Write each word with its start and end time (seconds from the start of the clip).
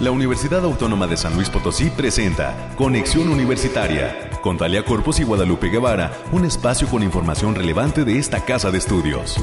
La 0.00 0.12
Universidad 0.12 0.64
Autónoma 0.64 1.08
de 1.08 1.16
San 1.16 1.34
Luis 1.34 1.50
Potosí 1.50 1.90
presenta 1.90 2.72
Conexión 2.76 3.28
Universitaria 3.28 4.30
con 4.42 4.56
Talia 4.56 4.84
Corpus 4.84 5.18
y 5.18 5.24
Guadalupe 5.24 5.70
Guevara, 5.70 6.12
un 6.30 6.44
espacio 6.44 6.86
con 6.86 7.02
información 7.02 7.56
relevante 7.56 8.04
de 8.04 8.16
esta 8.16 8.44
casa 8.44 8.70
de 8.70 8.78
estudios. 8.78 9.36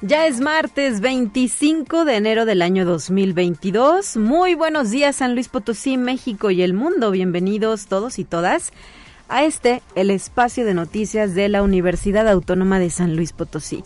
Ya 0.00 0.26
es 0.26 0.40
martes 0.40 1.00
25 1.00 2.04
de 2.04 2.16
enero 2.16 2.46
del 2.46 2.62
año 2.62 2.84
2022. 2.84 4.16
Muy 4.16 4.56
buenos 4.56 4.90
días 4.90 5.14
San 5.14 5.34
Luis 5.34 5.48
Potosí, 5.48 5.96
México 5.96 6.50
y 6.50 6.62
el 6.62 6.74
mundo. 6.74 7.12
Bienvenidos 7.12 7.86
todos 7.86 8.18
y 8.18 8.24
todas 8.24 8.72
a 9.28 9.44
este, 9.44 9.82
el 9.94 10.10
espacio 10.10 10.64
de 10.64 10.74
noticias 10.74 11.34
de 11.34 11.48
la 11.48 11.62
Universidad 11.62 12.28
Autónoma 12.28 12.78
de 12.78 12.90
San 12.90 13.16
Luis 13.16 13.32
Potosí. 13.32 13.82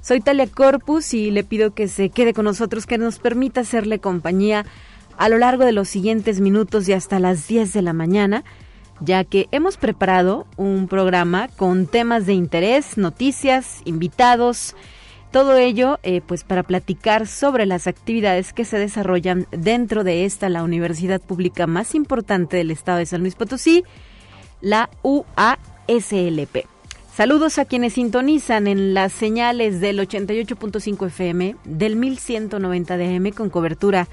Soy 0.00 0.20
Talia 0.20 0.46
Corpus 0.46 1.12
y 1.14 1.30
le 1.30 1.44
pido 1.44 1.74
que 1.74 1.88
se 1.88 2.10
quede 2.10 2.32
con 2.32 2.44
nosotros, 2.44 2.86
que 2.86 2.98
nos 2.98 3.18
permita 3.18 3.60
hacerle 3.60 3.98
compañía 3.98 4.64
a 5.16 5.28
lo 5.28 5.38
largo 5.38 5.64
de 5.64 5.72
los 5.72 5.88
siguientes 5.88 6.40
minutos 6.40 6.88
y 6.88 6.92
hasta 6.92 7.18
las 7.18 7.48
10 7.48 7.72
de 7.72 7.82
la 7.82 7.92
mañana, 7.92 8.44
ya 9.00 9.24
que 9.24 9.48
hemos 9.50 9.76
preparado 9.76 10.46
un 10.56 10.88
programa 10.88 11.48
con 11.48 11.86
temas 11.86 12.24
de 12.26 12.34
interés, 12.34 12.96
noticias, 12.96 13.82
invitados, 13.84 14.74
todo 15.30 15.56
ello, 15.56 15.98
eh, 16.02 16.22
pues 16.26 16.44
para 16.44 16.62
platicar 16.62 17.26
sobre 17.26 17.66
las 17.66 17.86
actividades 17.86 18.52
que 18.52 18.64
se 18.64 18.78
desarrollan 18.78 19.46
dentro 19.50 20.04
de 20.04 20.24
esta, 20.24 20.48
la 20.48 20.62
universidad 20.62 21.20
pública 21.20 21.66
más 21.66 21.94
importante 21.94 22.56
del 22.56 22.70
estado 22.70 22.98
de 22.98 23.06
San 23.06 23.20
Luis 23.20 23.34
Potosí, 23.34 23.84
la 24.60 24.90
UASLP. 25.02 26.66
Saludos 27.14 27.58
a 27.58 27.64
quienes 27.64 27.94
sintonizan 27.94 28.68
en 28.68 28.94
las 28.94 29.12
señales 29.12 29.80
del 29.80 29.98
88.5 29.98 31.06
FM, 31.08 31.56
del 31.64 31.96
1190 31.96 32.96
DM 32.96 33.32
con 33.32 33.50
cobertura 33.50 34.06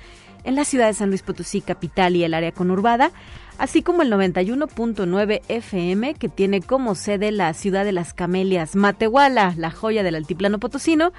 en 0.44 0.56
la 0.56 0.66
ciudad 0.66 0.88
de 0.88 0.94
San 0.94 1.10
Luis 1.10 1.22
Potosí, 1.22 1.62
capital 1.62 2.16
y 2.16 2.24
el 2.24 2.34
área 2.34 2.52
conurbada, 2.52 3.12
así 3.58 3.82
como 3.84 4.02
el 4.02 4.12
91.9 4.12 5.42
FM 5.48 6.14
que 6.16 6.30
tiene 6.30 6.62
como 6.62 6.96
sede 6.96 7.32
la 7.32 7.54
ciudad 7.54 7.86
de 7.86 7.92
las 7.92 8.14
Camelias, 8.14 8.76
Matehuala, 8.76 9.54
la 9.58 9.72
joya 9.72 10.04
del 10.04 10.16
altiplano 10.16 10.60
potosino, 10.60 11.14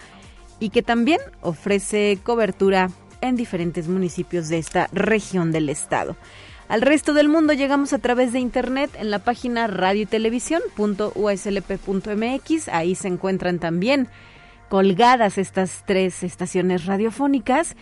y 0.58 0.70
que 0.70 0.82
también 0.82 1.20
ofrece 1.42 2.18
cobertura 2.22 2.90
en 3.20 3.36
diferentes 3.36 3.88
municipios 3.88 4.48
de 4.48 4.58
esta 4.58 4.88
región 4.92 5.52
del 5.52 5.68
estado. 5.68 6.16
Al 6.68 6.82
resto 6.82 7.14
del 7.14 7.28
mundo 7.28 7.52
llegamos 7.52 7.92
a 7.92 7.98
través 7.98 8.32
de 8.32 8.40
internet 8.40 8.90
en 8.98 9.12
la 9.12 9.20
página 9.20 9.68
radio 9.68 10.02
y 10.02 10.06
televisión.uslp.mx. 10.06 12.68
Ahí 12.68 12.96
se 12.96 13.06
encuentran 13.06 13.60
también 13.60 14.08
colgadas 14.68 15.38
estas 15.38 15.84
tres 15.86 16.24
estaciones 16.24 16.86
radiofónicas 16.86 17.76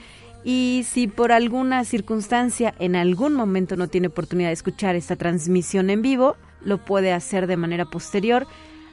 y 0.45 0.85
si 0.87 1.09
por 1.09 1.33
alguna 1.33 1.85
circunstancia 1.85 2.75
en 2.79 2.95
algún 2.95 3.33
momento 3.33 3.77
no 3.77 3.89
tiene 3.89 4.09
oportunidad 4.09 4.51
de 4.51 4.55
escuchar 4.55 4.97
esta 4.97 5.17
transmisión 5.17 5.89
en 5.89 6.03
vivo, 6.03 6.37
lo 6.63 6.77
puede 6.77 7.15
hacer 7.15 7.47
de 7.47 7.57
manera 7.57 7.87
posterior 7.87 8.47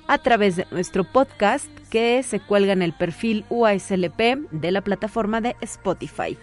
a 0.08 0.19
través 0.19 0.56
de 0.56 0.67
nuestro 0.72 1.03
podcast 1.03 1.67
que 1.89 2.23
se 2.23 2.39
cuelga 2.39 2.72
en 2.72 2.81
el 2.81 2.94
perfil 2.94 3.44
UASLP 3.50 4.38
de 4.52 4.72
la 4.72 4.80
plataforma 4.81 5.42
de 5.42 5.58
Spotify. 5.59 6.38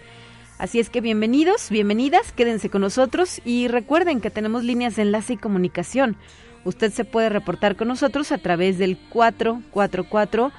Así 0.59 0.81
es 0.81 0.89
que 0.89 0.99
bienvenidos, 0.99 1.69
bienvenidas, 1.69 2.33
quédense 2.33 2.69
con 2.69 2.81
nosotros 2.81 3.39
y 3.45 3.69
recuerden 3.69 4.19
que 4.19 4.29
tenemos 4.29 4.65
líneas 4.65 4.97
de 4.97 5.03
enlace 5.03 5.33
y 5.33 5.37
comunicación. 5.37 6.17
Usted 6.65 6.91
se 6.91 7.05
puede 7.05 7.29
reportar 7.29 7.77
con 7.77 7.87
nosotros 7.87 8.33
a 8.33 8.39
través 8.39 8.77
del 8.77 8.97
444 9.09 10.51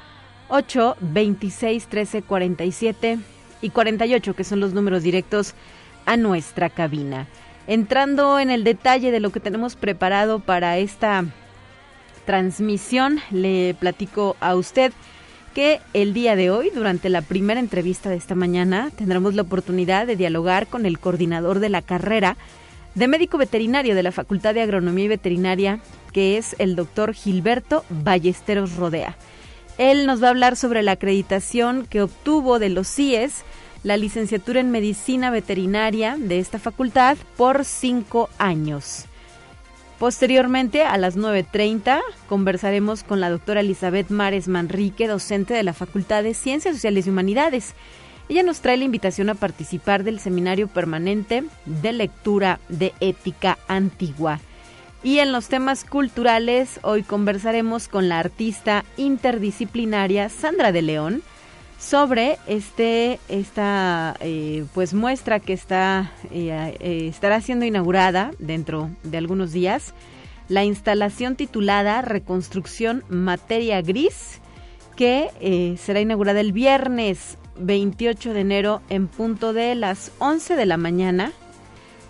826 0.48 1.84
1347 1.84 3.18
y 3.60 3.68
48, 3.68 4.34
que 4.34 4.42
son 4.42 4.60
los 4.60 4.72
números 4.72 5.02
directos 5.02 5.54
a 6.06 6.16
nuestra 6.16 6.70
cabina. 6.70 7.28
Entrando 7.66 8.38
en 8.38 8.50
el 8.50 8.64
detalle 8.64 9.10
de 9.10 9.20
lo 9.20 9.28
que 9.28 9.40
tenemos 9.40 9.76
preparado 9.76 10.40
para 10.40 10.78
esta 10.78 11.26
transmisión, 12.24 13.20
le 13.30 13.74
platico 13.78 14.34
a 14.40 14.54
usted 14.54 14.94
el 15.92 16.14
día 16.14 16.36
de 16.36 16.50
hoy, 16.50 16.70
durante 16.74 17.08
la 17.10 17.22
primera 17.22 17.60
entrevista 17.60 18.08
de 18.08 18.16
esta 18.16 18.34
mañana, 18.34 18.90
tendremos 18.96 19.34
la 19.34 19.42
oportunidad 19.42 20.06
de 20.06 20.16
dialogar 20.16 20.66
con 20.66 20.86
el 20.86 20.98
coordinador 20.98 21.58
de 21.60 21.68
la 21.68 21.82
carrera 21.82 22.36
de 22.94 23.08
médico 23.08 23.36
veterinario 23.36 23.94
de 23.94 24.02
la 24.02 24.12
Facultad 24.12 24.54
de 24.54 24.62
Agronomía 24.62 25.04
y 25.04 25.08
Veterinaria, 25.08 25.80
que 26.12 26.38
es 26.38 26.56
el 26.58 26.76
doctor 26.76 27.12
Gilberto 27.12 27.84
Ballesteros 27.90 28.76
Rodea. 28.76 29.16
Él 29.76 30.06
nos 30.06 30.22
va 30.22 30.28
a 30.28 30.30
hablar 30.30 30.56
sobre 30.56 30.82
la 30.82 30.92
acreditación 30.92 31.86
que 31.86 32.02
obtuvo 32.02 32.58
de 32.58 32.70
los 32.70 32.88
CIES 32.88 33.44
la 33.82 33.96
licenciatura 33.96 34.60
en 34.60 34.70
medicina 34.70 35.30
veterinaria 35.30 36.16
de 36.18 36.38
esta 36.38 36.58
facultad 36.58 37.16
por 37.36 37.64
cinco 37.64 38.30
años. 38.38 39.06
Posteriormente, 40.00 40.82
a 40.82 40.96
las 40.96 41.18
9.30, 41.18 42.00
conversaremos 42.26 43.04
con 43.04 43.20
la 43.20 43.28
doctora 43.28 43.60
Elizabeth 43.60 44.08
Mares 44.08 44.48
Manrique, 44.48 45.06
docente 45.06 45.52
de 45.52 45.62
la 45.62 45.74
Facultad 45.74 46.22
de 46.22 46.32
Ciencias 46.32 46.76
Sociales 46.76 47.06
y 47.06 47.10
Humanidades. 47.10 47.74
Ella 48.30 48.42
nos 48.42 48.62
trae 48.62 48.78
la 48.78 48.84
invitación 48.84 49.28
a 49.28 49.34
participar 49.34 50.02
del 50.02 50.18
Seminario 50.18 50.68
Permanente 50.68 51.44
de 51.66 51.92
Lectura 51.92 52.60
de 52.70 52.94
Ética 53.00 53.58
Antigua. 53.68 54.40
Y 55.02 55.18
en 55.18 55.32
los 55.32 55.48
temas 55.48 55.84
culturales, 55.84 56.80
hoy 56.82 57.02
conversaremos 57.02 57.88
con 57.88 58.08
la 58.08 58.20
artista 58.20 58.86
interdisciplinaria 58.96 60.30
Sandra 60.30 60.72
de 60.72 60.80
León 60.80 61.22
sobre 61.80 62.36
este 62.46 63.18
esta 63.28 64.14
eh, 64.20 64.66
pues 64.74 64.92
muestra 64.92 65.40
que 65.40 65.54
está 65.54 66.12
eh, 66.30 66.76
eh, 66.78 67.08
estará 67.08 67.40
siendo 67.40 67.64
inaugurada 67.64 68.32
dentro 68.38 68.90
de 69.02 69.16
algunos 69.16 69.52
días 69.52 69.94
la 70.48 70.62
instalación 70.62 71.36
titulada 71.36 72.02
Reconstrucción 72.02 73.02
Materia 73.08 73.80
Gris 73.80 74.40
que 74.94 75.78
será 75.80 76.00
inaugurada 76.00 76.40
el 76.40 76.52
viernes 76.52 77.38
28 77.58 78.34
de 78.34 78.40
enero 78.40 78.82
en 78.90 79.08
punto 79.08 79.54
de 79.54 79.74
las 79.74 80.12
11 80.18 80.56
de 80.56 80.66
la 80.66 80.76
mañana 80.76 81.32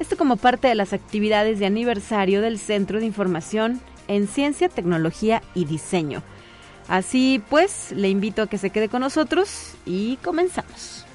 esto 0.00 0.16
como 0.16 0.36
parte 0.36 0.66
de 0.66 0.74
las 0.74 0.92
actividades 0.92 1.60
de 1.60 1.66
aniversario 1.66 2.40
del 2.40 2.58
Centro 2.58 2.98
de 2.98 3.06
Información 3.06 3.80
en 4.08 4.26
Ciencia, 4.26 4.68
Tecnología 4.68 5.42
y 5.54 5.66
Diseño. 5.66 6.24
Así 6.90 7.40
pues, 7.48 7.92
le 7.92 8.08
invito 8.08 8.42
a 8.42 8.48
que 8.48 8.58
se 8.58 8.70
quede 8.70 8.88
con 8.88 9.00
nosotros 9.02 9.74
y 9.86 10.16
comenzamos. 10.16 11.06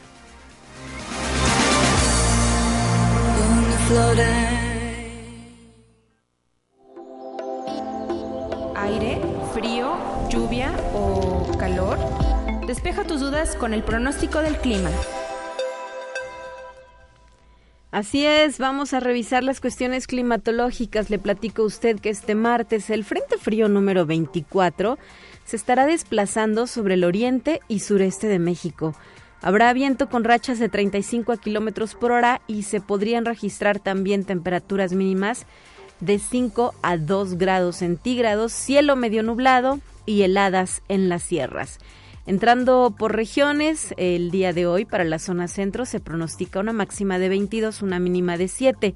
Aire, 8.78 9.22
frío, 9.53 9.97
lluvia 10.30 10.72
o 10.94 11.52
calor. 11.59 12.00
Despeja 12.66 13.03
tus 13.03 13.19
dudas 13.19 13.58
con 13.58 13.74
el 13.74 13.84
pronóstico 13.84 14.40
del 14.40 14.56
clima. 14.56 14.90
Así 17.91 18.25
es, 18.25 18.59
vamos 18.59 18.94
a 18.94 19.00
revisar 19.00 19.44
las 19.44 19.62
cuestiones 19.62 20.08
climatológicas. 20.08 21.09
Le 21.09 21.19
platico 21.19 21.62
a 21.62 21.66
usted 21.66 22.00
que 22.00 22.09
este 22.09 22.35
martes 22.35 22.90
el 22.90 23.03
Frente 23.03 23.38
Frío 23.38 23.69
número 23.69 24.06
24 24.06 24.97
se 25.46 25.56
estará 25.56 25.86
desplazando 25.86 26.68
sobre 26.68 26.96
el 26.96 27.04
oriente 27.04 27.62
y 27.68 27.80
sureste 27.80 28.28
de 28.28 28.40
México. 28.40 28.94
Habrá 29.42 29.72
viento 29.74 30.10
con 30.10 30.24
rachas 30.24 30.60
de 30.60 30.70
35 30.70 31.32
a 31.32 31.38
kilómetros 31.38 31.94
por 31.94 32.12
hora 32.12 32.42
y 32.48 32.64
se 32.64 32.82
podrían 32.82 33.26
registrar 33.26 33.80
también 33.80 34.26
temperaturas 34.26 34.94
mínimas 34.94 35.46
de 36.00 36.20
5 36.20 36.74
a 36.82 36.98
2 36.98 37.38
grados 37.38 37.78
centígrados, 37.78 38.52
cielo 38.52 38.96
medio 38.96 39.24
nublado 39.24 39.80
y 40.06 40.24
heladas 40.24 40.82
en 40.90 41.09
las 41.09 41.24
sierras. 41.24 41.80
Entrando 42.26 42.96
por 42.98 43.16
regiones, 43.16 43.94
el 43.98 44.32
día 44.32 44.52
de 44.52 44.66
hoy 44.66 44.84
para 44.84 45.03
la 45.03 45.20
zona 45.20 45.48
centro 45.48 45.86
se 45.86 46.00
pronostica 46.00 46.59
una 46.59 46.74
máxima 46.74 47.20
de 47.20 47.30
22, 47.30 47.84
una 47.84 48.00
mínima 48.00 48.36
de 48.38 48.48
7. 48.48 48.96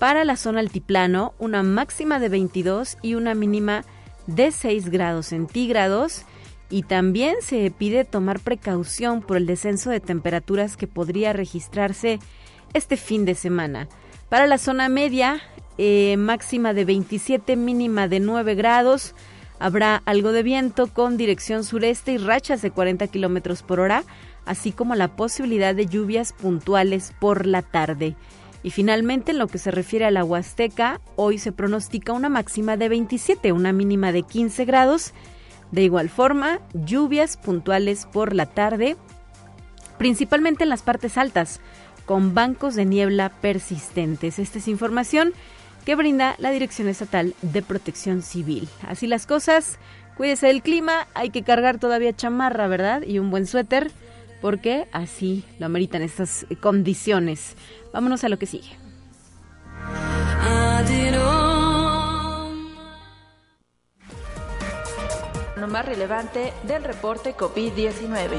Para 0.00 0.24
la 0.24 0.36
zona 0.36 0.60
altiplano, 0.60 1.32
una 1.38 1.62
máxima 1.62 2.18
de 2.18 2.28
22 2.28 2.98
y 3.02 3.14
una 3.14 3.34
mínima 3.34 3.82
de 3.82 3.95
6 4.50 4.90
grados 4.90 5.26
centígrados. 5.26 6.24
Y 6.68 6.82
también 6.82 7.36
se 7.42 7.70
pide 7.70 8.04
tomar 8.04 8.40
precaución 8.40 9.22
por 9.22 9.36
el 9.36 9.46
descenso 9.46 9.90
de 9.90 10.00
temperaturas 10.00 10.76
que 10.76 10.88
podría 10.88 11.32
registrarse 11.32 12.18
este 12.74 12.96
fin 12.96 13.24
de 13.24 13.36
semana. 13.36 13.88
Para 14.28 14.48
la 14.48 14.58
zona 14.58 14.88
media, 14.88 15.40
eh, 15.78 16.16
máxima 16.18 16.74
de 16.74 16.84
27, 16.84 17.54
mínima 17.54 18.08
de 18.08 18.20
9 18.20 18.54
grados. 18.54 19.14
Habrá 19.58 20.02
algo 20.04 20.32
de 20.32 20.42
viento 20.42 20.88
con 20.88 21.16
dirección 21.16 21.64
sureste 21.64 22.12
y 22.12 22.18
rachas 22.18 22.62
de 22.62 22.70
40 22.70 23.06
kilómetros 23.06 23.62
por 23.62 23.80
hora, 23.80 24.04
así 24.44 24.72
como 24.72 24.94
la 24.94 25.16
posibilidad 25.16 25.74
de 25.74 25.86
lluvias 25.86 26.32
puntuales 26.32 27.14
por 27.20 27.46
la 27.46 27.62
tarde. 27.62 28.16
Y 28.66 28.72
finalmente, 28.72 29.30
en 29.30 29.38
lo 29.38 29.46
que 29.46 29.58
se 29.58 29.70
refiere 29.70 30.06
a 30.06 30.10
la 30.10 30.24
Huasteca, 30.24 31.00
hoy 31.14 31.38
se 31.38 31.52
pronostica 31.52 32.12
una 32.12 32.28
máxima 32.28 32.76
de 32.76 32.88
27, 32.88 33.52
una 33.52 33.72
mínima 33.72 34.10
de 34.10 34.24
15 34.24 34.64
grados 34.64 35.12
De 35.70 35.84
igual 35.84 36.08
forma, 36.08 36.58
lluvias 36.74 37.36
puntuales 37.36 38.06
por 38.12 38.34
la 38.34 38.46
tarde, 38.46 38.96
principalmente 39.98 40.64
en 40.64 40.70
las 40.70 40.82
partes 40.82 41.16
altas, 41.16 41.60
con 42.06 42.34
bancos 42.34 42.74
de 42.74 42.86
niebla 42.86 43.28
persistentes. 43.28 44.40
Esta 44.40 44.58
es 44.58 44.66
información 44.66 45.32
que 45.84 45.94
brinda 45.94 46.34
la 46.38 46.50
Dirección 46.50 46.88
Estatal 46.88 47.36
de 47.42 47.62
Protección 47.62 48.20
Civil. 48.20 48.68
Así 48.84 49.06
las 49.06 49.28
cosas, 49.28 49.78
cuídese 50.16 50.48
del 50.48 50.62
clima, 50.62 51.06
hay 51.14 51.30
que 51.30 51.44
cargar 51.44 51.78
todavía 51.78 52.16
chamarra, 52.16 52.66
¿verdad? 52.66 53.02
Y 53.06 53.20
un 53.20 53.30
buen 53.30 53.46
suéter, 53.46 53.92
porque 54.40 54.86
así 54.92 55.44
lo 55.58 55.66
ameritan 55.66 56.02
estas 56.02 56.46
condiciones. 56.60 57.56
Vámonos 57.92 58.24
a 58.24 58.28
lo 58.28 58.38
que 58.38 58.46
sigue. 58.46 58.86
Lo 65.56 65.68
más 65.68 65.86
relevante 65.86 66.52
del 66.68 66.84
reporte 66.84 67.34
COVID-19. 67.34 68.36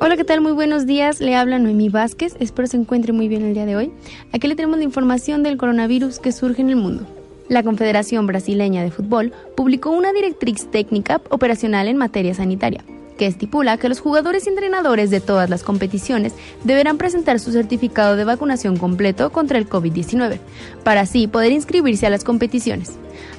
Hola, 0.00 0.16
¿qué 0.16 0.24
tal? 0.24 0.40
Muy 0.40 0.52
buenos 0.52 0.84
días. 0.86 1.20
Le 1.20 1.36
habla 1.36 1.58
Noemí 1.60 1.90
Vázquez. 1.90 2.34
Espero 2.40 2.66
se 2.66 2.76
encuentre 2.76 3.12
muy 3.12 3.28
bien 3.28 3.44
el 3.44 3.54
día 3.54 3.66
de 3.66 3.76
hoy. 3.76 3.92
Aquí 4.32 4.48
le 4.48 4.56
tenemos 4.56 4.78
la 4.78 4.84
información 4.84 5.42
del 5.42 5.56
coronavirus 5.56 6.18
que 6.18 6.32
surge 6.32 6.62
en 6.62 6.70
el 6.70 6.76
mundo. 6.76 7.06
La 7.52 7.62
Confederación 7.62 8.26
Brasileña 8.26 8.82
de 8.82 8.90
Fútbol 8.90 9.34
publicó 9.54 9.90
una 9.90 10.14
directriz 10.14 10.70
técnica 10.70 11.20
operacional 11.28 11.86
en 11.86 11.98
materia 11.98 12.32
sanitaria, 12.32 12.82
que 13.18 13.26
estipula 13.26 13.76
que 13.76 13.90
los 13.90 14.00
jugadores 14.00 14.46
y 14.46 14.48
entrenadores 14.48 15.10
de 15.10 15.20
todas 15.20 15.50
las 15.50 15.62
competiciones 15.62 16.32
deberán 16.64 16.96
presentar 16.96 17.38
su 17.40 17.52
certificado 17.52 18.16
de 18.16 18.24
vacunación 18.24 18.78
completo 18.78 19.30
contra 19.32 19.58
el 19.58 19.68
COVID-19, 19.68 20.38
para 20.82 21.02
así 21.02 21.26
poder 21.26 21.52
inscribirse 21.52 22.06
a 22.06 22.10
las 22.10 22.24
competiciones, 22.24 22.92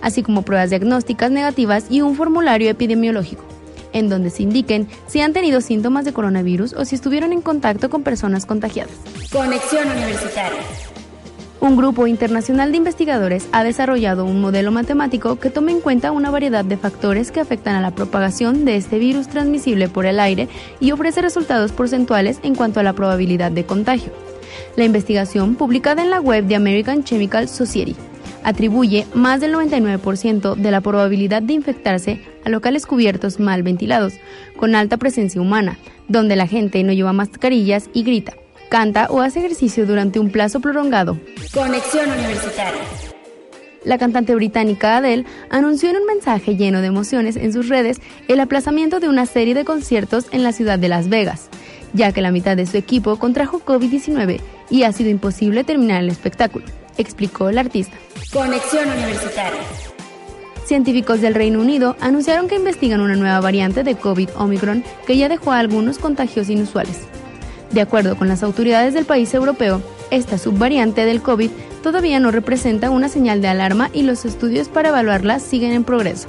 así 0.04 0.22
como 0.22 0.44
pruebas 0.44 0.70
diagnósticas 0.70 1.32
negativas 1.32 1.88
y 1.90 2.02
un 2.02 2.14
formulario 2.16 2.70
epidemiológico 2.70 3.44
en 3.94 4.10
donde 4.10 4.30
se 4.30 4.44
indiquen 4.44 4.88
si 5.08 5.22
han 5.22 5.34
tenido 5.34 5.60
síntomas 5.60 6.06
de 6.06 6.14
coronavirus 6.14 6.74
o 6.74 6.86
si 6.86 6.94
estuvieron 6.94 7.34
en 7.34 7.42
contacto 7.42 7.90
con 7.90 8.04
personas 8.04 8.46
contagiadas. 8.46 8.94
Conexión 9.32 9.90
Universitaria. 9.90 10.62
Un 11.64 11.78
grupo 11.78 12.08
internacional 12.08 12.72
de 12.72 12.78
investigadores 12.78 13.48
ha 13.54 13.64
desarrollado 13.64 14.26
un 14.26 14.42
modelo 14.42 14.70
matemático 14.74 15.40
que 15.40 15.50
toma 15.50 15.72
en 15.72 15.80
cuenta 15.80 16.12
una 16.12 16.30
variedad 16.30 16.66
de 16.66 16.76
factores 16.76 17.32
que 17.32 17.40
afectan 17.40 17.76
a 17.76 17.82
la 17.82 17.96
propagación 17.96 18.66
de 18.66 18.76
este 18.76 19.00
virus 19.00 19.30
transmisible 19.30 19.88
por 19.88 20.06
el 20.06 20.20
aire 20.20 20.50
y 20.82 20.92
ofrece 20.92 21.22
resultados 21.22 21.72
porcentuales 21.72 22.42
en 22.44 22.56
cuanto 22.56 22.82
a 22.82 22.84
la 22.84 22.92
probabilidad 22.92 23.50
de 23.50 23.64
contagio. 23.64 24.12
La 24.76 24.84
investigación, 24.84 25.56
publicada 25.56 26.04
en 26.04 26.10
la 26.10 26.20
web 26.20 26.44
de 26.44 26.56
American 26.56 27.06
Chemical 27.06 27.48
Society, 27.48 27.96
atribuye 28.44 29.08
más 29.14 29.40
del 29.40 29.54
99% 29.54 30.56
de 30.56 30.70
la 30.70 30.82
probabilidad 30.82 31.42
de 31.42 31.54
infectarse 31.54 32.20
a 32.44 32.50
locales 32.50 32.86
cubiertos 32.86 33.40
mal 33.40 33.64
ventilados, 33.64 34.16
con 34.58 34.76
alta 34.76 34.98
presencia 34.98 35.40
humana, 35.40 35.80
donde 36.10 36.36
la 36.36 36.46
gente 36.46 36.84
no 36.84 36.92
lleva 36.92 37.14
mascarillas 37.14 37.90
y 37.94 38.04
grita, 38.04 38.34
canta 38.74 39.06
o 39.12 39.22
hace 39.22 39.38
ejercicio 39.38 39.86
durante 39.86 40.20
un 40.20 40.32
plazo 40.32 40.60
prolongado. 40.60 41.20
Conexión 41.54 42.10
Universitaria. 42.10 42.82
La 43.84 44.00
cantante 44.00 44.34
británica 44.34 44.98
Adele 44.98 45.26
anunció 45.52 45.92
en 45.92 45.98
un 45.98 46.08
mensaje 46.08 46.56
lleno 46.56 46.82
de 46.82 46.88
emociones 46.88 47.36
en 47.36 47.54
sus 47.54 47.70
redes 47.70 48.02
el 48.28 48.40
aplazamiento 48.40 49.00
de 49.00 49.10
una 49.10 49.28
serie 49.28 49.54
de 49.54 49.64
conciertos 49.64 50.26
en 50.32 50.42
la 50.42 50.54
ciudad 50.54 50.80
de 50.80 50.88
Las 50.88 51.08
Vegas, 51.08 51.50
ya 51.94 52.14
que 52.14 52.24
la 52.24 52.32
mitad 52.32 52.58
de 52.58 52.66
su 52.66 52.76
equipo 52.76 53.18
contrajo 53.18 53.60
COVID-19 53.64 54.42
y 54.72 54.82
ha 54.82 54.92
sido 54.92 55.12
imposible 55.12 55.64
terminar 55.64 56.02
el 56.02 56.10
espectáculo, 56.10 56.66
explicó 56.98 57.50
el 57.50 57.60
artista. 57.60 57.96
Conexión 58.32 58.90
Universitaria. 58.90 59.62
Científicos 60.66 61.22
del 61.22 61.36
Reino 61.36 61.60
Unido 61.60 61.96
anunciaron 62.00 62.48
que 62.48 62.56
investigan 62.56 63.02
una 63.02 63.18
nueva 63.18 63.40
variante 63.40 63.84
de 63.84 63.94
COVID 63.94 64.30
Omicron 64.36 64.84
que 65.06 65.16
ya 65.16 65.30
dejó 65.30 65.52
a 65.52 65.60
algunos 65.60 66.00
contagios 66.00 66.50
inusuales. 66.50 67.02
De 67.74 67.82
acuerdo 67.82 68.16
con 68.16 68.28
las 68.28 68.44
autoridades 68.44 68.94
del 68.94 69.06
país 69.06 69.34
europeo, 69.34 69.82
esta 70.12 70.38
subvariante 70.38 71.06
del 71.06 71.24
COVID 71.24 71.50
todavía 71.82 72.20
no 72.20 72.30
representa 72.30 72.92
una 72.92 73.10
señal 73.10 73.42
de 73.42 73.48
alarma 73.48 73.90
y 73.92 74.04
los 74.04 74.26
estudios 74.26 74.70
para 74.70 74.90
evaluarla 74.90 75.40
siguen 75.40 75.72
en 75.72 75.84
progreso. 75.84 76.28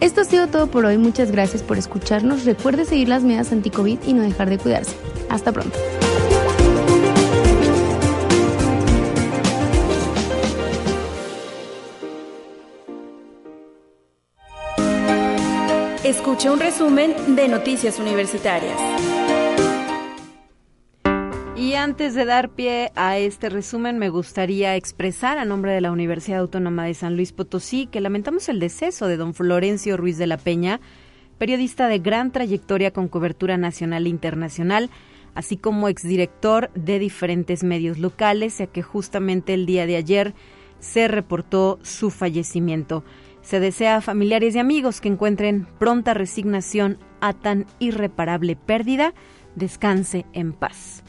Esto 0.00 0.22
ha 0.22 0.24
sido 0.24 0.48
todo 0.48 0.66
por 0.66 0.84
hoy, 0.84 0.98
muchas 0.98 1.30
gracias 1.30 1.62
por 1.62 1.78
escucharnos, 1.78 2.44
recuerde 2.44 2.84
seguir 2.84 3.08
las 3.08 3.22
medidas 3.22 3.52
anti-COVID 3.52 3.98
y 4.04 4.12
no 4.14 4.22
dejar 4.22 4.50
de 4.50 4.58
cuidarse. 4.58 4.96
Hasta 5.28 5.52
pronto. 5.52 5.78
Escuche 16.02 16.50
un 16.50 16.58
resumen 16.58 17.36
de 17.36 17.46
Noticias 17.46 18.00
Universitarias. 18.00 19.19
Antes 21.80 22.14
de 22.14 22.26
dar 22.26 22.50
pie 22.50 22.92
a 22.94 23.16
este 23.16 23.48
resumen, 23.48 23.96
me 23.96 24.10
gustaría 24.10 24.76
expresar 24.76 25.38
a 25.38 25.46
nombre 25.46 25.72
de 25.72 25.80
la 25.80 25.90
Universidad 25.90 26.40
Autónoma 26.40 26.84
de 26.84 26.92
San 26.92 27.16
Luis 27.16 27.32
Potosí 27.32 27.86
que 27.86 28.02
lamentamos 28.02 28.50
el 28.50 28.60
deceso 28.60 29.06
de 29.06 29.16
don 29.16 29.32
Florencio 29.32 29.96
Ruiz 29.96 30.18
de 30.18 30.26
la 30.26 30.36
Peña, 30.36 30.78
periodista 31.38 31.88
de 31.88 31.98
gran 31.98 32.32
trayectoria 32.32 32.90
con 32.90 33.08
cobertura 33.08 33.56
nacional 33.56 34.04
e 34.04 34.10
internacional, 34.10 34.90
así 35.34 35.56
como 35.56 35.88
exdirector 35.88 36.70
de 36.74 36.98
diferentes 36.98 37.64
medios 37.64 37.98
locales, 37.98 38.58
ya 38.58 38.66
que 38.66 38.82
justamente 38.82 39.54
el 39.54 39.64
día 39.64 39.86
de 39.86 39.96
ayer 39.96 40.34
se 40.80 41.08
reportó 41.08 41.78
su 41.80 42.10
fallecimiento. 42.10 43.04
Se 43.40 43.58
desea 43.58 43.96
a 43.96 44.00
familiares 44.02 44.54
y 44.54 44.58
amigos 44.58 45.00
que 45.00 45.08
encuentren 45.08 45.66
pronta 45.78 46.12
resignación 46.12 46.98
a 47.22 47.32
tan 47.32 47.64
irreparable 47.78 48.54
pérdida. 48.54 49.14
Descanse 49.54 50.26
en 50.34 50.52
paz. 50.52 51.04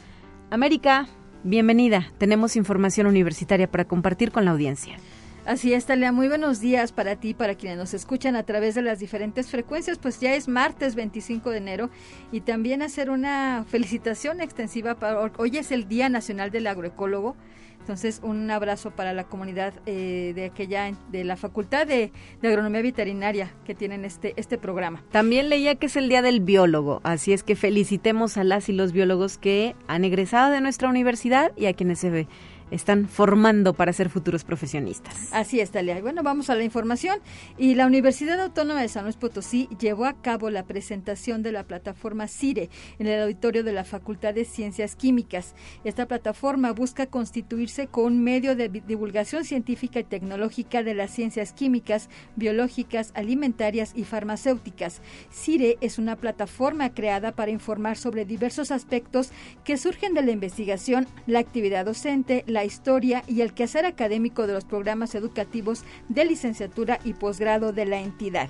América, 0.52 1.08
bienvenida. 1.44 2.12
Tenemos 2.18 2.56
información 2.56 3.06
universitaria 3.06 3.70
para 3.70 3.86
compartir 3.86 4.30
con 4.30 4.44
la 4.44 4.50
audiencia. 4.50 4.98
Así 5.46 5.72
es, 5.72 5.86
Talia. 5.86 6.12
Muy 6.12 6.28
buenos 6.28 6.60
días 6.60 6.92
para 6.92 7.16
ti, 7.16 7.32
para 7.32 7.54
quienes 7.54 7.78
nos 7.78 7.94
escuchan 7.94 8.36
a 8.36 8.42
través 8.42 8.74
de 8.74 8.82
las 8.82 8.98
diferentes 8.98 9.48
frecuencias. 9.48 9.96
Pues 9.98 10.20
ya 10.20 10.34
es 10.34 10.48
martes 10.48 10.94
25 10.94 11.48
de 11.48 11.56
enero 11.56 11.90
y 12.32 12.42
también 12.42 12.82
hacer 12.82 13.08
una 13.08 13.64
felicitación 13.66 14.42
extensiva. 14.42 14.96
Para, 14.96 15.32
hoy 15.38 15.56
es 15.56 15.72
el 15.72 15.88
Día 15.88 16.10
Nacional 16.10 16.50
del 16.50 16.66
Agroecólogo. 16.66 17.34
Entonces, 17.82 18.20
un 18.22 18.48
abrazo 18.48 18.92
para 18.92 19.12
la 19.12 19.24
comunidad 19.24 19.74
eh, 19.86 20.30
de 20.36 20.44
aquella, 20.44 20.92
de 21.10 21.24
la 21.24 21.34
Facultad 21.34 21.84
de, 21.84 22.12
de, 22.40 22.48
Agronomía 22.48 22.80
Veterinaria 22.80 23.52
que 23.64 23.74
tienen 23.74 24.04
este, 24.04 24.34
este 24.36 24.56
programa. 24.56 25.02
También 25.10 25.48
leía 25.48 25.74
que 25.74 25.86
es 25.86 25.96
el 25.96 26.08
Día 26.08 26.22
del 26.22 26.38
Biólogo, 26.40 27.00
así 27.02 27.32
es 27.32 27.42
que 27.42 27.56
felicitemos 27.56 28.36
a 28.36 28.44
las 28.44 28.68
y 28.68 28.72
los 28.72 28.92
biólogos 28.92 29.36
que 29.36 29.74
han 29.88 30.04
egresado 30.04 30.52
de 30.52 30.60
nuestra 30.60 30.88
universidad 30.88 31.50
y 31.56 31.66
a 31.66 31.72
quienes 31.72 31.98
se 31.98 32.10
ve 32.10 32.28
están 32.72 33.08
formando 33.08 33.74
para 33.74 33.92
ser 33.92 34.08
futuros 34.08 34.44
profesionistas. 34.44 35.32
Así 35.32 35.60
es, 35.60 35.70
Talia. 35.70 36.00
Bueno, 36.00 36.22
vamos 36.22 36.50
a 36.50 36.54
la 36.54 36.64
información. 36.64 37.20
Y 37.58 37.74
la 37.74 37.86
Universidad 37.86 38.40
Autónoma 38.40 38.80
de 38.80 38.88
San 38.88 39.04
Luis 39.04 39.16
Potosí 39.16 39.68
llevó 39.78 40.06
a 40.06 40.14
cabo 40.14 40.50
la 40.50 40.64
presentación 40.64 41.42
de 41.42 41.52
la 41.52 41.64
plataforma 41.64 42.28
CIRE 42.28 42.70
en 42.98 43.06
el 43.06 43.22
auditorio 43.22 43.62
de 43.62 43.72
la 43.72 43.84
Facultad 43.84 44.34
de 44.34 44.44
Ciencias 44.44 44.96
Químicas. 44.96 45.54
Esta 45.84 46.06
plataforma 46.06 46.72
busca 46.72 47.06
constituirse 47.06 47.86
con 47.86 48.22
medio 48.22 48.56
de 48.56 48.68
divulgación 48.68 49.44
científica 49.44 50.00
y 50.00 50.04
tecnológica 50.04 50.82
de 50.82 50.94
las 50.94 51.10
ciencias 51.10 51.52
químicas, 51.52 52.08
biológicas, 52.36 53.12
alimentarias 53.14 53.92
y 53.94 54.04
farmacéuticas. 54.04 55.02
CIRE 55.30 55.78
es 55.80 55.98
una 55.98 56.16
plataforma 56.16 56.94
creada 56.94 57.32
para 57.32 57.50
informar 57.50 57.96
sobre 57.96 58.24
diversos 58.24 58.70
aspectos 58.70 59.30
que 59.64 59.76
surgen 59.76 60.14
de 60.14 60.22
la 60.22 60.30
investigación, 60.30 61.06
la 61.26 61.38
actividad 61.38 61.84
docente, 61.84 62.44
la 62.46 62.61
historia 62.64 63.22
y 63.26 63.40
el 63.40 63.54
quehacer 63.54 63.84
académico 63.84 64.46
de 64.46 64.52
los 64.52 64.64
programas 64.64 65.14
educativos 65.14 65.84
de 66.08 66.24
licenciatura 66.24 66.98
y 67.04 67.14
posgrado 67.14 67.72
de 67.72 67.86
la 67.86 68.00
entidad. 68.00 68.48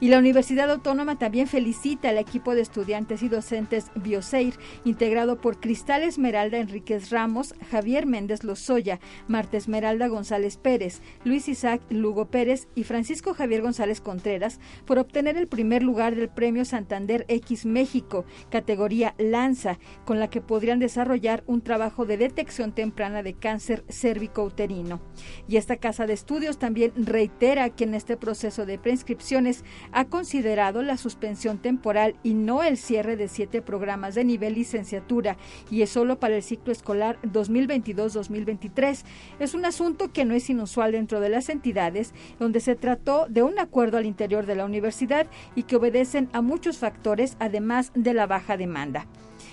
Y 0.00 0.08
la 0.08 0.18
Universidad 0.18 0.70
Autónoma 0.70 1.18
también 1.18 1.48
felicita 1.48 2.10
al 2.10 2.18
equipo 2.18 2.54
de 2.54 2.60
estudiantes 2.60 3.24
y 3.24 3.28
docentes 3.28 3.90
Bioseir, 3.96 4.54
integrado 4.84 5.40
por 5.40 5.58
Cristal 5.58 6.04
Esmeralda 6.04 6.58
Enríquez 6.58 7.10
Ramos, 7.10 7.54
Javier 7.68 8.06
Méndez 8.06 8.44
Lozoya, 8.44 9.00
Marta 9.26 9.56
Esmeralda 9.56 10.06
González 10.06 10.56
Pérez, 10.56 11.02
Luis 11.24 11.48
Isaac 11.48 11.82
Lugo 11.90 12.26
Pérez 12.26 12.68
y 12.76 12.84
Francisco 12.84 13.34
Javier 13.34 13.62
González 13.62 14.00
Contreras, 14.00 14.60
por 14.86 15.00
obtener 15.00 15.36
el 15.36 15.48
primer 15.48 15.82
lugar 15.82 16.14
del 16.14 16.28
Premio 16.28 16.64
Santander 16.64 17.24
X 17.26 17.66
México, 17.66 18.24
categoría 18.50 19.16
Lanza, 19.18 19.80
con 20.04 20.20
la 20.20 20.30
que 20.30 20.40
podrían 20.40 20.78
desarrollar 20.78 21.42
un 21.48 21.60
trabajo 21.60 22.06
de 22.06 22.18
detección 22.18 22.72
temprana 22.72 23.24
de 23.24 23.34
cáncer 23.34 23.84
cérvico-uterino. 23.88 25.00
Y 25.48 25.56
esta 25.56 25.76
casa 25.76 26.06
de 26.06 26.12
estudios 26.12 26.58
también 26.58 26.92
reitera 26.96 27.70
que 27.70 27.82
en 27.82 27.94
este 27.94 28.16
proceso 28.16 28.64
de 28.64 28.78
preinscripciones 28.78 29.64
ha 29.92 30.04
considerado 30.06 30.82
la 30.82 30.96
suspensión 30.96 31.58
temporal 31.58 32.16
y 32.22 32.34
no 32.34 32.62
el 32.62 32.76
cierre 32.76 33.16
de 33.16 33.28
siete 33.28 33.62
programas 33.62 34.14
de 34.14 34.24
nivel 34.24 34.54
licenciatura 34.54 35.36
y 35.70 35.82
es 35.82 35.90
solo 35.90 36.18
para 36.18 36.36
el 36.36 36.42
ciclo 36.42 36.72
escolar 36.72 37.18
2022-2023. 37.22 39.04
Es 39.38 39.54
un 39.54 39.64
asunto 39.64 40.12
que 40.12 40.24
no 40.24 40.34
es 40.34 40.48
inusual 40.50 40.92
dentro 40.92 41.20
de 41.20 41.28
las 41.28 41.48
entidades, 41.48 42.12
donde 42.38 42.60
se 42.60 42.74
trató 42.74 43.26
de 43.28 43.42
un 43.42 43.58
acuerdo 43.58 43.98
al 43.98 44.06
interior 44.06 44.46
de 44.46 44.56
la 44.56 44.64
universidad 44.64 45.26
y 45.54 45.64
que 45.64 45.76
obedecen 45.76 46.28
a 46.32 46.42
muchos 46.42 46.78
factores, 46.78 47.36
además 47.38 47.92
de 47.94 48.14
la 48.14 48.26
baja 48.26 48.56
demanda 48.56 49.06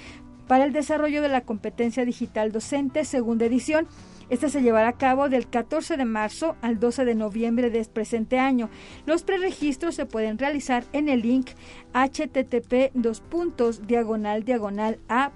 para 0.46 0.64
el 0.64 0.72
desarrollo 0.72 1.22
de 1.22 1.28
la 1.28 1.40
competencia 1.40 2.04
digital 2.04 2.52
docente, 2.52 3.04
segunda 3.04 3.46
edición 3.46 3.88
este 4.30 4.48
se 4.48 4.62
llevará 4.62 4.88
a 4.88 4.98
cabo 4.98 5.28
del 5.28 5.48
14 5.48 5.96
de 5.96 6.04
marzo 6.04 6.56
al 6.62 6.80
12 6.80 7.04
de 7.04 7.14
noviembre 7.14 7.70
de 7.70 7.80
este 7.80 7.94
presente 7.94 8.38
año. 8.38 8.70
Los 9.06 9.22
preregistros 9.22 9.94
se 9.94 10.06
pueden 10.06 10.38
realizar 10.38 10.84
en 10.92 11.08
el 11.08 11.22
link 11.22 11.50
http 11.92 12.90
dos 12.94 13.20
puntos 13.20 13.86
diagonal 13.86 14.44
diagonal 14.44 14.98
a.uaslp.mx 15.08 15.32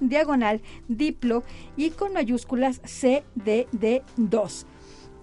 diagonal 0.00 0.60
diplo 0.88 1.42
y 1.76 1.90
con 1.90 2.12
mayúsculas 2.12 2.82
CDD2. 2.82 4.66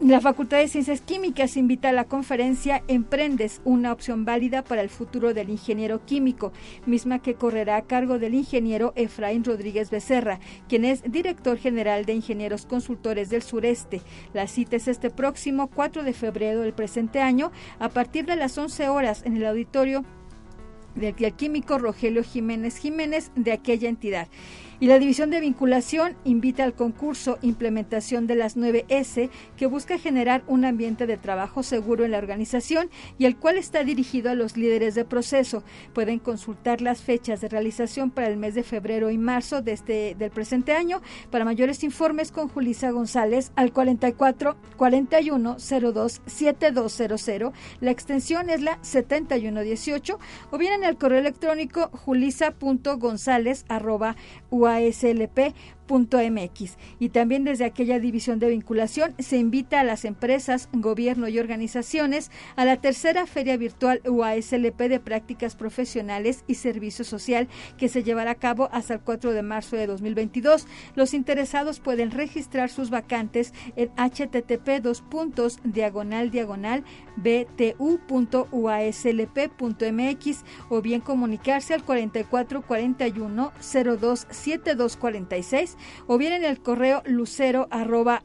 La 0.03 0.19
Facultad 0.19 0.57
de 0.57 0.67
Ciencias 0.67 0.99
Químicas 0.99 1.55
invita 1.57 1.89
a 1.89 1.93
la 1.93 2.05
conferencia 2.05 2.81
Emprendes, 2.87 3.61
una 3.65 3.93
opción 3.93 4.25
válida 4.25 4.63
para 4.63 4.81
el 4.81 4.89
futuro 4.89 5.35
del 5.35 5.51
ingeniero 5.51 6.03
químico, 6.07 6.53
misma 6.87 7.19
que 7.19 7.35
correrá 7.35 7.75
a 7.75 7.83
cargo 7.83 8.17
del 8.17 8.33
ingeniero 8.33 8.93
Efraín 8.95 9.43
Rodríguez 9.43 9.91
Becerra, 9.91 10.39
quien 10.67 10.85
es 10.85 11.03
director 11.03 11.59
general 11.59 12.05
de 12.05 12.13
Ingenieros 12.13 12.65
Consultores 12.65 13.29
del 13.29 13.43
Sureste. 13.43 14.01
La 14.33 14.47
cita 14.47 14.75
es 14.75 14.87
este 14.87 15.11
próximo 15.11 15.67
4 15.67 16.01
de 16.01 16.13
febrero 16.13 16.61
del 16.61 16.73
presente 16.73 17.21
año 17.21 17.51
a 17.77 17.89
partir 17.89 18.25
de 18.25 18.37
las 18.37 18.57
11 18.57 18.89
horas 18.89 19.21
en 19.23 19.37
el 19.37 19.45
auditorio 19.45 20.03
del 20.95 21.13
químico 21.35 21.77
Rogelio 21.77 22.23
Jiménez 22.23 22.77
Jiménez 22.77 23.31
de 23.35 23.51
aquella 23.51 23.87
entidad. 23.87 24.27
Y 24.81 24.87
la 24.87 24.97
División 24.97 25.29
de 25.29 25.39
Vinculación 25.39 26.15
invita 26.23 26.63
al 26.63 26.73
concurso 26.73 27.37
Implementación 27.43 28.25
de 28.25 28.33
las 28.33 28.57
9S, 28.57 29.29
que 29.55 29.67
busca 29.67 29.99
generar 29.99 30.41
un 30.47 30.65
ambiente 30.65 31.05
de 31.05 31.17
trabajo 31.17 31.61
seguro 31.61 32.03
en 32.03 32.09
la 32.09 32.17
organización 32.17 32.89
y 33.19 33.25
el 33.25 33.37
cual 33.37 33.59
está 33.59 33.83
dirigido 33.83 34.31
a 34.31 34.33
los 34.33 34.57
líderes 34.57 34.95
de 34.95 35.05
proceso. 35.05 35.63
Pueden 35.93 36.17
consultar 36.17 36.81
las 36.81 37.03
fechas 37.03 37.41
de 37.41 37.49
realización 37.49 38.09
para 38.09 38.27
el 38.27 38.37
mes 38.37 38.55
de 38.55 38.63
febrero 38.63 39.11
y 39.11 39.19
marzo 39.19 39.61
de 39.61 39.73
este, 39.73 40.15
del 40.17 40.31
presente 40.31 40.71
año. 40.71 41.03
Para 41.29 41.45
mayores 41.45 41.83
informes 41.83 42.31
con 42.31 42.47
Julisa 42.47 42.89
González 42.89 43.51
al 43.55 43.73
44 43.73 44.55
41 44.77 45.57
02 45.59 46.21
7200. 46.25 47.53
La 47.81 47.91
extensión 47.91 48.49
es 48.49 48.63
la 48.63 48.79
7118 48.81 50.17
o 50.49 50.57
bien 50.57 50.73
en 50.73 50.85
el 50.85 50.97
correo 50.97 51.19
electrónico 51.19 51.91
julisa.gonzález 51.93 53.63
SLP 54.79 55.53
ASLP.mx. 55.91 56.77
Y 56.99 57.09
también 57.09 57.43
desde 57.43 57.65
aquella 57.65 57.99
división 57.99 58.39
de 58.39 58.49
vinculación 58.49 59.13
se 59.19 59.37
invita 59.37 59.79
a 59.79 59.83
las 59.83 60.05
empresas, 60.05 60.69
gobierno 60.73 61.27
y 61.27 61.37
organizaciones 61.39 62.31
a 62.55 62.65
la 62.65 62.77
tercera 62.77 63.27
Feria 63.27 63.57
Virtual 63.57 64.01
UASLP 64.07 64.79
de 64.79 64.99
Prácticas 64.99 65.55
Profesionales 65.55 66.43
y 66.47 66.55
Servicio 66.55 67.05
Social 67.05 67.47
que 67.77 67.89
se 67.89 68.03
llevará 68.03 68.31
a 68.31 68.35
cabo 68.35 68.69
hasta 68.71 68.95
el 68.95 69.01
4 69.01 69.33
de 69.33 69.43
marzo 69.43 69.75
de 69.75 69.87
2022. 69.87 70.67
Los 70.95 71.13
interesados 71.13 71.79
pueden 71.79 72.11
registrar 72.11 72.69
sus 72.69 72.89
vacantes 72.89 73.53
en 73.75 73.89
http 73.95 74.81
dos 74.81 75.01
puntos 75.01 75.59
diagonal 75.63 76.31
diagonal 76.31 76.83
btu.uaslp.mx 77.17 77.81
o 80.69 80.81
bien 80.81 81.01
comunicarse 81.01 81.73
al 81.73 81.83
4441 81.83 83.51
02 83.99 84.27
7246 84.29 85.77
o 86.07 86.17
bien 86.17 86.33
en 86.33 86.43
el 86.43 86.61
correo 86.61 87.01
lucero 87.05 87.67
arroba 87.71 88.23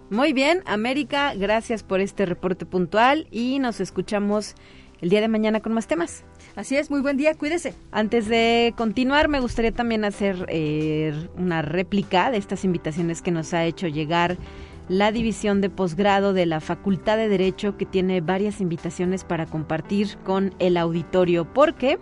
Muy 0.10 0.34
bien, 0.34 0.62
América, 0.66 1.34
gracias 1.36 1.82
por 1.82 2.00
este 2.00 2.26
reporte 2.26 2.66
puntual 2.66 3.28
y 3.32 3.58
nos 3.60 3.80
escuchamos 3.80 4.54
el 5.02 5.10
día 5.10 5.22
de 5.22 5.28
mañana 5.28 5.62
con 5.62 5.74
más 5.74 5.88
temas. 5.88 6.24
Así 6.56 6.78
es, 6.78 6.90
muy 6.90 7.02
buen 7.02 7.18
día, 7.18 7.34
cuídese. 7.34 7.74
Antes 7.92 8.28
de 8.28 8.74
continuar, 8.78 9.28
me 9.28 9.40
gustaría 9.40 9.72
también 9.72 10.06
hacer 10.06 10.46
eh, 10.48 11.28
una 11.38 11.62
réplica 11.62 12.32
de 12.32 12.38
estas 12.38 12.64
invitaciones 12.64 13.22
que 13.22 13.32
nos 13.32 13.54
ha 13.54 13.66
hecho 13.66 13.88
llegar 13.88 14.38
la 14.88 15.12
división 15.12 15.62
de 15.62 15.70
posgrado 15.70 16.34
de 16.34 16.46
la 16.46 16.62
Facultad 16.62 17.18
de 17.18 17.28
Derecho 17.28 17.76
que 17.76 17.86
tiene 17.86 18.22
varias 18.22 18.62
invitaciones 18.62 19.24
para 19.24 19.48
compartir 19.48 20.18
con 20.24 20.54
el 20.60 20.78
auditorio 20.78 21.52
porque 21.52 21.98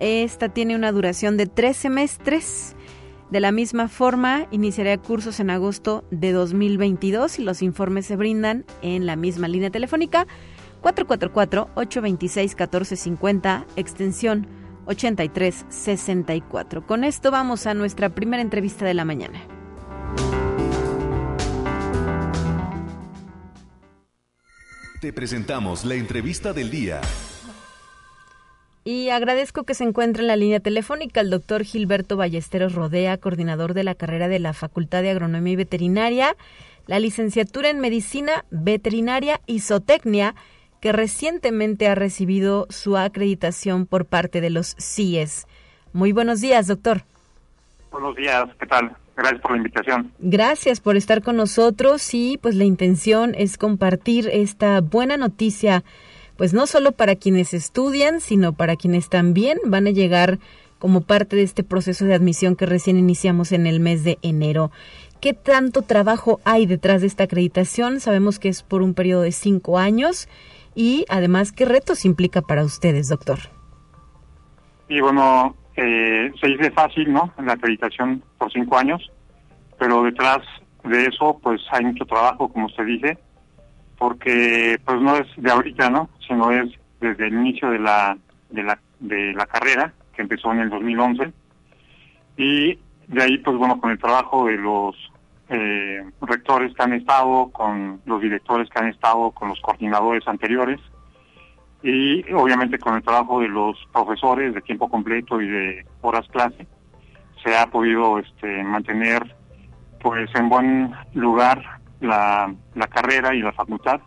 Esta 0.00 0.48
tiene 0.48 0.74
una 0.74 0.90
duración 0.92 1.36
de 1.36 1.44
tres 1.46 1.76
semestres. 1.76 2.74
De 3.30 3.38
la 3.38 3.52
misma 3.52 3.86
forma, 3.88 4.46
iniciará 4.50 4.96
cursos 4.96 5.40
en 5.40 5.50
agosto 5.50 6.04
de 6.10 6.32
2022 6.32 7.38
y 7.38 7.44
los 7.44 7.60
informes 7.62 8.06
se 8.06 8.16
brindan 8.16 8.64
en 8.80 9.04
la 9.06 9.14
misma 9.14 9.46
línea 9.46 9.70
telefónica 9.70 10.26
444-826-1450, 10.82 13.66
extensión 13.76 14.48
8364. 14.86 16.86
Con 16.86 17.04
esto 17.04 17.30
vamos 17.30 17.66
a 17.66 17.74
nuestra 17.74 18.08
primera 18.08 18.42
entrevista 18.42 18.86
de 18.86 18.94
la 18.94 19.04
mañana. 19.04 19.38
Te 25.02 25.12
presentamos 25.12 25.84
la 25.84 25.94
entrevista 25.94 26.54
del 26.54 26.70
día. 26.70 27.02
Y 28.90 29.10
agradezco 29.10 29.62
que 29.62 29.74
se 29.74 29.84
encuentre 29.84 30.22
en 30.22 30.26
la 30.26 30.34
línea 30.34 30.58
telefónica 30.58 31.20
el 31.20 31.30
doctor 31.30 31.62
Gilberto 31.62 32.16
Ballesteros 32.16 32.74
Rodea, 32.74 33.18
coordinador 33.18 33.72
de 33.72 33.84
la 33.84 33.94
carrera 33.94 34.26
de 34.26 34.40
la 34.40 34.52
Facultad 34.52 35.02
de 35.02 35.10
Agronomía 35.10 35.52
y 35.52 35.56
Veterinaria, 35.56 36.34
la 36.88 36.98
licenciatura 36.98 37.70
en 37.70 37.78
Medicina 37.78 38.44
Veterinaria 38.50 39.42
y 39.46 39.60
Zootecnia 39.60 40.34
que 40.80 40.90
recientemente 40.90 41.86
ha 41.86 41.94
recibido 41.94 42.66
su 42.68 42.96
acreditación 42.96 43.86
por 43.86 44.06
parte 44.06 44.40
de 44.40 44.50
los 44.50 44.74
CIES. 44.80 45.46
Muy 45.92 46.10
buenos 46.10 46.40
días, 46.40 46.66
doctor. 46.66 47.04
Buenos 47.92 48.16
días, 48.16 48.48
¿qué 48.58 48.66
tal? 48.66 48.90
Gracias 49.16 49.40
por 49.40 49.52
la 49.52 49.56
invitación. 49.58 50.12
Gracias 50.18 50.80
por 50.80 50.96
estar 50.96 51.22
con 51.22 51.36
nosotros 51.36 52.12
y 52.12 52.38
pues 52.42 52.56
la 52.56 52.64
intención 52.64 53.36
es 53.36 53.56
compartir 53.56 54.28
esta 54.32 54.80
buena 54.80 55.16
noticia, 55.16 55.84
pues 56.40 56.54
no 56.54 56.66
solo 56.66 56.92
para 56.92 57.16
quienes 57.16 57.52
estudian, 57.52 58.18
sino 58.18 58.54
para 58.54 58.76
quienes 58.76 59.10
también 59.10 59.58
van 59.66 59.86
a 59.86 59.90
llegar 59.90 60.38
como 60.78 61.02
parte 61.02 61.36
de 61.36 61.42
este 61.42 61.62
proceso 61.62 62.06
de 62.06 62.14
admisión 62.14 62.56
que 62.56 62.64
recién 62.64 62.96
iniciamos 62.96 63.52
en 63.52 63.66
el 63.66 63.78
mes 63.78 64.04
de 64.04 64.16
enero. 64.22 64.70
¿Qué 65.20 65.34
tanto 65.34 65.82
trabajo 65.82 66.40
hay 66.46 66.64
detrás 66.64 67.02
de 67.02 67.08
esta 67.08 67.24
acreditación? 67.24 68.00
Sabemos 68.00 68.38
que 68.38 68.48
es 68.48 68.62
por 68.62 68.80
un 68.80 68.94
periodo 68.94 69.20
de 69.20 69.32
cinco 69.32 69.76
años 69.76 70.30
y 70.74 71.04
además 71.10 71.52
qué 71.52 71.66
retos 71.66 72.06
implica 72.06 72.40
para 72.40 72.64
ustedes, 72.64 73.10
doctor. 73.10 73.40
Y 74.88 74.98
bueno, 75.02 75.54
eh, 75.76 76.32
se 76.40 76.46
dice 76.46 76.70
fácil, 76.70 77.12
¿no? 77.12 77.34
La 77.44 77.52
acreditación 77.52 78.24
por 78.38 78.50
cinco 78.50 78.78
años, 78.78 79.12
pero 79.78 80.04
detrás 80.04 80.38
de 80.84 81.04
eso, 81.04 81.38
pues 81.42 81.60
hay 81.70 81.84
mucho 81.84 82.06
trabajo, 82.06 82.50
como 82.50 82.64
usted 82.64 82.86
dice, 82.86 83.18
porque 84.00 84.80
pues 84.82 84.98
no 85.02 85.14
es 85.14 85.26
de 85.36 85.50
ahorita, 85.50 85.90
¿no? 85.90 86.08
Sino 86.26 86.50
es 86.50 86.70
desde 87.02 87.26
el 87.26 87.34
inicio 87.34 87.70
de 87.70 87.78
la 87.78 88.16
de 88.48 88.62
la 88.62 88.78
de 88.98 89.34
la 89.34 89.44
carrera 89.44 89.92
que 90.14 90.22
empezó 90.22 90.50
en 90.52 90.60
el 90.60 90.70
2011 90.70 91.30
y 92.38 92.78
de 93.08 93.22
ahí, 93.22 93.36
pues 93.38 93.58
bueno, 93.58 93.78
con 93.78 93.90
el 93.90 93.98
trabajo 93.98 94.46
de 94.46 94.56
los 94.56 94.96
eh, 95.50 96.02
rectores 96.22 96.74
que 96.74 96.82
han 96.82 96.94
estado, 96.94 97.50
con 97.52 98.00
los 98.06 98.22
directores 98.22 98.70
que 98.70 98.78
han 98.78 98.88
estado, 98.88 99.32
con 99.32 99.50
los 99.50 99.60
coordinadores 99.60 100.26
anteriores 100.26 100.80
y 101.82 102.22
obviamente 102.32 102.78
con 102.78 102.94
el 102.94 103.02
trabajo 103.02 103.40
de 103.40 103.48
los 103.48 103.76
profesores 103.92 104.54
de 104.54 104.62
tiempo 104.62 104.88
completo 104.88 105.42
y 105.42 105.46
de 105.46 105.86
horas 106.00 106.26
clase 106.28 106.66
se 107.44 107.54
ha 107.54 107.66
podido 107.66 108.18
este, 108.18 108.64
mantener 108.64 109.36
pues 110.00 110.30
en 110.34 110.48
buen 110.48 110.94
lugar 111.12 111.79
la, 112.00 112.52
la 112.74 112.86
carrera 112.86 113.34
y 113.34 113.42
la 113.42 113.52
facultad 113.52 114.00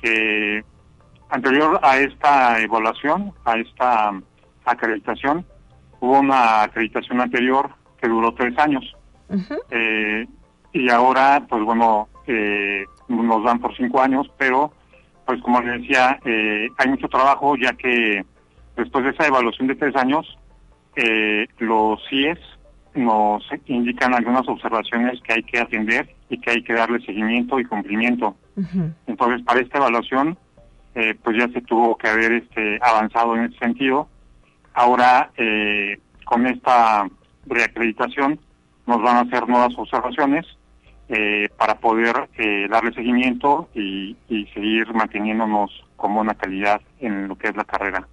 que 0.00 0.64
anterior 1.30 1.78
a 1.82 1.98
esta 1.98 2.60
evaluación, 2.60 3.32
a 3.44 3.58
esta 3.58 4.12
acreditación, 4.64 5.44
hubo 6.00 6.20
una 6.20 6.62
acreditación 6.62 7.20
anterior 7.20 7.70
que 8.00 8.08
duró 8.08 8.32
tres 8.34 8.56
años. 8.58 8.84
eh, 9.70 10.26
y 10.72 10.90
ahora, 10.90 11.44
pues 11.48 11.62
bueno, 11.62 12.08
eh, 12.26 12.84
nos 13.08 13.44
dan 13.44 13.58
por 13.58 13.76
cinco 13.76 14.00
años, 14.00 14.30
pero 14.38 14.72
pues 15.26 15.40
como 15.42 15.60
les 15.60 15.82
decía, 15.82 16.18
eh, 16.24 16.68
hay 16.78 16.88
mucho 16.88 17.08
trabajo 17.08 17.56
ya 17.56 17.72
que 17.74 18.24
después 18.76 19.04
de 19.04 19.10
esa 19.10 19.26
evaluación 19.26 19.68
de 19.68 19.74
tres 19.74 19.94
años, 19.96 20.38
eh, 20.96 21.46
los 21.58 22.00
CIES 22.08 22.38
nos 22.94 23.44
indican 23.66 24.14
algunas 24.14 24.48
observaciones 24.48 25.20
que 25.22 25.34
hay 25.34 25.42
que 25.42 25.60
atender 25.60 26.08
y 26.30 26.38
que 26.40 26.50
hay 26.50 26.62
que 26.62 26.74
darle 26.74 27.00
seguimiento 27.04 27.58
y 27.58 27.64
cumplimiento. 27.64 28.36
Entonces, 29.06 29.42
para 29.44 29.60
esta 29.60 29.78
evaluación, 29.78 30.36
eh, 30.94 31.14
pues 31.22 31.36
ya 31.38 31.48
se 31.48 31.60
tuvo 31.62 31.96
que 31.96 32.08
haber 32.08 32.32
este 32.32 32.78
avanzado 32.82 33.36
en 33.36 33.44
ese 33.44 33.58
sentido. 33.58 34.08
Ahora, 34.74 35.30
eh, 35.36 36.00
con 36.24 36.46
esta 36.46 37.08
reacreditación, 37.46 38.38
nos 38.86 39.02
van 39.02 39.16
a 39.16 39.20
hacer 39.20 39.48
nuevas 39.48 39.72
observaciones 39.76 40.46
eh, 41.10 41.48
para 41.56 41.78
poder 41.78 42.28
eh, 42.36 42.66
darle 42.68 42.92
seguimiento 42.92 43.68
y, 43.74 44.14
seguir 44.52 44.92
manteniéndonos 44.92 45.70
como 45.96 46.20
una 46.20 46.34
calidad 46.34 46.82
en 47.00 47.28
lo 47.28 47.36
que 47.36 47.48
es 47.48 47.56
la 47.56 47.64
carrera. 47.64 48.06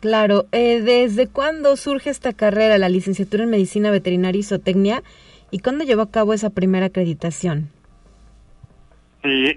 Claro, 0.00 0.46
eh, 0.50 0.80
¿desde 0.80 1.28
cuándo 1.28 1.76
surge 1.76 2.10
esta 2.10 2.32
carrera, 2.32 2.78
la 2.78 2.88
licenciatura 2.88 3.44
en 3.44 3.50
Medicina 3.50 3.92
Veterinaria 3.92 4.40
y 4.40 4.42
Zootecnia, 4.42 5.04
y 5.52 5.60
cuándo 5.60 5.84
llevó 5.84 6.02
a 6.02 6.10
cabo 6.10 6.32
esa 6.32 6.50
primera 6.50 6.86
acreditación? 6.86 7.68
Sí, 9.22 9.56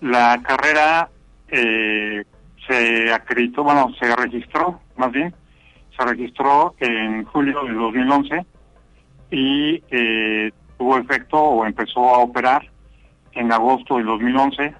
la 0.00 0.40
carrera 0.44 1.10
se 1.50 3.12
acreditó, 3.12 3.64
bueno, 3.64 3.92
se 3.98 4.14
registró, 4.14 4.80
más 4.96 5.10
bien, 5.10 5.34
se 5.96 6.04
registró 6.04 6.74
en 6.78 7.24
julio 7.24 7.64
del 7.64 7.74
2011 7.74 8.46
y 9.30 9.82
eh, 9.90 10.52
tuvo 10.78 10.98
efecto 10.98 11.38
o 11.38 11.66
empezó 11.66 12.14
a 12.14 12.18
operar 12.18 12.70
en 13.32 13.50
agosto 13.50 13.96
del 13.96 14.06
2011 14.06 14.74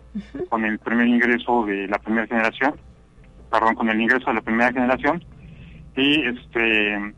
con 0.49 0.65
el 0.65 0.79
primer 0.79 1.09
ingreso 1.09 1.65
de 1.65 1.89
la 1.89 1.99
primera 1.99 2.27
generación, 2.27 2.75
perdón, 3.51 3.75
con 3.75 3.89
el 3.89 4.01
ingreso 4.01 4.27
de 4.27 4.35
la 4.35 4.43
primera 4.43 4.73
generación 4.73 5.25
y 5.97 6.27
este 6.27 7.15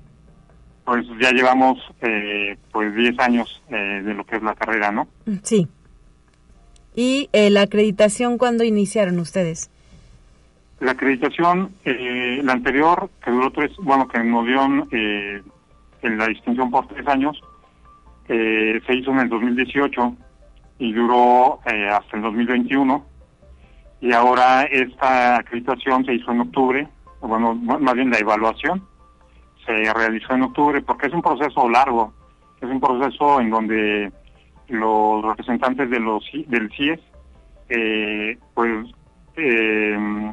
pues 0.90 1.07
ya 1.20 1.31
llevamos 1.31 1.79
eh, 2.00 2.57
pues 2.72 2.92
10 2.92 3.16
años 3.20 3.62
eh, 3.68 4.03
de 4.05 4.12
lo 4.12 4.26
que 4.26 4.35
es 4.35 4.42
la 4.42 4.57
carrera, 4.57 4.90
¿no? 4.90 5.07
Sí. 5.44 5.68
¿Y 6.96 7.29
eh, 7.33 7.48
la 7.48 7.62
acreditación 7.62 8.38
cuándo 8.38 8.64
iniciaron 8.64 9.20
ustedes? 9.20 9.70
La 10.81 10.90
acreditación, 10.90 11.70
eh, 11.85 12.40
la 12.42 12.55
anterior, 12.55 13.09
que 13.24 13.31
duró 13.31 13.53
tres, 13.53 13.70
bueno, 13.79 14.09
que 14.09 14.18
nos 14.24 14.44
dio 14.44 14.64
en 14.64 16.18
la 16.18 16.26
distinción 16.26 16.72
por 16.72 16.88
tres 16.88 17.07
años, 17.07 17.40
se 18.26 18.92
hizo 18.92 19.12
en 19.12 19.20
el 19.20 19.29
2018 19.29 20.16
y 20.81 20.92
duró 20.92 21.61
eh, 21.66 21.88
hasta 21.88 22.16
el 22.16 22.24
2021 22.24 23.07
y 24.00 24.12
ahora 24.12 24.64
esta 24.64 25.37
acreditación 25.37 26.05
se 26.05 26.14
hizo 26.14 26.33
en 26.33 26.40
octubre, 26.40 26.88
bueno, 27.20 27.55
más 27.55 27.94
bien 27.94 28.11
la 28.11 28.18
evaluación 28.18 28.89
se 29.70 29.92
realizó 29.92 30.35
en 30.35 30.42
octubre 30.42 30.80
porque 30.83 31.06
es 31.06 31.12
un 31.12 31.22
proceso 31.22 31.68
largo, 31.68 32.12
es 32.61 32.68
un 32.68 32.80
proceso 32.80 33.40
en 33.40 33.50
donde 33.50 34.12
los 34.68 35.24
representantes 35.24 35.90
de 35.90 36.00
los 36.00 36.24
del 36.46 36.70
CIES, 36.72 37.00
eh, 37.68 38.38
pues 38.54 38.88
eh, 39.37 40.33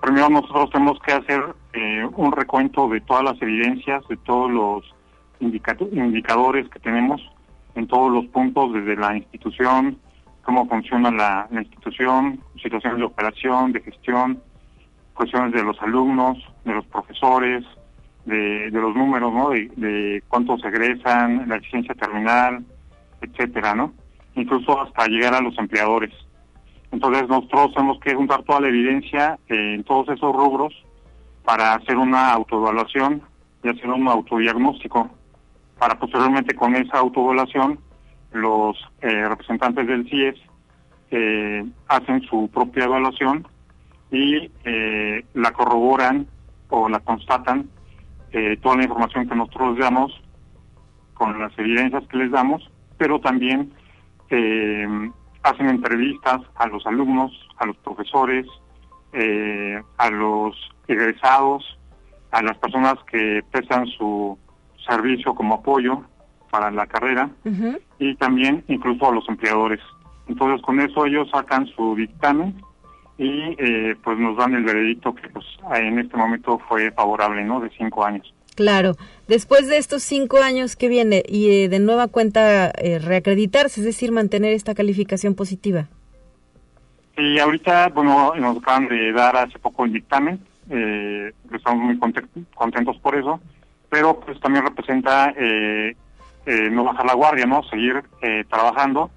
primero 0.00 0.28
nosotros 0.28 0.70
tenemos 0.70 0.98
que 1.00 1.12
hacer 1.12 1.42
eh, 1.72 2.04
un 2.16 2.32
recuento 2.32 2.88
de 2.88 3.00
todas 3.00 3.24
las 3.24 3.42
evidencias, 3.42 4.06
de 4.08 4.16
todos 4.18 4.50
los 4.50 4.94
indicadores 5.40 6.68
que 6.68 6.80
tenemos 6.80 7.20
en 7.74 7.86
todos 7.86 8.10
los 8.10 8.24
puntos, 8.26 8.72
desde 8.72 8.96
la 8.96 9.16
institución, 9.16 9.98
cómo 10.42 10.66
funciona 10.66 11.10
la, 11.10 11.48
institución, 11.50 12.40
situaciones 12.62 12.98
de 12.98 13.04
operación, 13.04 13.72
de 13.72 13.82
gestión, 13.82 14.40
cuestiones 15.12 15.52
de 15.52 15.62
los 15.62 15.80
alumnos, 15.82 16.38
de 16.64 16.72
los 16.72 16.86
profesores, 16.86 17.64
de, 18.26 18.70
los 18.70 18.94
números, 18.94 19.32
¿no? 19.32 19.50
De, 19.50 19.70
de, 19.76 20.22
cuántos 20.28 20.62
egresan, 20.64 21.48
la 21.48 21.56
eficiencia 21.56 21.94
terminal, 21.94 22.64
etcétera, 23.20 23.74
¿no? 23.74 23.92
Incluso 24.34 24.80
hasta 24.80 25.06
llegar 25.06 25.34
a 25.34 25.40
los 25.40 25.56
empleadores. 25.58 26.12
Entonces 26.92 27.28
nosotros 27.28 27.74
tenemos 27.74 27.98
que 28.00 28.14
juntar 28.14 28.42
toda 28.42 28.60
la 28.60 28.68
evidencia 28.68 29.38
en 29.48 29.82
todos 29.84 30.08
esos 30.08 30.34
rubros 30.34 30.74
para 31.44 31.74
hacer 31.74 31.96
una 31.96 32.32
autoevaluación 32.32 33.22
y 33.62 33.68
hacer 33.68 33.88
un 33.88 34.08
autodiagnóstico 34.08 35.10
para 35.78 35.98
posteriormente 35.98 36.54
con 36.54 36.74
esa 36.74 36.98
autoevaluación 36.98 37.78
los 38.32 38.76
eh, 39.00 39.28
representantes 39.28 39.86
del 39.86 40.08
CIES 40.08 40.36
eh, 41.10 41.64
hacen 41.88 42.22
su 42.22 42.50
propia 42.52 42.84
evaluación 42.84 43.46
y 44.10 44.50
eh, 44.64 45.24
la 45.34 45.52
corroboran 45.52 46.26
o 46.68 46.88
la 46.88 47.00
constatan 47.00 47.68
toda 48.62 48.76
la 48.76 48.84
información 48.84 49.28
que 49.28 49.34
nosotros 49.34 49.78
damos 49.78 50.12
con 51.14 51.38
las 51.38 51.58
evidencias 51.58 52.06
que 52.08 52.18
les 52.18 52.30
damos, 52.30 52.70
pero 52.98 53.20
también 53.20 53.72
hacen 55.42 55.68
entrevistas 55.68 56.40
a 56.56 56.66
los 56.66 56.86
alumnos, 56.86 57.32
a 57.58 57.66
los 57.66 57.76
profesores, 57.78 58.46
a 59.98 60.10
los 60.10 60.54
egresados, 60.88 61.78
a 62.32 62.42
las 62.42 62.58
personas 62.58 62.94
que 63.10 63.42
prestan 63.50 63.86
su 63.86 64.38
servicio 64.86 65.34
como 65.34 65.54
apoyo 65.54 66.02
para 66.50 66.70
la 66.70 66.86
carrera 66.86 67.30
y 67.98 68.14
también 68.16 68.64
incluso 68.68 69.08
a 69.08 69.14
los 69.14 69.28
empleadores. 69.28 69.80
Entonces 70.28 70.60
con 70.62 70.80
eso 70.80 71.06
ellos 71.06 71.30
sacan 71.30 71.66
su 71.68 71.94
dictamen 71.96 72.60
y 73.18 73.56
eh, 73.58 73.96
pues 74.02 74.18
nos 74.18 74.36
dan 74.36 74.54
el 74.54 74.64
veredicto 74.64 75.14
que 75.14 75.28
pues 75.28 75.44
en 75.74 75.98
este 75.98 76.16
momento 76.16 76.60
fue 76.68 76.90
favorable, 76.90 77.44
¿no? 77.44 77.60
De 77.60 77.70
cinco 77.76 78.04
años. 78.04 78.32
Claro. 78.54 78.96
Después 79.28 79.68
de 79.68 79.78
estos 79.78 80.02
cinco 80.02 80.38
años 80.38 80.76
que 80.76 80.88
viene 80.88 81.22
y 81.28 81.50
eh, 81.50 81.68
de 81.68 81.78
nueva 81.78 82.08
cuenta 82.08 82.70
eh, 82.70 82.98
reacreditarse, 82.98 83.80
es 83.80 83.86
decir, 83.86 84.12
mantener 84.12 84.52
esta 84.52 84.74
calificación 84.74 85.34
positiva. 85.34 85.88
Y 87.18 87.38
ahorita, 87.38 87.88
bueno, 87.88 88.34
nos 88.36 88.58
acaban 88.58 88.88
de 88.88 89.12
dar 89.12 89.36
hace 89.36 89.58
poco 89.58 89.84
el 89.86 89.92
dictamen, 89.94 90.38
estamos 91.50 91.82
muy 91.82 91.98
contentos 91.98 92.98
por 92.98 93.16
eso, 93.16 93.40
pero 93.88 94.20
pues 94.20 94.38
también 94.40 94.64
representa 94.64 95.32
eh, 95.36 95.96
eh, 96.46 96.70
no 96.70 96.84
bajar 96.84 97.06
la 97.06 97.14
guardia, 97.14 97.46
¿no? 97.46 97.62
Seguir 97.64 98.02
eh, 98.22 98.44
trabajando 98.48 99.10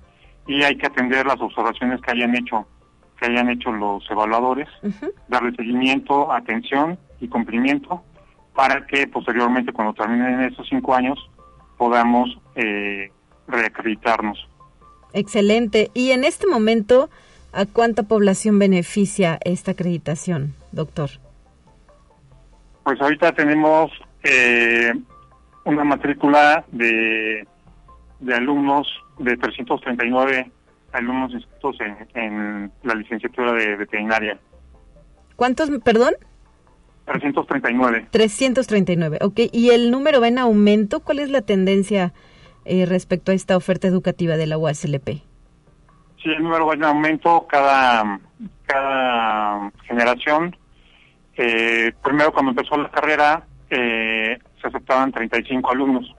y 0.47 0.63
hay 0.63 0.77
que 0.77 0.87
atender 0.87 1.25
las 1.25 1.39
observaciones 1.41 2.01
que 2.01 2.11
hayan 2.11 2.35
hecho 2.35 2.67
que 3.19 3.25
hayan 3.27 3.49
hecho 3.49 3.71
los 3.71 4.09
evaluadores, 4.09 4.67
darle 5.27 5.55
seguimiento, 5.55 6.31
atención 6.31 6.97
y 7.19 7.27
cumplimiento 7.27 8.03
para 8.55 8.85
que 8.87 9.07
posteriormente 9.07 9.73
cuando 9.73 9.93
terminen 9.93 10.41
esos 10.41 10.67
cinco 10.69 10.95
años 10.95 11.19
podamos 11.77 12.29
reacreditarnos. 13.47 14.47
Excelente. 15.13 15.91
Y 15.93 16.11
en 16.11 16.23
este 16.23 16.47
momento, 16.47 17.09
¿a 17.51 17.65
cuánta 17.65 18.03
población 18.03 18.59
beneficia 18.59 19.39
esta 19.43 19.71
acreditación, 19.71 20.53
doctor? 20.71 21.09
Pues 22.83 22.99
ahorita 23.01 23.31
tenemos 23.33 23.91
eh, 24.23 24.93
una 25.65 25.83
matrícula 25.83 26.65
de, 26.71 27.47
de 28.19 28.33
alumnos, 28.33 28.87
de 29.17 29.37
339 29.37 30.51
alumnos 30.93 31.31
inscritos 31.31 31.77
en, 32.13 32.71
la 32.83 32.95
licenciatura 32.95 33.53
de 33.53 33.75
veterinaria. 33.75 34.39
¿Cuántos, 35.35 35.69
perdón? 35.83 36.13
339. 37.05 38.07
339, 38.11 39.19
ok. 39.21 39.39
¿Y 39.51 39.69
el 39.71 39.91
número 39.91 40.21
va 40.21 40.27
en 40.27 40.37
aumento? 40.37 40.99
¿Cuál 40.99 41.19
es 41.19 41.29
la 41.29 41.41
tendencia 41.41 42.13
eh, 42.65 42.85
respecto 42.85 43.31
a 43.31 43.35
esta 43.35 43.57
oferta 43.57 43.87
educativa 43.87 44.37
de 44.37 44.47
la 44.47 44.57
UASLP? 44.57 45.07
Sí, 46.21 46.29
el 46.29 46.43
número 46.43 46.67
va 46.67 46.73
en 46.73 46.83
aumento 46.83 47.47
cada, 47.47 48.19
cada 48.65 49.71
generación. 49.87 50.55
Eh, 51.37 51.93
primero, 52.03 52.33
cuando 52.33 52.51
empezó 52.51 52.77
la 52.77 52.91
carrera, 52.91 53.47
eh, 53.69 54.37
se 54.61 54.67
aceptaban 54.67 55.11
35 55.11 55.71
alumnos 55.71 56.13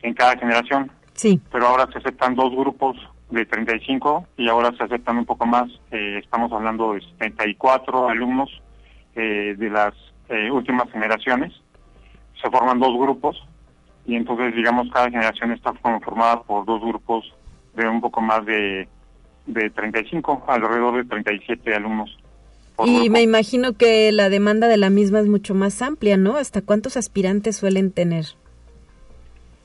en 0.00 0.14
cada 0.14 0.36
generación. 0.38 0.90
Sí. 1.12 1.40
Pero 1.52 1.66
ahora 1.66 1.86
se 1.92 1.98
aceptan 1.98 2.34
dos 2.34 2.50
grupos 2.52 2.96
de 3.32 3.46
35 3.46 4.26
y 4.36 4.48
ahora 4.48 4.72
se 4.76 4.84
aceptan 4.84 5.18
un 5.18 5.24
poco 5.24 5.46
más. 5.46 5.68
Eh, 5.90 6.20
estamos 6.22 6.52
hablando 6.52 6.92
de 6.92 7.00
74 7.00 8.08
alumnos 8.08 8.50
eh, 9.16 9.54
de 9.56 9.70
las 9.70 9.94
eh, 10.28 10.50
últimas 10.50 10.90
generaciones. 10.92 11.52
Se 12.40 12.50
forman 12.50 12.78
dos 12.78 12.92
grupos 12.98 13.42
y 14.06 14.16
entonces, 14.16 14.54
digamos, 14.54 14.88
cada 14.92 15.10
generación 15.10 15.52
está 15.52 15.72
conformada 15.72 16.42
por 16.42 16.66
dos 16.66 16.82
grupos 16.82 17.32
de 17.74 17.88
un 17.88 18.02
poco 18.02 18.20
más 18.20 18.44
de, 18.44 18.86
de 19.46 19.70
35, 19.70 20.44
alrededor 20.46 20.96
de 20.96 21.04
37 21.08 21.74
alumnos. 21.74 22.18
Y 22.84 23.08
me 23.10 23.22
imagino 23.22 23.74
que 23.74 24.12
la 24.12 24.28
demanda 24.28 24.66
de 24.68 24.76
la 24.76 24.90
misma 24.90 25.20
es 25.20 25.26
mucho 25.26 25.54
más 25.54 25.80
amplia, 25.80 26.16
¿no? 26.16 26.36
¿Hasta 26.36 26.62
cuántos 26.62 26.96
aspirantes 26.96 27.56
suelen 27.56 27.92
tener? 27.92 28.26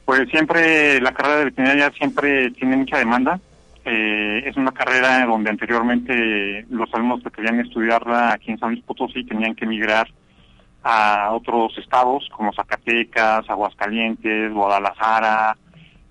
Pues 0.05 0.29
siempre, 0.29 1.01
la 1.01 1.13
carrera 1.13 1.39
de 1.39 1.45
veterinaria 1.45 1.91
siempre 1.97 2.51
tiene 2.51 2.77
mucha 2.77 2.97
demanda. 2.97 3.41
Eh, 3.89 4.43
es 4.45 4.57
una 4.57 4.73
carrera 4.73 5.25
donde 5.25 5.49
anteriormente 5.49 6.65
los 6.69 6.93
alumnos 6.93 7.23
que 7.23 7.31
querían 7.31 7.61
estudiarla 7.61 8.33
aquí 8.33 8.51
en 8.51 8.59
San 8.59 8.71
Luis 8.71 8.83
Potosí 8.83 9.23
tenían 9.23 9.55
que 9.55 9.63
emigrar 9.63 10.09
a 10.83 11.31
otros 11.31 11.71
estados 11.77 12.27
como 12.35 12.51
Zacatecas, 12.51 13.49
Aguascalientes, 13.49 14.51
Guadalajara, 14.51 15.55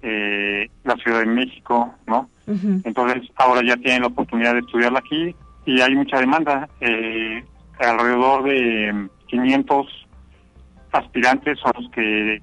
eh, 0.00 0.70
la 0.84 0.96
Ciudad 0.96 1.20
de 1.20 1.26
México, 1.26 1.94
¿no? 2.06 2.30
Entonces 2.46 3.28
ahora 3.36 3.60
ya 3.62 3.76
tienen 3.76 4.02
la 4.02 4.08
oportunidad 4.08 4.54
de 4.54 4.60
estudiarla 4.60 5.00
aquí 5.00 5.36
y 5.66 5.80
hay 5.82 5.94
mucha 5.94 6.18
demanda. 6.18 6.70
Eh, 6.80 7.44
alrededor 7.78 8.44
de 8.44 9.08
500 9.26 9.86
aspirantes 10.92 11.58
son 11.58 11.72
los 11.78 11.90
que 11.90 12.40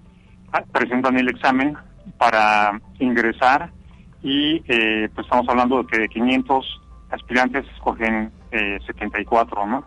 presentan 0.72 1.18
el 1.18 1.30
examen 1.30 1.76
para 2.20 2.80
ingresar 3.00 3.72
y 4.24 4.64
eh, 4.68 5.10
pues 5.14 5.26
estamos 5.26 5.48
hablando 5.50 5.84
de 5.84 5.88
que 5.88 6.00
de 6.00 6.10
500 6.10 6.82
aspirantes 7.12 7.66
escogen 7.76 8.32
eh, 8.52 8.80
74, 8.88 9.68
¿no? 9.68 9.86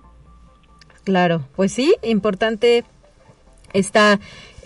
Claro, 1.05 1.43
pues 1.57 1.73
sí, 1.73 1.95
importante 2.03 2.85
esta 3.73 4.19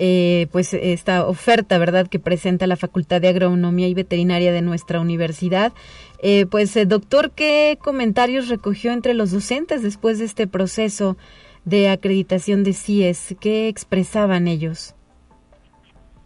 eh, 0.02 0.46
pues 0.50 0.72
esta 0.72 1.26
oferta, 1.26 1.76
¿verdad?, 1.76 2.08
que 2.08 2.18
presenta 2.18 2.66
la 2.66 2.76
Facultad 2.76 3.20
de 3.20 3.28
Agronomía 3.28 3.86
y 3.86 3.92
Veterinaria 3.92 4.50
de 4.50 4.62
nuestra 4.62 4.98
universidad. 4.98 5.74
Eh, 6.22 6.46
pues, 6.50 6.74
eh, 6.76 6.86
doctor, 6.86 7.32
¿qué 7.32 7.76
comentarios 7.78 8.48
recogió 8.48 8.92
entre 8.92 9.12
los 9.12 9.30
docentes 9.30 9.82
después 9.82 10.18
de 10.18 10.24
este 10.24 10.46
proceso 10.46 11.18
de 11.66 11.90
acreditación 11.90 12.64
de 12.64 12.72
CIES? 12.72 13.36
¿Qué 13.40 13.68
expresaban 13.68 14.48
ellos? 14.48 14.94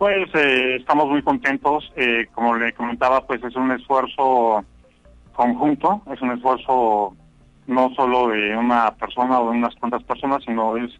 Pues 0.05 0.29
estamos 0.35 1.09
muy 1.09 1.23
contentos. 1.23 1.91
como 2.35 2.55
le 2.57 2.75
comentaba, 2.75 3.27
pues 3.27 3.43
es 3.43 3.57
un 3.57 3.73
esfuerzo 3.73 4.63
conjunto, 5.33 6.03
es 6.13 6.21
un 6.21 6.33
esfuerzo 6.33 7.17
no 7.67 7.89
solo 7.95 8.29
de 8.29 8.55
una 8.55 8.95
persona 8.97 9.41
o 9.41 9.51
de 9.51 9.57
unas 9.57 9.75
cuantas 9.77 10.03
personas, 10.03 10.45
sino 10.45 10.77
es 10.77 10.93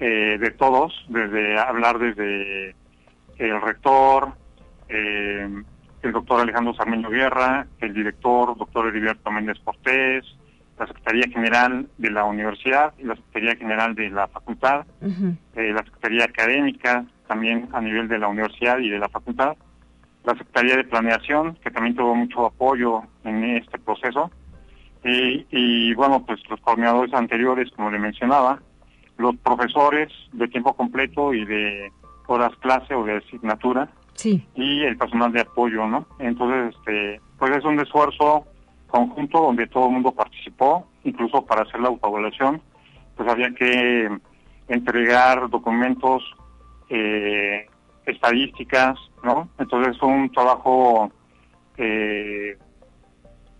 eh, 0.00 0.38
de 0.40 0.50
todos, 0.50 0.92
desde 1.08 1.56
hablar 1.56 2.00
desde 2.00 2.74
el 3.38 3.60
rector, 3.62 4.32
eh, 4.88 5.48
el 6.02 6.12
doctor 6.12 6.40
Alejandro 6.40 6.74
Sarmeño 6.74 7.10
Guerra, 7.10 7.68
el 7.78 7.94
director, 7.94 8.58
doctor 8.58 8.88
Heriberto 8.88 9.30
Méndez 9.30 9.60
Cortés, 9.62 10.24
la 10.80 10.88
Secretaría 10.88 11.28
General 11.32 11.86
de 11.96 12.10
la 12.10 12.24
Universidad 12.24 12.92
y 12.98 13.04
la 13.04 13.14
Secretaría 13.14 13.54
General 13.54 13.94
de 13.94 14.10
la 14.10 14.26
Facultad, 14.26 14.84
eh, 15.00 15.72
la 15.72 15.84
Secretaría 15.84 16.24
Académica 16.24 17.04
también 17.32 17.66
a 17.72 17.80
nivel 17.80 18.08
de 18.08 18.18
la 18.18 18.28
Universidad 18.28 18.78
y 18.78 18.90
de 18.90 18.98
la 18.98 19.08
Facultad, 19.08 19.56
la 20.24 20.34
Secretaría 20.34 20.76
de 20.76 20.84
Planeación, 20.84 21.56
que 21.64 21.70
también 21.70 21.96
tuvo 21.96 22.14
mucho 22.14 22.44
apoyo 22.44 23.00
en 23.24 23.42
este 23.56 23.78
proceso, 23.78 24.30
y 25.02 25.94
bueno, 25.94 26.24
pues 26.26 26.40
los 26.50 26.60
coordinadores 26.60 27.14
anteriores, 27.14 27.70
como 27.74 27.90
le 27.90 27.98
mencionaba, 27.98 28.60
los 29.16 29.34
profesores 29.36 30.12
de 30.32 30.46
tiempo 30.48 30.74
completo 30.74 31.32
y 31.32 31.46
de 31.46 31.90
horas 32.26 32.52
clase 32.60 32.94
o 32.94 33.02
de 33.02 33.16
asignatura, 33.16 33.88
sí. 34.12 34.46
y 34.54 34.82
el 34.82 34.98
personal 34.98 35.32
de 35.32 35.40
apoyo, 35.40 35.86
¿no? 35.86 36.06
Entonces, 36.18 36.74
este, 36.76 37.18
pues 37.38 37.56
es 37.56 37.64
un 37.64 37.80
esfuerzo 37.80 38.44
conjunto 38.88 39.40
donde 39.40 39.66
todo 39.68 39.86
el 39.86 39.92
mundo 39.92 40.12
participó, 40.12 40.86
incluso 41.04 41.46
para 41.46 41.62
hacer 41.62 41.80
la 41.80 41.88
autoevaluación, 41.88 42.60
pues 43.16 43.26
había 43.26 43.50
que 43.54 44.10
entregar 44.68 45.48
documentos, 45.48 46.22
eh, 46.94 47.66
estadísticas, 48.04 48.98
¿no? 49.24 49.48
Entonces 49.58 50.00
un 50.02 50.30
trabajo 50.30 51.10
eh, 51.78 52.58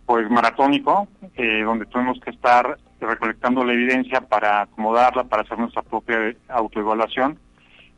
pues 0.04 0.28
maratónico, 0.30 1.08
eh, 1.34 1.62
donde 1.62 1.86
tuvimos 1.86 2.20
que 2.20 2.30
estar 2.30 2.76
recolectando 3.00 3.64
la 3.64 3.72
evidencia 3.72 4.20
para 4.20 4.62
acomodarla, 4.62 5.24
para 5.24 5.42
hacer 5.42 5.58
nuestra 5.58 5.80
propia 5.80 6.34
autoevaluación 6.48 7.38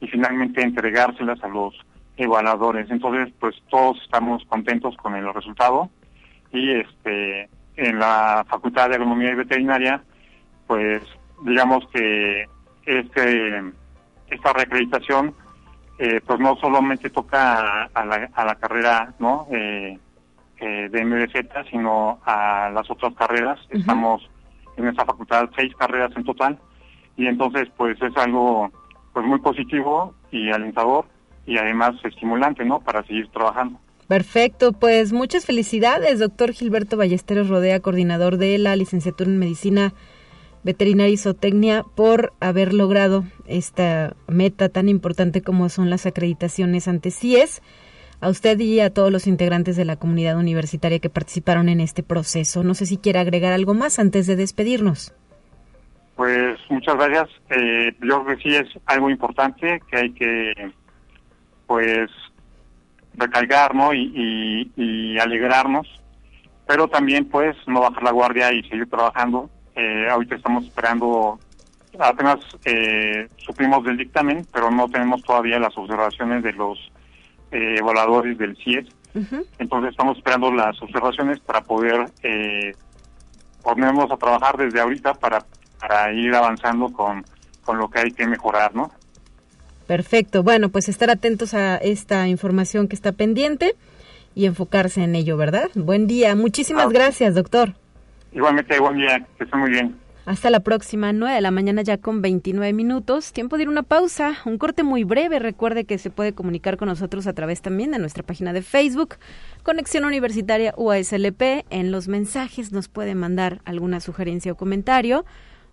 y 0.00 0.06
finalmente 0.06 0.62
entregárselas 0.62 1.42
a 1.42 1.48
los 1.48 1.74
evaluadores. 2.16 2.88
Entonces, 2.90 3.34
pues 3.40 3.56
todos 3.70 4.00
estamos 4.02 4.44
contentos 4.44 4.96
con 4.98 5.16
el 5.16 5.34
resultado 5.34 5.90
y 6.52 6.74
este 6.74 7.48
en 7.76 7.98
la 7.98 8.46
Facultad 8.48 8.88
de 8.88 8.94
Agronomía 8.94 9.32
y 9.32 9.34
Veterinaria, 9.34 10.00
pues 10.68 11.02
digamos 11.42 11.84
que 11.92 12.46
este 12.86 13.72
esta 14.28 14.52
reacreditación 14.52 15.34
eh, 15.98 16.20
pues 16.26 16.40
no 16.40 16.56
solamente 16.56 17.10
toca 17.10 17.84
a, 17.84 18.04
la, 18.04 18.30
a 18.34 18.44
la 18.44 18.54
carrera 18.56 19.14
no 19.20 19.46
eh, 19.52 19.98
eh, 20.60 20.88
de 20.90 21.04
MBZ, 21.04 21.70
sino 21.70 22.20
a 22.24 22.70
las 22.72 22.90
otras 22.90 23.14
carreras. 23.14 23.60
Estamos 23.70 24.28
en 24.76 24.88
esta 24.88 25.04
facultad 25.04 25.48
seis 25.56 25.72
carreras 25.76 26.10
en 26.16 26.24
total 26.24 26.58
y 27.16 27.26
entonces 27.26 27.68
pues 27.76 28.00
es 28.02 28.16
algo 28.16 28.70
pues 29.12 29.24
muy 29.24 29.38
positivo 29.40 30.14
y 30.30 30.50
alentador 30.50 31.06
y 31.46 31.58
además 31.58 31.94
estimulante, 32.04 32.64
¿no? 32.64 32.80
Para 32.80 33.04
seguir 33.04 33.28
trabajando. 33.28 33.78
Perfecto, 34.08 34.72
pues 34.72 35.12
muchas 35.12 35.46
felicidades, 35.46 36.18
doctor 36.18 36.52
Gilberto 36.52 36.96
Ballesteros 36.96 37.48
Rodea, 37.48 37.80
coordinador 37.80 38.36
de 38.36 38.58
la 38.58 38.76
licenciatura 38.76 39.30
en 39.30 39.38
Medicina 39.38 39.94
Veterinaria 40.64 41.12
y 41.12 41.16
Zootecnia, 41.16 41.84
por 41.94 42.32
haber 42.40 42.74
logrado 42.74 43.24
esta 43.46 44.16
meta 44.26 44.68
tan 44.68 44.88
importante 44.88 45.42
como 45.42 45.68
son 45.68 45.90
las 45.90 46.06
acreditaciones 46.06 46.88
ante 46.88 47.10
CIES. 47.10 47.62
A 48.20 48.30
usted 48.30 48.58
y 48.58 48.80
a 48.80 48.88
todos 48.88 49.12
los 49.12 49.26
integrantes 49.26 49.76
de 49.76 49.84
la 49.84 49.96
comunidad 49.96 50.38
universitaria 50.38 50.98
que 50.98 51.10
participaron 51.10 51.68
en 51.68 51.80
este 51.80 52.02
proceso. 52.02 52.62
No 52.62 52.72
sé 52.74 52.86
si 52.86 52.96
quiere 52.96 53.18
agregar 53.18 53.52
algo 53.52 53.74
más 53.74 53.98
antes 53.98 54.26
de 54.26 54.36
despedirnos. 54.36 55.14
Pues 56.16 56.58
muchas 56.70 56.94
gracias. 56.94 57.28
Eh, 57.50 57.94
yo 58.00 58.24
creo 58.24 58.36
que 58.36 58.42
sí 58.42 58.54
es 58.54 58.68
algo 58.86 59.10
importante 59.10 59.82
que 59.90 59.96
hay 59.96 60.10
que 60.12 60.72
pues 61.66 62.10
recalcar 63.16 63.74
¿no? 63.74 63.92
y, 63.92 64.70
y, 64.76 65.18
alegrarnos, 65.18 65.86
pero 66.66 66.88
también 66.88 67.26
pues 67.26 67.56
no 67.66 67.80
bajar 67.80 68.02
la 68.02 68.10
guardia 68.12 68.52
y 68.52 68.62
seguir 68.64 68.88
trabajando. 68.88 69.50
Eh, 69.76 70.08
ahorita 70.08 70.36
estamos 70.36 70.64
esperando, 70.64 71.38
apenas 71.98 72.38
eh, 72.64 73.28
supimos 73.36 73.84
del 73.84 73.96
dictamen, 73.96 74.46
pero 74.52 74.70
no 74.70 74.88
tenemos 74.88 75.22
todavía 75.22 75.58
las 75.58 75.76
observaciones 75.76 76.42
de 76.42 76.52
los 76.52 76.78
eh, 77.50 77.76
evaluadores 77.78 78.38
del 78.38 78.56
CIES. 78.56 78.86
Entonces 79.58 79.92
estamos 79.92 80.18
esperando 80.18 80.50
las 80.50 80.80
observaciones 80.82 81.38
para 81.38 81.62
poder 81.62 82.06
eh, 82.24 82.72
ponernos 83.62 84.10
a 84.10 84.16
trabajar 84.16 84.56
desde 84.56 84.80
ahorita 84.80 85.14
para, 85.14 85.44
para 85.78 86.12
ir 86.12 86.34
avanzando 86.34 86.92
con, 86.92 87.24
con 87.64 87.78
lo 87.78 87.88
que 87.88 88.00
hay 88.00 88.10
que 88.10 88.26
mejorar, 88.26 88.74
¿no? 88.74 88.90
Perfecto. 89.86 90.42
Bueno, 90.42 90.70
pues 90.70 90.88
estar 90.88 91.10
atentos 91.10 91.54
a 91.54 91.76
esta 91.76 92.26
información 92.26 92.88
que 92.88 92.96
está 92.96 93.12
pendiente 93.12 93.76
y 94.34 94.46
enfocarse 94.46 95.04
en 95.04 95.14
ello, 95.14 95.36
¿verdad? 95.36 95.70
Buen 95.74 96.06
día. 96.06 96.34
Muchísimas 96.34 96.86
ah. 96.86 96.92
gracias, 96.92 97.34
doctor. 97.34 97.74
Igualmente, 98.34 98.78
buen 98.80 98.96
día. 98.96 99.26
Que 99.38 99.56
muy 99.56 99.70
bien. 99.70 99.96
Hasta 100.26 100.48
la 100.48 100.60
próxima, 100.60 101.12
9 101.12 101.34
de 101.34 101.40
la 101.42 101.50
mañana 101.50 101.82
ya 101.82 101.98
con 101.98 102.22
29 102.22 102.72
minutos. 102.72 103.32
Tiempo 103.32 103.56
de 103.56 103.64
ir 103.64 103.68
una 103.68 103.82
pausa, 103.82 104.38
un 104.46 104.56
corte 104.56 104.82
muy 104.82 105.04
breve. 105.04 105.38
Recuerde 105.38 105.84
que 105.84 105.98
se 105.98 106.08
puede 106.08 106.32
comunicar 106.32 106.78
con 106.78 106.88
nosotros 106.88 107.26
a 107.26 107.34
través 107.34 107.60
también 107.60 107.90
de 107.90 107.98
nuestra 107.98 108.22
página 108.22 108.54
de 108.54 108.62
Facebook, 108.62 109.16
Conexión 109.62 110.06
Universitaria 110.06 110.72
UASLP. 110.78 111.66
En 111.68 111.92
los 111.92 112.08
mensajes 112.08 112.72
nos 112.72 112.88
puede 112.88 113.14
mandar 113.14 113.60
alguna 113.66 114.00
sugerencia 114.00 114.52
o 114.52 114.56
comentario 114.56 115.26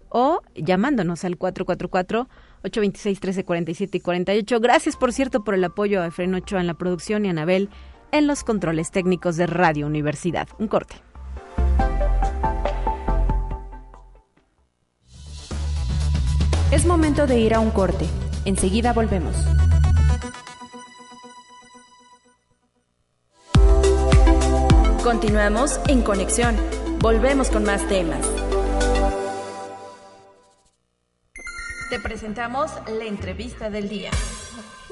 o 0.10 0.42
llamándonos 0.54 1.24
al 1.24 1.38
444 1.38 2.28
826 2.64 3.18
1347 3.20 3.98
y 3.98 4.02
48. 4.02 4.60
Gracias, 4.60 4.98
por 4.98 5.14
cierto, 5.14 5.46
por 5.46 5.56
el 5.56 5.64
apoyo 5.64 6.02
a 6.02 6.08
Efren 6.08 6.36
Ochoa 6.36 6.60
en 6.60 6.68
la 6.68 6.74
producción 6.74 7.26
y 7.26 7.30
a 7.30 7.32
Anabel 7.32 7.70
en 8.12 8.28
los 8.28 8.44
controles 8.44 8.92
técnicos 8.92 9.38
de 9.38 9.48
Radio 9.48 9.88
Universidad. 9.88 10.50
Un 10.60 10.68
corte. 10.68 10.96
Es 16.72 16.86
momento 16.86 17.28
de 17.28 17.38
ir 17.38 17.54
a 17.54 17.60
un 17.60 17.70
corte. 17.70 18.06
Enseguida 18.46 18.94
volvemos. 18.94 19.36
Continuamos 25.04 25.82
en 25.90 26.02
conexión. 26.02 26.56
Volvemos 27.00 27.50
con 27.50 27.66
más 27.66 27.86
temas. 27.90 28.26
Te 31.90 32.00
presentamos 32.00 32.72
la 32.88 33.04
entrevista 33.04 33.70
del 33.70 33.90
día. 33.90 34.12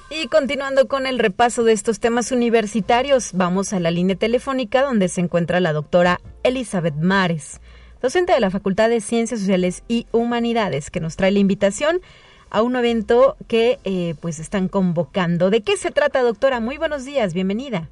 Y 0.10 0.28
continuando 0.28 0.90
con 0.90 1.08
el 1.08 1.18
repaso 1.18 1.64
de 1.64 1.72
estos 1.72 2.02
temas 2.02 2.34
universitarios, 2.34 3.32
vamos 3.32 3.72
a 3.72 3.80
la 3.80 3.90
línea 3.90 4.18
telefónica 4.18 4.82
donde 4.82 5.08
se 5.08 5.22
encuentra 5.22 5.62
la 5.62 5.72
doctora 5.72 6.20
Elizabeth 6.44 6.96
Mares, 6.96 7.62
docente 8.02 8.34
de 8.34 8.40
la 8.40 8.50
Facultad 8.50 8.90
de 8.90 9.02
Ciencias 9.02 9.40
Sociales 9.40 9.84
y 9.88 10.08
Humanidades, 10.12 10.90
que 10.90 11.00
nos 11.00 11.16
trae 11.16 11.32
la 11.32 11.40
invitación 11.40 12.02
a 12.50 12.62
un 12.62 12.76
evento 12.76 13.36
que 13.48 13.80
eh, 13.84 14.16
pues 14.22 14.40
están 14.40 14.68
convocando. 14.68 15.50
¿De 15.50 15.62
qué 15.62 15.78
se 15.78 15.92
trata, 15.92 16.22
doctora? 16.22 16.60
Muy 16.60 16.78
buenos 16.78 17.06
días, 17.06 17.34
bienvenida. 17.34 17.90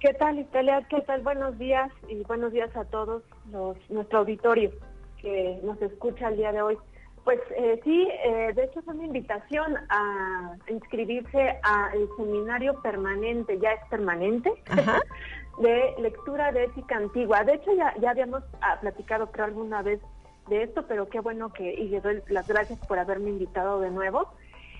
¿Qué 0.00 0.14
tal, 0.14 0.38
Italia? 0.38 0.84
¿Qué 0.88 1.00
tal? 1.02 1.20
Buenos 1.22 1.58
días 1.58 1.90
y 2.08 2.22
buenos 2.24 2.52
días 2.52 2.74
a 2.76 2.84
todos 2.84 3.22
los, 3.52 3.76
nuestro 3.88 4.20
auditorio 4.20 4.72
que 5.20 5.60
nos 5.62 5.80
escucha 5.80 6.28
el 6.28 6.36
día 6.36 6.52
de 6.52 6.62
hoy. 6.62 6.76
Pues 7.24 7.38
eh, 7.56 7.80
sí, 7.84 8.08
eh, 8.24 8.52
de 8.52 8.64
hecho 8.64 8.80
es 8.80 8.86
una 8.88 9.04
invitación 9.04 9.76
a 9.90 10.56
inscribirse 10.68 11.60
al 11.62 12.08
seminario 12.16 12.82
permanente, 12.82 13.60
ya 13.60 13.70
es 13.70 13.88
permanente, 13.90 14.50
de 15.58 15.94
lectura 15.98 16.52
de 16.52 16.64
ética 16.64 16.96
antigua. 16.96 17.44
De 17.44 17.54
hecho 17.54 17.72
ya, 17.74 17.94
ya 18.00 18.10
habíamos 18.10 18.42
ah, 18.60 18.78
platicado 18.80 19.30
creo 19.30 19.46
alguna 19.46 19.82
vez 19.82 20.00
de 20.48 20.64
esto, 20.64 20.84
pero 20.86 21.08
qué 21.08 21.20
bueno 21.20 21.52
que, 21.52 21.72
y 21.72 21.88
le 21.88 22.00
doy 22.00 22.22
las 22.28 22.48
gracias 22.48 22.78
por 22.86 22.98
haberme 22.98 23.30
invitado 23.30 23.80
de 23.80 23.90
nuevo. 23.90 24.28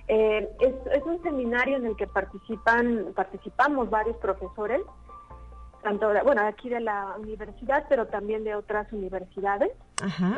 Eh, 0.08 0.48
es, 0.60 0.74
es 0.92 1.04
un 1.04 1.22
seminario 1.22 1.76
en 1.76 1.86
el 1.86 1.96
que 1.96 2.06
participan, 2.06 3.12
participamos 3.14 3.88
varios 3.88 4.16
profesores 4.16 4.80
tanto 5.82 6.12
bueno 6.24 6.42
aquí 6.46 6.68
de 6.68 6.80
la 6.80 7.16
universidad 7.18 7.84
pero 7.88 8.06
también 8.06 8.44
de 8.44 8.54
otras 8.54 8.90
universidades 8.92 9.72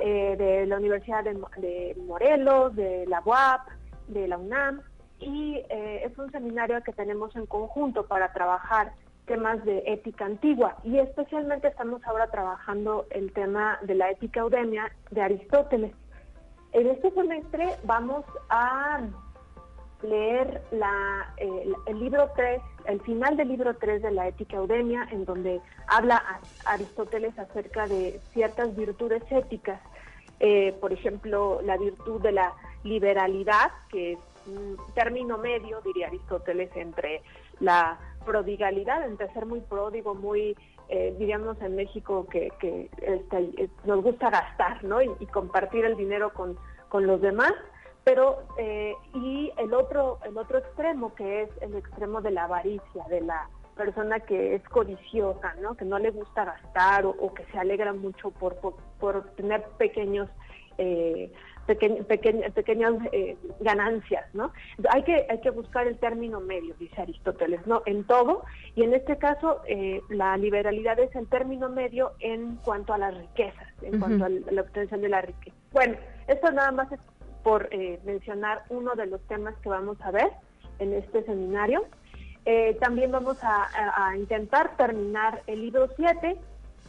eh, 0.03 0.35
de 0.37 0.67
la 0.67 0.79
universidad 0.79 1.25
de, 1.25 1.97
Morelos 2.07 2.75
de 2.75 3.07
la 3.07 3.23
UAP 3.25 3.61
de 4.09 4.29
la 4.29 4.39
UNAM 4.39 4.81
y 5.21 5.57
eh, 5.69 6.03
es 6.05 6.19
un 6.19 6.31
seminario 6.33 6.83
que 6.83 6.93
tenemos 6.93 7.35
en 7.37 7.47
conjunto 7.47 8.07
para 8.07 8.33
trabajar 8.33 8.93
temas 9.27 9.65
de 9.65 9.83
ética 9.87 10.27
antigua. 10.27 10.77
Y 10.85 10.99
especialmente 10.99 11.69
estamos 11.69 12.03
ahora 12.05 12.31
trabajando 12.31 13.07
el 13.11 13.33
tema 13.33 13.79
de 13.83 13.95
la 13.95 14.11
ética 14.11 14.41
eudemia 14.41 14.91
de 15.11 15.23
Aristóteles. 15.23 15.93
En 16.73 16.89
este 16.89 17.11
semestre 17.13 17.69
vamos 17.85 18.25
a 18.51 19.01
leer 20.03 20.63
la, 20.71 21.33
el 21.39 21.99
libro 21.99 22.31
3, 22.37 22.61
el 22.87 23.01
final 23.03 23.37
del 23.37 23.49
libro 23.49 23.75
3 23.77 24.03
de 24.03 24.11
la 24.11 24.29
Ética 24.29 24.57
Eudemia, 24.57 25.07
en 25.11 25.25
donde 25.25 25.61
habla 25.87 26.23
Aristóteles 26.67 27.39
acerca 27.39 27.87
de 27.87 28.21
ciertas 28.33 28.77
virtudes 28.77 29.23
éticas, 29.31 29.81
eh, 30.41 30.75
por 30.81 30.93
ejemplo, 30.93 31.61
la 31.63 31.77
virtud 31.77 32.21
de 32.21 32.33
la 32.33 32.53
liberalidad, 32.83 33.71
que 33.89 34.13
es 34.13 34.19
un 34.47 34.77
término 34.95 35.39
medio, 35.39 35.81
diría 35.81 36.09
Aristóteles, 36.09 36.71
entre 36.77 37.23
la 37.61 37.99
prodigalidad, 38.25 39.05
entre 39.07 39.33
ser 39.33 39.47
muy 39.47 39.61
pródigo, 39.61 40.15
muy, 40.15 40.57
eh, 40.89 41.15
diríamos 41.19 41.61
en 41.61 41.77
México, 41.77 42.27
que, 42.31 42.49
este, 43.03 43.71
nos 43.85 44.03
gusta 44.03 44.31
gastar, 44.31 44.83
¿no? 44.85 45.03
Y, 45.03 45.27
compartir 45.27 45.85
el 45.85 45.97
dinero 45.97 46.33
con, 46.33 46.57
con 46.89 47.07
los 47.07 47.21
demás, 47.21 47.53
pero 48.05 48.45
eh, 48.59 48.95
y 49.15 49.51
el 49.57 49.73
otro 49.73 50.19
el 50.25 50.37
otro 50.37 50.59
extremo 50.59 51.15
que 51.15 51.43
es 51.43 51.51
el 51.63 51.75
extremo 51.75 52.21
de 52.21 52.31
la 52.31 52.45
avaricia 52.45 53.05
de 53.09 53.23
la 53.23 53.49
persona 53.75 54.21
que 54.21 54.55
es 54.55 54.63
codiciosa, 54.69 55.55
¿no? 55.61 55.75
Que 55.75 55.85
no 55.85 55.99
le 55.99 56.11
gusta 56.11 56.45
gastar 56.45 57.07
o, 57.07 57.35
que 57.35 57.45
se 57.47 57.59
alegra 57.59 57.93
mucho 57.93 58.31
por, 58.31 58.57
por, 59.01 59.31
tener 59.37 59.65
pequeños 59.79 60.29
eh, 60.79 61.33
pequeñas 61.67 62.95
eh, 63.13 63.37
ganancias, 63.61 64.27
¿no? 64.35 64.53
Hay 64.91 65.03
que, 65.03 65.27
hay 65.29 65.41
que 65.41 65.51
buscar 65.51 65.87
el 65.87 65.99
término 65.99 66.41
medio, 66.41 66.75
dice 66.79 67.01
Aristóteles, 67.01 67.67
¿no? 67.67 67.83
En 67.87 68.05
todo, 68.05 68.45
y 68.75 68.83
en 68.83 68.95
este 68.95 69.17
caso 69.17 69.61
eh, 69.67 70.01
la 70.11 70.37
liberalidad 70.37 70.99
es 70.99 71.15
el 71.17 71.27
término 71.29 71.69
medio 71.69 72.13
en 72.21 72.57
cuanto 72.57 72.93
a 72.93 72.99
las 72.99 73.17
riquezas, 73.17 73.69
en 73.83 73.99
cuanto 73.99 74.27
a 74.27 74.29
la 74.29 74.61
obtención 74.61 75.01
de 75.01 75.09
la 75.09 75.23
riqueza. 75.23 75.57
Bueno, 75.73 75.97
esto 76.29 76.51
nada 76.53 76.71
más 76.71 76.93
es 76.93 77.01
por 77.43 77.69
eh, 77.71 78.01
mencionar 78.05 78.63
uno 78.69 78.95
de 78.95 79.07
los 79.07 79.21
temas 79.23 79.55
que 79.63 79.69
vamos 79.69 79.99
a 80.01 80.11
ver 80.11 80.31
en 80.79 80.93
este 80.93 81.25
seminario. 81.25 81.85
también 82.81 83.11
vamos 83.11 83.43
a, 83.43 84.09
a, 84.09 84.17
intentar 84.17 84.77
terminar 84.77 85.43
el 85.47 85.63
libro 85.63 85.89
7, 85.97 86.37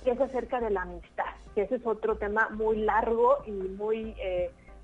que 0.03 0.11
es 0.11 0.19
acerca 0.19 0.59
de 0.59 0.69
la 0.69 0.81
amistad, 0.81 1.31
que 1.53 1.61
ese 1.61 1.75
es 1.75 1.85
otro 1.85 2.17
tema 2.17 2.49
muy 2.49 2.77
largo 2.77 3.37
y 3.45 3.51
muy 3.51 4.15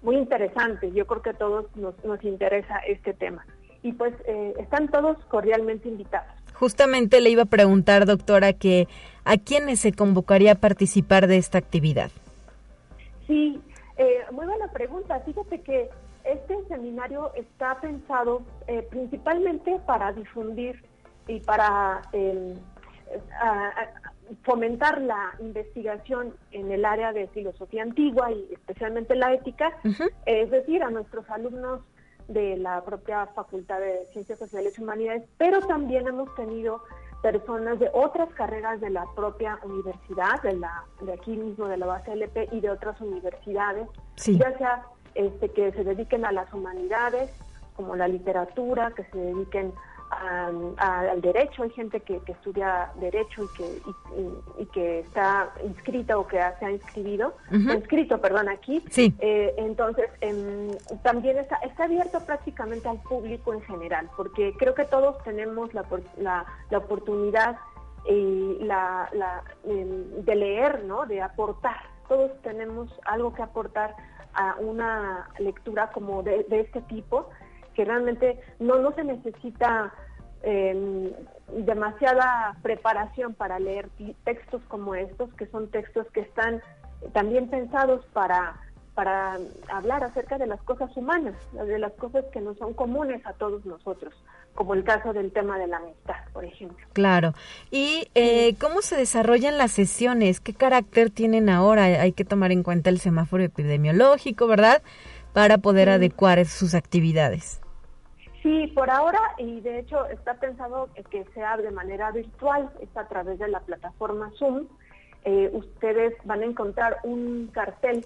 muy 0.02 0.18
interesante. 0.18 0.92
Yo 0.92 1.06
creo 1.08 1.22
que 1.22 1.30
a 1.32 1.34
todos 1.34 1.66
nos, 1.76 1.94
nos 2.04 2.24
interesa 2.24 2.78
este 2.88 3.14
tema. 3.14 3.46
Y 3.84 3.94
pues 3.94 4.14
eh, 4.26 4.54
están 4.60 4.88
todos 4.90 5.18
cordialmente 5.26 5.90
invitados. 5.90 6.32
Justamente 6.54 7.22
le 7.22 7.32
iba 7.32 7.44
a 7.44 7.48
preguntar, 7.48 8.06
doctora, 8.06 8.54
que 8.54 8.88
a 9.26 9.38
quiénes 9.38 9.80
se 9.80 9.94
convocaría 9.94 10.54
a 10.54 10.56
participar 10.56 11.28
de 11.28 11.38
esta 11.38 11.58
actividad. 11.58 12.12
Sí, 13.26 13.60
eh, 13.98 14.20
muy 14.32 14.46
buena 14.46 14.68
pregunta. 14.72 15.20
Fíjate 15.22 15.62
que 15.62 15.90
este 16.24 16.56
seminario 16.68 17.32
está 17.36 17.80
pensado 17.82 18.44
eh, 18.68 18.86
principalmente 18.92 19.80
para 19.88 20.12
difundir 20.12 20.84
y 21.28 21.40
para 21.40 22.02
fomentar 24.44 25.02
la 25.02 25.34
investigación 25.40 26.34
en 26.52 26.72
el 26.72 26.86
área 26.86 27.14
de 27.14 27.28
filosofía 27.28 27.84
antigua 27.84 28.32
y 28.32 28.54
especialmente 28.54 29.16
la 29.16 29.34
ética, 29.34 29.72
es 30.26 30.50
decir, 30.52 30.84
a 30.84 30.90
nuestros 30.90 31.30
alumnos 31.30 31.82
de 32.28 32.58
la 32.58 32.84
propia 32.84 33.28
Facultad 33.28 33.80
de 33.80 34.06
Ciencias 34.14 34.40
Sociales 34.40 34.78
y 34.78 34.82
Humanidades, 34.82 35.24
pero 35.38 35.60
también 35.62 36.08
hemos 36.08 36.34
tenido 36.36 36.84
personas 37.22 37.80
de 37.80 37.90
otras 37.94 38.30
carreras 38.34 38.82
de 38.82 38.90
la 38.90 39.06
propia 39.16 39.60
universidad, 39.64 40.42
de, 40.42 40.56
la, 40.56 40.86
de 41.02 41.14
aquí 41.14 41.38
mismo 41.38 41.68
de 41.68 41.78
la 41.78 41.86
base 41.86 42.14
LP 42.14 42.50
y 42.52 42.62
de 42.62 42.70
otras 42.70 43.00
universidades, 43.02 43.88
ya 44.26 44.58
sea 44.58 44.86
este, 45.16 45.50
que 45.50 45.72
se 45.72 45.84
dediquen 45.84 46.26
a 46.26 46.32
las 46.32 46.52
humanidades, 46.54 47.30
como 47.76 47.96
la 47.96 48.08
literatura, 48.08 48.92
que 48.96 49.04
se 49.06 49.18
dediquen 49.18 49.74
al 50.78 51.22
derecho, 51.22 51.64
hay 51.64 51.70
gente 51.70 52.02
que, 52.02 52.22
estudia 52.28 52.92
derecho 53.00 53.44
y 53.44 53.48
que, 53.58 53.82
y, 54.60 54.66
que 54.68 55.00
está 55.00 55.54
inscrita 55.64 56.18
o 56.18 56.28
que 56.28 56.38
se 56.60 56.66
ha 56.66 56.72
inscribido, 56.72 57.34
inscrito, 57.52 58.20
perdón, 58.20 58.50
aquí. 58.50 58.84
Eh, 58.98 59.54
entonces, 59.58 60.10
em, 60.20 60.72
también 61.04 61.38
está, 61.38 61.58
está 61.58 61.86
abierto 61.86 62.20
prácticamente 62.26 62.90
al 62.90 63.02
público 63.02 63.54
en 63.54 63.62
general, 63.62 64.10
porque 64.18 64.54
creo 64.58 64.76
que 64.76 64.86
todos 64.86 65.22
tenemos 65.24 65.74
la, 65.74 65.86
la, 66.18 66.46
la 66.70 66.78
oportunidad 66.78 67.58
y 68.06 68.58
la, 68.62 69.10
la 69.14 69.44
em, 69.64 70.24
de 70.26 70.36
leer, 70.36 70.84
¿no? 70.84 71.06
de 71.06 71.22
aportar. 71.22 71.78
Todos 72.08 72.32
tenemos 72.42 72.90
algo 73.06 73.34
que 73.34 73.42
aportar 73.42 73.96
a 74.34 74.56
una 74.60 75.30
lectura 75.40 75.92
como 75.92 76.24
de, 76.24 76.44
de 76.44 76.62
este 76.62 76.82
tipo 76.82 77.30
que 77.76 77.86
realmente 77.86 78.40
no, 78.60 78.78
no 78.80 78.94
se 78.94 79.04
necesita 79.04 79.94
eh, 80.44 81.14
demasiada 81.66 82.58
preparación 82.62 83.34
para 83.34 83.60
leer 83.60 83.90
textos 84.24 84.62
como 84.68 84.96
estos, 84.96 85.34
que 85.36 85.46
son 85.48 85.70
textos 85.70 86.08
que 86.14 86.22
están 86.22 86.62
también 87.14 87.50
pensados 87.50 88.06
para, 88.14 88.60
para 88.94 89.38
hablar 89.70 90.04
acerca 90.04 90.38
de 90.38 90.48
las 90.48 90.62
cosas 90.64 90.96
humanas, 90.96 91.36
de 91.54 91.80
las 91.80 91.92
cosas 91.94 92.26
que 92.32 92.42
no 92.42 92.56
son 92.56 92.74
comunes 92.74 93.26
a 93.26 93.34
todos 93.34 93.66
nosotros, 93.66 94.14
como 94.56 94.74
el 94.74 94.84
caso 94.84 95.14
del 95.14 95.32
tema 95.32 95.58
de 95.58 95.68
la 95.68 95.78
amistad, 95.78 96.16
por 96.34 96.46
ejemplo. 96.46 96.86
Claro. 96.94 97.34
¿Y 97.70 98.08
eh, 98.16 98.56
cómo 98.60 98.82
se 98.82 98.96
desarrollan 98.96 99.58
las 99.58 99.72
sesiones? 99.72 100.40
¿Qué 100.40 100.54
carácter 100.54 101.10
tienen 101.10 101.50
ahora? 101.50 101.84
Hay 101.84 102.14
que 102.14 102.26
tomar 102.26 102.52
en 102.52 102.64
cuenta 102.64 102.90
el 102.90 103.00
semáforo 103.00 103.44
epidemiológico, 103.44 104.48
¿verdad? 104.48 104.82
Para 105.34 105.58
poder 105.58 105.90
adecuar 105.90 106.46
sus 106.46 106.74
actividades. 106.74 107.61
Sí, 108.42 108.68
por 108.74 108.90
ahora, 108.90 109.20
y 109.38 109.62
de 109.62 109.80
hecho 109.80 110.06
está 110.08 110.34
pensado 110.36 110.90
que 111.12 111.26
sea 111.34 111.58
de 111.58 111.70
manera 111.70 112.12
virtual, 112.12 112.72
es 112.80 112.90
a 112.98 113.08
través 113.08 113.38
de 113.38 113.48
la 113.48 113.60
plataforma 113.60 114.32
Zoom. 114.40 114.66
Eh, 115.26 115.52
ustedes 115.54 116.16
van 116.24 116.42
a 116.42 116.46
encontrar 116.46 116.98
un 117.04 117.52
cartel, 117.54 118.04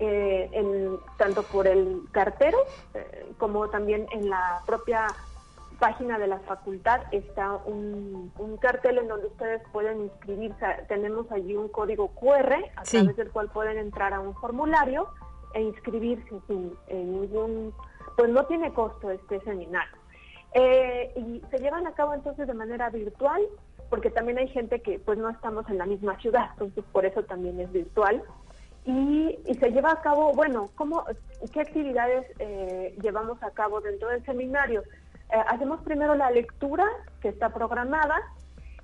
eh, 0.00 0.48
en, 0.52 0.96
tanto 1.16 1.44
por 1.44 1.68
el 1.68 2.02
cartero 2.10 2.58
eh, 2.94 3.32
como 3.38 3.70
también 3.70 4.06
en 4.10 4.28
la 4.28 4.60
propia 4.66 5.06
página 5.78 6.18
de 6.18 6.26
la 6.26 6.38
facultad 6.40 7.02
está 7.12 7.52
un, 7.64 8.32
cartel 8.60 8.98
en 8.98 9.08
donde 9.08 9.28
ustedes 9.28 9.62
pueden 9.72 10.02
inscribirse. 10.02 10.66
Tenemos 10.88 11.30
allí 11.30 11.54
un 11.54 11.68
código 11.68 12.08
QR 12.08 12.56
a 12.74 12.82
través 12.82 13.16
del 13.16 13.30
cual 13.30 13.48
pueden 13.50 13.78
entrar 13.78 14.12
a 14.12 14.20
un 14.20 14.34
formulario 14.34 15.06
e 15.54 15.62
inscribirse 15.62 16.40
sin 16.48 16.76
ningún 16.88 17.72
pues 18.16 18.30
no 18.30 18.44
tiene 18.46 18.72
costo 18.72 19.10
este 19.10 19.40
seminario. 19.40 19.96
Eh, 20.54 21.12
y 21.16 21.42
se 21.50 21.58
llevan 21.58 21.86
a 21.86 21.92
cabo 21.92 22.14
entonces 22.14 22.46
de 22.46 22.54
manera 22.54 22.88
virtual, 22.90 23.42
porque 23.90 24.10
también 24.10 24.38
hay 24.38 24.48
gente 24.48 24.80
que 24.80 24.98
pues 24.98 25.18
no 25.18 25.28
estamos 25.28 25.68
en 25.68 25.78
la 25.78 25.86
misma 25.86 26.18
ciudad, 26.18 26.50
entonces 26.52 26.84
por 26.92 27.04
eso 27.04 27.22
también 27.24 27.60
es 27.60 27.70
virtual. 27.72 28.22
Y, 28.84 29.38
se 29.58 29.70
lleva 29.72 29.90
a 29.90 30.00
cabo, 30.00 30.32
bueno, 30.32 30.70
¿cómo, 30.76 31.04
¿qué 31.52 31.60
actividades 31.60 32.24
eh, 32.38 32.96
llevamos 33.02 33.42
a 33.42 33.50
cabo 33.50 33.80
dentro 33.80 34.08
del 34.08 34.24
seminario? 34.24 34.82
Eh, 35.32 35.42
hacemos 35.48 35.80
primero 35.82 36.14
la 36.14 36.30
lectura 36.30 36.84
que 37.20 37.28
está 37.28 37.50
programada, 37.50 38.16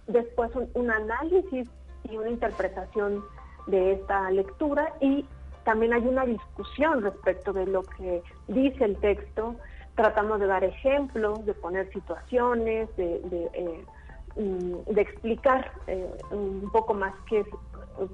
después 0.08 0.50
un 0.74 0.90
análisis 0.90 1.68
y 2.10 2.16
una 2.16 2.30
interpretación 2.30 3.24
de 3.68 3.92
esta 3.92 4.28
lectura 4.30 4.92
y 5.00 5.24
también 5.64 5.92
hay 5.92 6.07
una 6.07 6.25
discusión 6.25 7.03
respecto 7.03 7.53
de 7.53 7.66
lo 7.66 7.83
que 7.83 8.22
dice 8.48 8.85
el 8.85 8.96
texto. 8.98 9.57
Tratamos 9.94 10.40
de 10.40 10.46
dar 10.46 10.64
ejemplos, 10.64 11.44
de 11.44 11.55
poner 11.55 11.92
situaciones, 11.92 12.94
de, 12.96 13.20
de, 13.20 13.51
eh, 13.53 13.85
mm, 14.37 14.98
explicar 14.98 15.72
eh, 15.87 16.11
un 16.31 16.70
poco 16.72 16.94
más 16.94 17.14
qué 17.29 17.44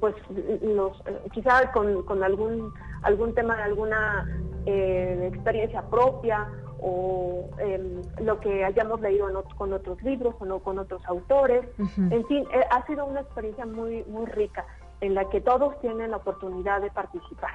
pues 0.01 0.15
los 0.61 0.99
eh, 1.07 1.21
quizá 1.33 1.71
con, 1.71 2.23
algún 2.25 2.73
algún 3.03 3.33
tema 3.35 3.57
de 3.57 3.63
alguna 3.63 4.27
experiencia 4.67 5.83
propia 5.83 6.49
o 6.81 7.49
em, 7.59 8.03
lo 8.21 8.39
que 8.41 8.65
hayamos 8.65 9.01
leído 9.01 9.29
con 9.57 9.73
otros 9.73 10.03
libros 10.03 10.35
o 10.41 10.45
no 10.45 10.59
con 10.59 10.79
otros 10.79 11.01
autores. 11.07 11.65
En 11.79 12.27
fin, 12.27 12.45
ha 12.71 12.87
sido 12.87 13.07
una 13.07 13.21
experiencia 13.21 13.65
muy 13.65 14.05
muy 14.05 14.27
rica 14.27 14.67
en 15.01 15.15
la 15.15 15.29
que 15.29 15.41
todos 15.41 15.81
tienen 15.81 16.11
la 16.11 16.19
oportunidad 16.19 16.81
de 16.81 16.91
participar. 16.91 17.53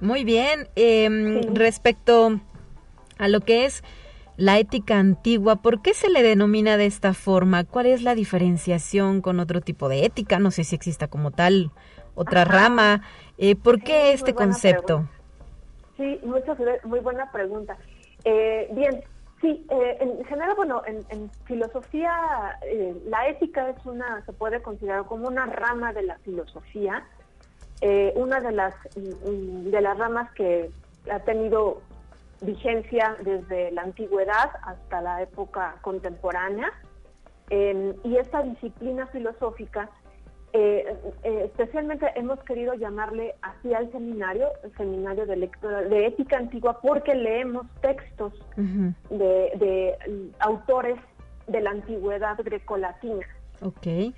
Muy 0.00 0.24
bien. 0.24 0.68
Em, 0.74 1.54
respecto 1.54 2.40
a 3.18 3.28
lo 3.28 3.40
que 3.40 3.66
es 3.66 3.84
la 4.36 4.58
ética 4.58 4.98
antigua, 4.98 5.56
¿por 5.56 5.82
qué 5.82 5.94
se 5.94 6.08
le 6.08 6.22
denomina 6.22 6.76
de 6.76 6.86
esta 6.86 7.14
forma? 7.14 7.64
¿Cuál 7.64 7.86
es 7.86 8.02
la 8.02 8.14
diferenciación 8.14 9.20
con 9.20 9.38
otro 9.38 9.60
tipo 9.60 9.88
de 9.88 10.04
ética? 10.04 10.38
No 10.38 10.50
sé 10.50 10.64
si 10.64 10.74
exista 10.74 11.06
como 11.06 11.30
tal 11.30 11.70
otra 12.14 12.44
rama. 12.44 13.02
Eh, 13.38 13.54
¿Por 13.54 13.80
qué 13.82 14.12
este 14.12 14.34
concepto? 14.34 15.08
Sí, 15.96 16.20
muy 16.84 17.00
buena 17.00 17.30
pregunta. 17.30 17.76
Eh, 18.24 18.68
bien, 18.72 19.04
Sí, 19.42 19.66
eh, 19.70 19.96
en 19.98 20.24
general, 20.24 20.54
bueno, 20.54 20.82
en, 20.86 21.28
filosofía 21.46 22.12
eh, 22.64 22.96
la 23.06 23.26
ética 23.26 23.70
es 23.70 23.84
una, 23.84 24.24
se 24.24 24.32
puede 24.32 24.62
considerar 24.62 25.04
como 25.06 25.26
una 25.26 25.46
rama 25.46 25.92
de 25.92 26.02
la 26.04 26.16
filosofía, 26.18 27.04
eh, 27.80 28.12
una 28.14 28.40
de 28.40 28.52
las 28.52 28.72
mm, 28.94 29.70
de 29.70 29.80
las 29.80 29.98
ramas 29.98 30.30
que 30.34 30.70
ha 31.10 31.18
tenido 31.18 31.82
vigencia 32.40 33.16
desde 33.24 33.72
la 33.72 33.82
antigüedad 33.82 34.50
hasta 34.62 35.00
la 35.00 35.22
época 35.22 35.74
contemporánea, 35.82 36.72
y 37.50 38.16
esta 38.16 38.42
disciplina 38.42 39.06
filosófica 39.08 39.90
eh, 40.54 40.94
eh, 41.22 41.44
especialmente 41.46 42.06
hemos 42.14 42.38
querido 42.40 42.74
llamarle 42.74 43.34
así 43.40 43.72
al 43.72 43.90
seminario, 43.90 44.48
el 44.62 44.76
seminario 44.76 45.24
de 45.24 45.36
lectura 45.36 45.80
de 45.80 46.06
ética 46.06 46.36
antigua, 46.36 46.78
porque 46.82 47.14
leemos 47.14 47.66
textos 47.80 48.34
de, 49.08 49.96
autores 50.40 50.98
de 51.46 51.60
la 51.62 51.70
antigüedad 51.70 52.36
grecolatina. 52.44 53.26
Okay. 53.62 54.14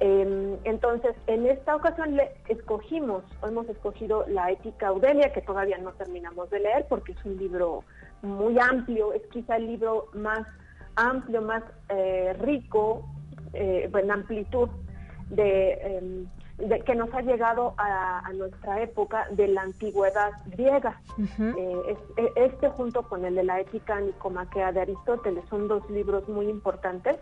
Em, 0.00 0.56
entonces, 0.64 1.14
en 1.28 1.46
esta 1.46 1.76
ocasión 1.76 2.16
le 2.16 2.32
escogimos, 2.48 3.22
hemos 3.44 3.68
escogido 3.68 4.24
la 4.26 4.50
ética 4.50 4.88
Audelia, 4.88 5.32
que 5.32 5.42
todavía 5.42 5.78
no 5.78 5.92
terminamos 5.92 6.50
de 6.50 6.58
leer 6.58 6.86
porque 6.88 7.12
es 7.12 7.24
un 7.24 7.36
libro 7.36 7.84
muy 8.22 8.58
amplio, 8.58 9.12
es 9.12 9.22
quizá 9.28 9.56
el 9.56 9.68
libro 9.68 10.06
más 10.12 10.44
amplio, 10.96 11.40
más 11.40 11.62
eh, 11.88 12.34
rico 12.40 13.04
en 13.54 14.10
amplitud 14.10 14.68
em, 15.36 16.26
de, 16.58 16.80
que 16.80 16.94
nos 16.94 17.12
ha 17.14 17.22
llegado 17.22 17.74
a, 17.78 18.30
nuestra 18.34 18.82
época 18.82 19.26
de 19.30 19.48
la 19.48 19.62
antigüedad 19.62 20.32
griega. 20.46 21.00
Eh, 21.18 21.96
e, 22.16 22.44
este 22.44 22.68
junto 22.68 23.02
con 23.02 23.24
el 23.24 23.34
de 23.34 23.44
la 23.44 23.60
ética 23.60 24.00
nicomaquea 24.00 24.72
de 24.72 24.80
Aristóteles 24.80 25.44
son 25.48 25.68
dos 25.68 25.88
libros 25.90 26.28
muy 26.28 26.48
importantes 26.48 27.16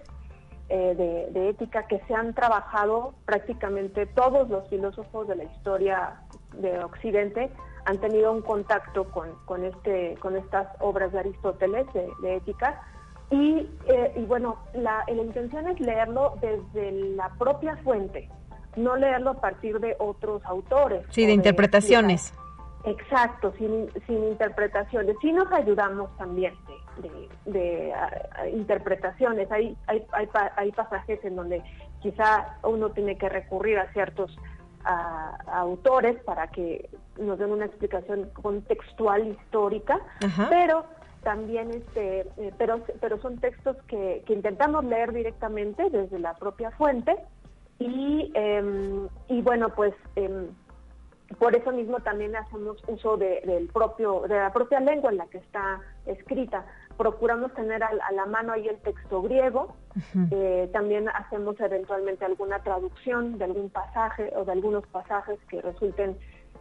eh, 0.68 1.30
de, 1.32 1.48
ética 1.48 1.86
que 1.86 2.00
se 2.09 2.14
han 2.14 2.34
trabajado 2.34 3.14
prácticamente 3.24 4.04
todos 4.04 4.48
los 4.48 4.68
filósofos 4.68 5.28
de 5.28 5.36
la 5.36 5.44
historia 5.44 6.20
de 6.54 6.82
Occidente 6.82 7.52
han 7.84 7.98
tenido 7.98 8.32
un 8.32 8.42
contacto 8.42 9.04
con, 9.04 9.32
con, 9.44 9.64
este, 9.64 10.16
con 10.18 10.34
estas 10.34 10.66
obras 10.80 11.12
de 11.12 11.20
Aristóteles 11.20 11.86
de, 12.20 12.36
ética. 12.36 12.82
Y, 13.31 13.68
eh, 13.87 14.12
y 14.16 14.22
bueno, 14.22 14.57
la, 14.72 15.05
la, 15.09 15.22
intención 15.22 15.66
es 15.66 15.81
leerlo 15.81 16.39
desde 16.41 16.93
la 16.93 17.29
propia 17.39 17.77
fuente, 17.79 18.31
no 18.77 18.95
leerlo 18.97 19.31
a 19.31 19.41
partir 19.41 19.81
de 19.81 19.97
otros 19.99 20.45
autores. 20.45 21.05
Sí, 21.11 21.27
de 21.27 21.33
interpretaciones. 21.33 22.33
exacto, 22.85 23.53
sin, 23.59 23.91
sin 24.07 24.22
interpretaciones. 24.24 25.16
Sí 25.20 25.33
nos 25.33 25.51
ayudamos 25.51 26.16
también 26.18 26.55
de, 27.47 27.93
interpretaciones. 28.53 29.51
Hay, 29.51 29.77
hay, 29.89 30.07
hay, 30.12 30.29
hay, 30.57 30.72
pasajes 30.72 31.24
en 31.24 31.37
donde 31.37 31.62
quizá 32.01 32.59
uno 32.62 32.91
tiene 32.91 33.18
que 33.18 33.29
recurrir 33.29 33.79
a 33.79 33.93
ciertos 33.93 34.37
autores 35.53 36.16
para 36.22 36.47
que 36.49 36.89
nos 37.18 37.39
den 37.39 37.51
una 37.51 37.64
explicación 37.64 38.31
contextual 38.41 39.27
histórica, 39.27 39.99
pero 40.49 40.85
también 41.27 41.72
este 41.72 42.20
eh, 42.37 42.53
pero 42.57 42.85
pero 43.01 43.20
son 43.20 43.39
textos 43.39 43.77
que, 43.89 44.22
que, 44.24 44.33
intentamos 44.33 44.85
leer 44.85 45.12
directamente 45.12 45.91
desde 45.91 46.20
la 46.20 46.35
propia 46.35 46.70
fuente 46.70 47.16
y 47.81 48.31
em, 48.35 49.09
y 49.27 49.43
bueno 49.43 49.70
pues 49.70 49.93
em, 50.14 50.47
por 51.41 51.57
eso 51.57 51.72
mismo 51.72 51.99
también 51.99 52.37
hacemos 52.37 52.77
uso 52.87 53.16
de, 53.16 53.41
del 53.45 53.66
propio 53.66 54.20
de 54.29 54.37
la 54.37 54.53
propia 54.53 54.79
lengua 54.79 55.11
en 55.11 55.16
la 55.16 55.27
que 55.27 55.39
está 55.39 55.81
escrita. 56.07 56.64
Procuramos 56.97 57.53
tener 57.55 57.83
a, 57.83 57.91
la 58.12 58.27
mano 58.27 58.53
ahí 58.53 58.68
el 58.68 58.79
texto 58.79 59.20
griego, 59.20 59.74
eh, 60.31 60.70
también 60.72 61.09
hacemos 61.09 61.59
eventualmente 61.61 62.24
alguna 62.24 62.61
traducción 62.61 63.37
de 63.37 63.45
algún 63.47 63.68
pasaje 63.68 64.33
o 64.37 64.45
de 64.45 64.53
algunos 64.53 64.87
pasajes 64.87 65.39
que 65.51 65.61
resulten 65.61 66.16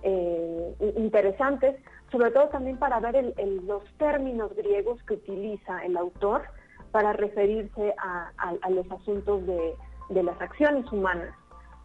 eh, 0.07 0.75
interesantes, 0.97 1.75
sobre 2.11 2.29
todo 2.29 2.47
también 2.49 2.77
para 2.77 2.99
ver 2.99 3.33
los 3.63 3.83
términos 3.97 4.55
griegos 4.55 5.01
que 5.03 5.15
utiliza 5.15 5.83
el 5.83 5.97
autor 5.97 6.43
para 6.91 7.11
referirse 7.13 7.95
a, 7.97 8.69
los 8.69 8.89
asuntos 8.91 9.45
de, 9.47 10.23
las 10.23 10.39
acciones 10.39 10.89
humanas. 10.91 11.33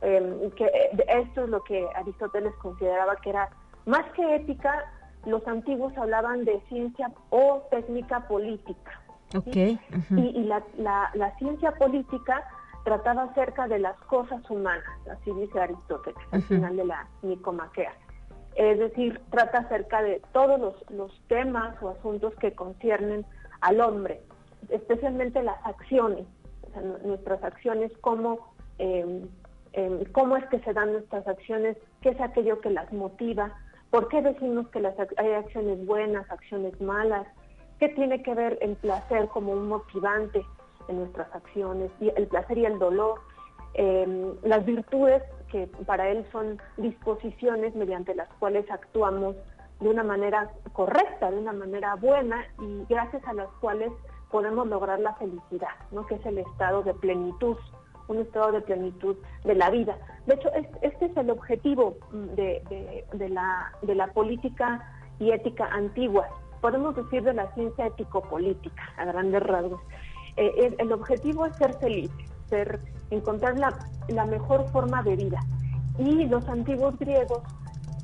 Em, 0.02 0.50
que 0.52 0.64
eh, 0.64 1.04
esto 1.08 1.44
es 1.44 1.48
lo 1.48 1.64
que 1.64 1.86
Aristóteles 1.94 2.54
consideraba 2.56 3.16
que 3.16 3.30
era 3.30 3.48
más 3.86 4.04
que 4.12 4.34
ética, 4.34 4.84
los 5.24 5.46
antiguos 5.46 5.96
hablaban 5.96 6.44
de 6.44 6.60
ciencia 6.68 7.10
o 7.30 7.62
técnica 7.70 8.28
política. 8.28 9.00
Okay. 9.34 9.80
Y, 10.10 10.42
la, 10.44 10.62
la, 10.76 11.36
ciencia 11.38 11.72
política 11.72 12.44
trataba 12.84 13.24
acerca 13.24 13.68
de 13.68 13.78
las 13.78 13.96
cosas 14.00 14.48
humanas, 14.50 14.84
así 15.10 15.32
dice 15.32 15.60
Aristóteles 15.60 16.22
al 16.32 16.42
final 16.42 16.76
de 16.76 16.84
la 16.84 17.06
Nicomaquea. 17.22 17.92
Es 18.56 18.78
decir, 18.78 19.20
trata 19.30 19.58
acerca 19.58 20.02
de 20.02 20.20
todos 20.32 20.60
los, 20.90 21.20
temas 21.28 21.80
o 21.82 21.90
asuntos 21.90 22.34
que 22.36 22.52
conciernen 22.52 23.24
al 23.60 23.80
hombre, 23.80 24.20
especialmente 24.68 25.42
las 25.42 25.64
acciones, 25.64 26.26
nuestras 27.04 27.42
acciones, 27.44 27.92
cómo, 28.00 28.52
eh, 28.78 29.24
eh, 29.72 30.04
cómo 30.12 30.36
es 30.36 30.44
que 30.46 30.58
se 30.60 30.72
dan 30.72 30.92
nuestras 30.92 31.26
acciones, 31.26 31.76
qué 32.02 32.10
es 32.10 32.20
aquello 32.20 32.60
que 32.60 32.70
las 32.70 32.92
motiva, 32.92 33.54
¿Por 33.90 34.06
qué 34.08 34.22
decimos 34.22 34.68
que 34.68 34.78
hay 35.16 35.32
acciones 35.32 35.84
buenas, 35.84 36.30
acciones 36.30 36.80
malas? 36.80 37.26
¿Qué 37.80 37.88
tiene 37.88 38.22
que 38.22 38.34
ver 38.34 38.56
el 38.60 38.76
placer 38.76 39.26
como 39.28 39.52
un 39.52 39.68
motivante 39.68 40.44
en 40.88 40.98
nuestras 40.98 41.34
acciones? 41.34 41.90
Y 42.00 42.12
el 42.16 42.28
placer 42.28 42.58
y 42.58 42.66
el 42.66 42.78
dolor. 42.78 43.20
Em, 43.74 44.34
las 44.42 44.64
virtudes, 44.64 45.22
que 45.50 45.66
para 45.86 46.08
él 46.08 46.26
son 46.32 46.58
disposiciones 46.76 47.74
mediante 47.74 48.14
las 48.14 48.28
cuales 48.38 48.70
actuamos 48.70 49.36
de 49.80 49.88
una 49.88 50.02
manera 50.02 50.50
correcta, 50.72 51.30
de 51.30 51.38
una 51.38 51.52
manera 51.52 51.94
buena 51.96 52.44
y 52.60 52.84
gracias 52.88 53.26
a 53.26 53.32
las 53.32 53.48
cuales 53.60 53.92
podemos 54.30 54.66
lograr 54.68 55.00
la 55.00 55.14
felicidad, 55.14 55.74
¿no? 55.90 56.06
que 56.06 56.16
es 56.16 56.26
el 56.26 56.38
estado 56.38 56.82
de 56.82 56.94
plenitud 56.94 57.56
un 58.10 58.18
estado 58.18 58.50
de 58.50 58.60
plenitud 58.60 59.16
de 59.44 59.54
la 59.54 59.70
vida. 59.70 59.96
De 60.26 60.34
hecho, 60.34 60.50
este 60.82 61.06
es 61.06 61.16
el 61.16 61.30
objetivo 61.30 61.96
de, 62.12 62.60
la, 63.28 63.72
de 63.82 63.94
la 63.94 64.08
política 64.08 64.84
y 65.20 65.30
ética 65.30 65.66
antigua, 65.66 66.28
podemos 66.60 66.94
decir 66.96 67.22
de 67.22 67.34
la 67.34 67.52
ciencia 67.54 67.86
ético-política, 67.86 68.82
a 68.96 69.04
grandes 69.04 69.42
rasgos. 69.42 69.80
Eh, 70.36 70.74
el, 70.78 70.92
objetivo 70.92 71.46
es 71.46 71.56
ser 71.56 71.74
feliz, 71.74 72.10
encontrar 73.10 73.58
la, 73.58 74.24
mejor 74.26 74.68
forma 74.70 75.02
de 75.02 75.16
vida. 75.16 75.40
Y 75.98 76.26
los 76.26 76.48
antiguos 76.48 76.98
griegos, 76.98 77.42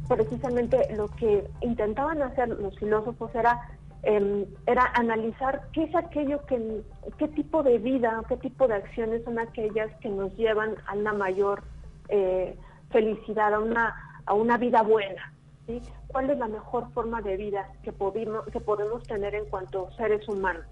precisamente 0.09 0.95
lo 0.95 1.09
que 1.09 1.49
intentaban 1.61 2.23
hacer 2.23 2.49
los 2.49 2.79
filósofos 2.79 3.35
era 3.35 3.61
Em, 4.09 4.47
era 4.67 4.85
analizar 4.95 5.63
qué 5.73 5.83
es 5.83 5.95
aquello 5.97 6.45
que, 6.47 6.83
qué 7.19 7.27
tipo 7.27 7.65
de 7.65 7.79
vida, 7.79 8.23
qué 8.29 8.37
tipo 8.37 8.69
de 8.69 8.75
acciones 8.75 9.25
son 9.25 9.41
aquellas 9.41 9.93
que 9.99 10.09
nos 10.09 10.33
llevan 10.37 10.77
a 10.87 10.95
una 10.95 11.13
mayor 11.13 11.65
eh, 12.09 12.57
felicidad, 12.91 13.53
a 13.53 13.59
una, 13.59 13.97
a 14.25 14.35
una 14.35 14.59
vida 14.59 14.83
buena. 14.83 15.33
¿sí? 15.67 15.83
¿Cuál 16.07 16.31
es 16.31 16.39
la 16.39 16.47
mejor 16.47 16.89
forma 16.93 17.21
de 17.21 17.37
vida 17.37 17.69
que, 17.83 17.93
podemos, 17.93 18.47
que 18.47 18.61
podemos 18.61 19.03
tener 19.03 19.35
en 19.35 19.47
cuanto 19.47 19.91
seres 19.97 20.29
humanos? 20.29 20.67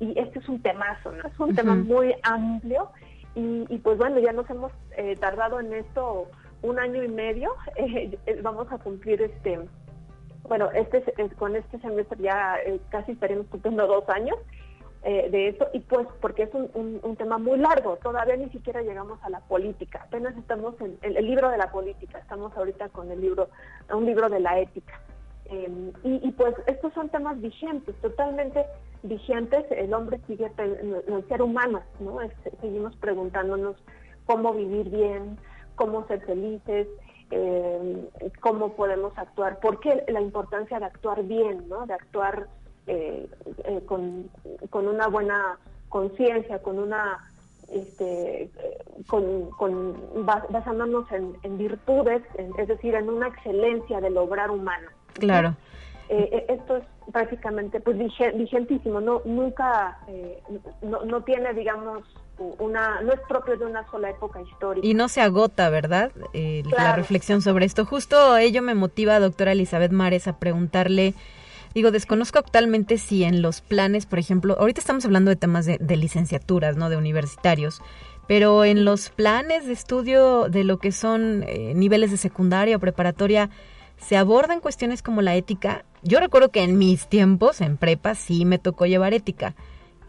Y 0.00 0.18
este 0.18 0.38
es 0.38 0.48
un 0.48 0.60
temazo, 0.62 1.12
¿no? 1.12 1.28
Es 1.28 1.38
un 1.38 1.54
tema 1.54 1.74
muy 1.76 2.14
amplio 2.22 2.90
y, 3.34 3.66
y, 3.68 3.78
pues 3.78 3.98
bueno, 3.98 4.18
ya 4.18 4.32
nos 4.32 4.48
hemos 4.50 4.72
eh, 4.96 5.14
tardado 5.16 5.60
en 5.60 5.72
esto 5.72 6.26
un 6.62 6.78
año 6.78 7.04
y 7.04 7.08
medio. 7.08 7.54
Eh, 7.76 8.40
vamos 8.42 8.70
a 8.72 8.78
cumplir 8.78 9.22
este 9.22 9.60
bueno, 10.48 10.70
este 10.72 11.04
con 11.38 11.54
este 11.54 11.78
semestre 11.80 12.18
ya 12.20 12.56
eh, 12.64 12.80
casi 12.90 13.12
estaremos 13.12 13.46
cumpliendo 13.46 13.86
dos 13.86 14.08
años 14.08 14.36
de 15.02 15.48
eso 15.48 15.66
y 15.72 15.80
pues 15.80 16.06
porque 16.20 16.42
es 16.42 16.50
un, 16.52 17.16
tema 17.16 17.38
muy 17.38 17.58
largo, 17.58 17.96
todavía 18.02 18.36
ni 18.36 18.50
siquiera 18.50 18.82
llegamos 18.82 19.18
a 19.22 19.30
la 19.30 19.40
política, 19.40 20.02
apenas 20.04 20.36
estamos 20.36 20.74
en, 20.80 20.98
el 21.00 21.26
libro 21.26 21.48
de 21.48 21.56
la 21.56 21.70
política, 21.70 22.18
estamos 22.18 22.54
ahorita 22.54 22.90
con 22.90 23.10
el 23.10 23.18
libro, 23.18 23.48
un 23.90 24.04
libro 24.04 24.28
de 24.28 24.40
la 24.40 24.60
ética. 24.60 25.00
Em, 25.50 25.92
y, 26.04 26.30
pues 26.32 26.54
estos 26.66 26.92
son 26.94 27.08
temas 27.08 27.40
vigentes, 27.40 27.94
totalmente 28.00 28.64
vigentes, 29.02 29.64
el 29.72 29.92
hombre 29.92 30.20
sigue, 30.28 30.50
el 30.56 31.24
ser 31.28 31.42
humano, 31.42 31.82
¿no? 31.98 32.18
seguimos 32.60 32.94
preguntándonos 32.96 33.76
cómo 34.26 34.52
vivir 34.54 34.88
bien, 34.90 35.38
cómo 35.74 36.06
ser 36.06 36.20
felices, 36.24 36.86
eh, 37.32 38.08
cómo 38.40 38.74
podemos 38.74 39.16
actuar, 39.16 39.58
por 39.58 39.80
qué 39.80 40.04
la 40.08 40.20
importancia 40.20 40.78
de 40.78 40.84
actuar 40.84 41.24
bien, 41.24 41.68
de 41.68 41.94
actuar 41.94 42.46
eh, 42.86 43.28
eh, 43.64 43.80
con, 43.86 44.28
una 44.72 45.08
buena 45.08 45.58
conciencia, 45.88 46.62
con 46.62 46.78
una 46.78 47.28
este, 47.72 48.50
con, 49.06 49.50
basándonos 50.50 51.06
en, 51.12 51.58
virtudes, 51.58 52.22
es 52.36 52.68
decir, 52.68 52.94
en 52.94 53.08
una 53.08 53.28
excelencia 53.28 54.00
del 54.00 54.16
obrar 54.16 54.50
humano. 54.50 54.88
Claro. 55.14 55.56
esto 56.08 56.76
es 56.76 56.84
prácticamente 57.12 57.80
pues 57.80 57.96
vigentísimo, 58.34 59.00
no 59.00 59.22
nunca 59.24 59.98
no, 60.82 61.04
no 61.04 61.22
tiene 61.22 61.54
digamos 61.54 62.04
una, 62.58 63.00
no 63.02 63.12
es 63.12 63.20
propio 63.28 63.56
de 63.56 63.66
una 63.66 63.88
sola 63.90 64.10
época 64.10 64.40
histórica. 64.40 64.86
Y 64.86 64.94
no 64.94 65.08
se 65.08 65.20
agota, 65.20 65.68
¿verdad? 65.70 66.12
Eh, 66.32 66.62
la 66.70 66.96
reflexión 66.96 67.42
sobre 67.42 67.66
esto. 67.66 67.84
Justo 67.84 68.36
ello 68.36 68.62
me 68.62 68.74
motiva, 68.74 69.20
doctora 69.20 69.52
Elizabeth 69.52 69.92
Mares, 69.92 70.26
a 70.26 70.38
preguntarle, 70.38 71.14
digo, 71.74 71.90
desconozco 71.90 72.38
actualmente 72.38 72.98
si 72.98 73.24
en 73.24 73.42
los 73.42 73.60
planes, 73.60 74.06
por 74.06 74.18
ejemplo, 74.18 74.56
ahorita 74.58 74.80
estamos 74.80 75.04
hablando 75.04 75.30
de 75.30 75.36
temas 75.36 75.66
de, 75.66 75.96
licenciaturas, 75.96 76.76
¿no? 76.76 76.88
De 76.88 76.96
universitarios, 76.96 77.82
pero 78.26 78.64
en 78.64 78.84
los 78.84 79.10
planes 79.10 79.66
de 79.66 79.72
estudio 79.72 80.48
de 80.48 80.64
lo 80.64 80.78
que 80.78 80.92
son 80.92 81.44
eh, 81.46 81.74
niveles 81.74 82.10
de 82.10 82.16
secundaria 82.16 82.76
o 82.76 82.80
preparatoria, 82.80 83.50
¿se 84.00 84.16
abordan 84.16 84.60
cuestiones 84.60 85.02
como 85.02 85.22
la 85.22 85.36
ética? 85.36 85.84
Yo 86.02 86.18
recuerdo 86.18 86.50
que 86.50 86.64
en 86.64 86.78
mis 86.78 87.06
tiempos, 87.06 87.60
en 87.60 87.76
prepa, 87.76 88.14
sí 88.14 88.44
me 88.44 88.58
tocó 88.58 88.86
llevar 88.86 89.14
ética 89.14 89.54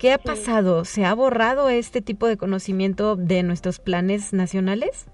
¿Qué 0.01 0.11
ha 0.11 0.17
pasado? 0.17 0.83
¿Se 0.83 1.05
ha 1.05 1.13
borrado 1.13 1.69
este 1.69 2.01
tipo 2.01 2.25
de 2.25 2.35
conocimiento 2.35 3.15
de 3.15 3.43
nuestros 3.43 3.77
planes 3.77 4.33
nacionales? 4.33 5.07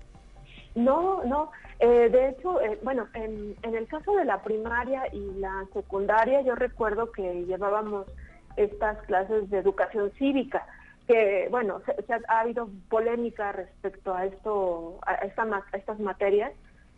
No, 0.76 1.26
no. 1.26 1.52
Eh, 1.82 2.08
de 2.10 2.30
hecho, 2.30 2.62
eh, 2.62 2.80
bueno, 2.84 3.06
en, 3.14 3.58
el 3.64 3.88
caso 3.88 4.16
de 4.16 4.24
la 4.24 4.42
primaria 4.44 5.04
y 5.12 5.40
la 5.40 5.66
secundaria, 5.74 6.40
yo 6.40 6.56
recuerdo 6.56 7.12
que 7.12 7.44
llevábamos 7.44 8.08
estas 8.56 8.98
clases 9.08 9.50
de 9.50 9.58
educación 9.58 10.10
cívica, 10.18 10.66
que, 11.06 11.50
bueno, 11.52 11.82
se, 11.86 12.14
ha, 12.14 12.40
habido 12.40 12.70
polémica 12.88 13.52
respecto 13.52 14.14
a 14.14 14.24
esto, 14.24 15.00
a, 15.06 15.16
esta, 15.16 15.44
a 15.44 15.78
estas 15.78 16.00
materias, 16.00 16.54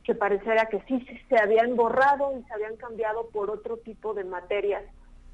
que 0.10 0.16
pareciera 0.16 0.66
que 0.66 0.82
sí 0.88 1.06
se 1.30 1.38
habían 1.38 1.76
borrado 1.76 2.36
y 2.36 2.42
se 2.46 2.54
habían 2.56 2.78
cambiado 2.78 3.28
por 3.28 3.52
otro 3.52 3.78
tipo 3.78 4.16
de 4.16 4.24
materias 4.24 4.82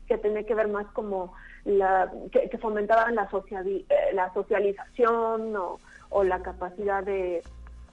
que 0.06 0.18
tenía 0.18 0.44
que 0.44 0.54
ver 0.54 0.68
más 0.68 0.86
como 0.88 1.34
la 1.64 2.12
que, 2.30 2.58
fomentaban 2.58 3.16
la, 3.16 3.30
eh, 3.32 3.86
la 4.12 4.34
socialización 4.34 5.56
o, 5.56 5.80
o 6.10 6.24
la 6.26 6.42
capacidad 6.42 7.06
de, 7.06 7.42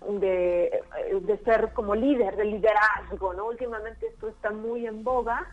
de, 0.08 0.82
de, 1.20 1.38
ser 1.44 1.72
como 1.72 1.94
líder, 1.94 2.34
de 2.34 2.46
liderazgo, 2.46 3.32
¿no? 3.32 3.46
Últimamente 3.46 4.08
esto 4.08 4.26
está 4.26 4.50
muy 4.50 4.84
en 4.84 5.04
boga. 5.04 5.46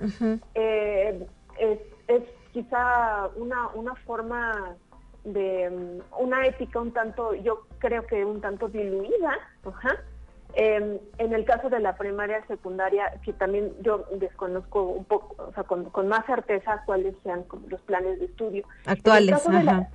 Eh, 0.56 1.28
es, 1.60 1.80
es, 2.08 2.24
quizá 2.54 3.30
una, 3.36 3.68
una 3.76 3.94
forma 3.94 4.76
de 5.26 5.70
mm, 5.70 6.22
una 6.24 6.48
ética 6.48 6.80
un 6.80 6.92
tanto, 6.92 7.36
yo 7.36 7.68
creo 7.78 8.08
que 8.08 8.26
un 8.26 8.42
tanto 8.42 8.68
diluida, 8.68 9.38
em, 10.54 10.98
en 11.18 11.34
el 11.34 11.46
caso 11.46 11.70
de 11.70 11.80
la 11.80 11.96
primaria 11.96 12.46
secundaria, 12.48 13.20
que 13.24 13.34
también 13.34 13.72
yo 13.82 14.06
desconozco 14.14 14.84
un 14.84 15.06
poco, 15.06 15.36
o 15.44 15.54
sea, 15.54 15.64
con, 15.64 16.08
más 16.08 16.26
certeza 16.26 16.84
cuáles 16.86 17.16
sean 17.24 17.46
los 17.68 17.82
planes 17.82 18.20
de 18.20 18.26
estudio. 18.26 18.66
Actuales. 18.86 19.36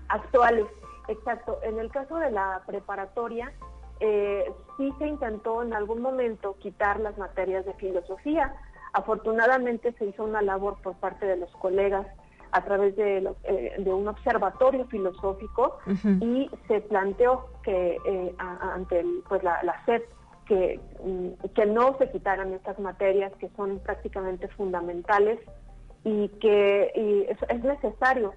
actuales, 0.08 0.66
exacto. 1.08 1.58
En 1.62 1.78
el 1.78 1.90
caso 1.90 2.16
de 2.16 2.30
la 2.30 2.62
preparatoria, 2.66 3.52
eh, 4.00 4.52
sí 4.76 4.92
se 4.98 5.06
intentó 5.06 5.62
en 5.62 5.72
algún 5.72 6.00
momento 6.00 6.56
quitar 6.60 7.00
las 7.00 7.16
materias 7.18 7.64
de 7.64 7.74
filosofía. 7.74 8.54
Afortunadamente 8.92 9.92
se 9.98 10.06
hizo 10.06 10.24
una 10.24 10.42
labor 10.42 10.76
por 10.82 10.94
parte 10.94 11.26
de 11.26 11.36
los 11.36 11.50
colegas 11.56 12.06
a 12.52 12.64
través 12.64 12.94
de, 12.94 13.28
eh, 13.44 13.82
un 13.84 14.06
observatorio 14.06 14.86
filosófico 14.86 15.78
y 16.20 16.48
se 16.68 16.80
planteó 16.82 17.48
que 17.64 17.98
eh, 18.06 18.34
ante 18.38 19.04
pues 19.28 19.42
la, 19.42 19.60
la 19.64 19.84
SEP 19.84 20.04
que, 20.46 20.80
mm, 21.02 21.48
que 21.54 21.66
no 21.66 21.96
se 21.98 22.10
quitaran 22.10 22.52
estas 22.52 22.78
materias 22.78 23.32
que 23.38 23.48
son 23.56 23.78
prácticamente 23.80 24.48
fundamentales 24.48 25.38
y 26.04 26.28
que 26.40 26.92
es, 27.30 27.64
necesario 27.64 28.34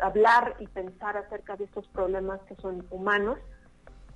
hablar 0.00 0.54
y 0.60 0.66
pensar 0.68 1.16
acerca 1.16 1.56
de 1.56 1.64
estos 1.64 1.86
problemas 1.88 2.40
que 2.42 2.54
son 2.56 2.86
humanos. 2.90 3.38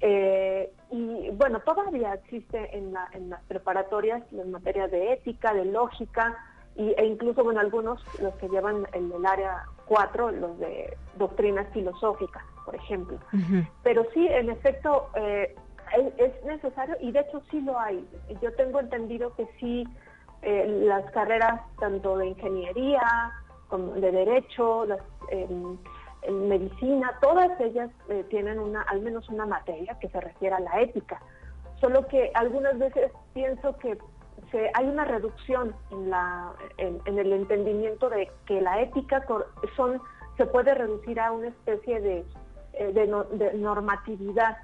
Eh, 0.00 0.72
y 0.92 1.30
bueno, 1.30 1.58
todavía 1.60 2.14
existe 2.14 2.76
en, 2.76 2.92
la, 2.92 3.08
en 3.12 3.30
las 3.30 3.42
preparatorias 3.44 4.22
en 4.32 4.52
materia 4.52 4.86
de 4.86 5.12
ética, 5.12 5.52
de 5.54 5.64
lógica, 5.64 6.36
y, 6.76 6.94
e 6.96 7.04
incluso, 7.04 7.42
bueno, 7.42 7.58
algunos, 7.58 8.00
los 8.22 8.32
que 8.36 8.48
llevan 8.48 8.86
en 8.92 9.10
el 9.10 9.26
área 9.26 9.64
4, 9.86 10.30
los 10.30 10.58
de 10.60 10.96
doctrinas 11.16 11.66
filosóficas, 11.72 12.44
por 12.64 12.76
ejemplo. 12.76 13.18
Pero 13.82 14.06
sí, 14.14 14.28
en 14.28 14.50
efecto, 14.50 15.10
eh, 15.16 15.56
es, 15.96 16.44
necesario 16.44 16.96
y 17.00 17.12
de 17.12 17.20
hecho 17.20 17.42
sí 17.50 17.60
lo 17.60 17.78
hay. 17.78 18.06
Yo 18.40 18.52
tengo 18.54 18.80
entendido 18.80 19.34
que 19.34 19.48
sí, 19.60 19.86
eh, 20.42 20.66
las 20.84 21.10
carreras 21.12 21.60
tanto 21.78 22.16
de 22.16 22.28
ingeniería 22.28 23.32
como 23.68 23.92
de 23.94 24.10
derecho, 24.10 24.86
las, 24.86 25.00
en 26.22 26.48
medicina, 26.48 27.16
todas 27.20 27.58
ellas 27.60 27.90
eh, 28.08 28.24
tienen 28.28 28.58
una, 28.58 28.82
al 28.82 29.00
menos 29.00 29.28
una 29.28 29.46
materia 29.46 29.98
que 30.00 30.08
se 30.08 30.20
refiere 30.20 30.56
a 30.56 30.60
la 30.60 30.80
ética. 30.80 31.20
Solo 31.80 32.06
que 32.08 32.30
algunas 32.34 32.78
veces 32.78 33.12
pienso 33.34 33.76
que 33.78 33.98
hay 34.74 34.86
una 34.86 35.04
reducción 35.04 35.74
en, 35.90 36.10
la, 36.10 36.52
en, 36.78 37.18
el 37.18 37.32
entendimiento 37.32 38.08
de 38.08 38.30
que 38.46 38.60
la 38.60 38.80
ética 38.80 39.24
son, 39.76 40.00
se 40.36 40.46
puede 40.46 40.74
reducir 40.74 41.20
a 41.20 41.32
una 41.32 41.48
especie 41.48 42.00
de, 42.00 42.24
eh, 42.72 42.92
de, 42.92 43.52
normatividad 43.54 44.56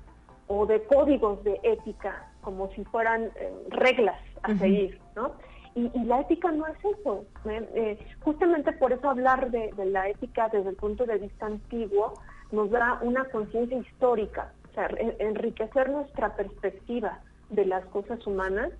o 0.46 0.66
de 0.66 0.82
códigos 0.84 1.42
de 1.44 1.58
ética, 1.62 2.28
como 2.42 2.70
si 2.72 2.84
fueran 2.84 3.24
eh, 3.36 3.52
reglas 3.70 4.20
a 4.42 4.54
seguir, 4.56 5.00
¿no? 5.16 5.32
Y, 5.74 5.88
la 6.04 6.20
ética 6.20 6.52
no 6.52 6.66
es 6.66 6.78
eso. 6.84 7.24
¿eh? 7.46 7.98
justamente 8.20 8.72
por 8.72 8.92
eso 8.92 9.10
hablar 9.10 9.50
de, 9.50 9.72
la 9.86 10.08
ética 10.08 10.48
desde 10.48 10.70
el 10.70 10.76
punto 10.76 11.04
de 11.04 11.18
vista 11.18 11.46
antiguo 11.46 12.14
nos 12.52 12.70
da 12.70 12.98
una 13.02 13.24
conciencia 13.24 13.78
histórica, 13.78 14.52
o 14.70 14.74
sea, 14.74 14.88
enriquecer 15.18 15.90
nuestra 15.90 16.36
perspectiva 16.36 17.20
de 17.50 17.64
las 17.64 17.84
cosas 17.86 18.24
humanas 18.26 18.70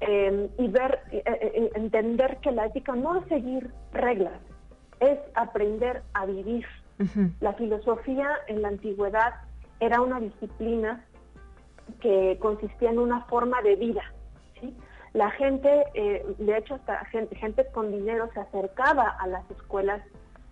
Em, 0.00 0.48
y 0.58 0.68
ver, 0.68 1.00
eh, 1.10 1.22
eh, 1.26 1.38
eh, 1.42 1.70
entender 1.74 2.38
que 2.40 2.52
la 2.52 2.66
ética 2.66 2.94
no 2.94 3.16
es 3.16 3.26
seguir 3.26 3.70
reglas, 3.92 4.40
es 5.00 5.18
aprender 5.34 6.02
a 6.14 6.26
vivir. 6.26 6.66
La 7.38 7.52
filosofía 7.52 8.28
en 8.48 8.60
la 8.60 8.68
antigüedad 8.68 9.34
era 9.80 10.00
una 10.00 10.20
disciplina 10.20 11.04
que 12.00 12.38
consistía 12.40 12.90
en 12.90 12.98
una 12.98 13.22
forma 13.24 13.62
de 13.62 13.76
vida. 13.76 14.02
La 15.14 15.30
gente, 15.30 15.68
de 15.94 16.56
hecho, 16.56 16.74
hasta 16.74 17.04
gente, 17.06 17.34
gente, 17.36 17.66
con 17.72 17.90
dinero 17.90 18.28
se 18.34 18.40
acercaba 18.40 19.08
a 19.08 19.26
las 19.26 19.50
escuelas 19.50 20.02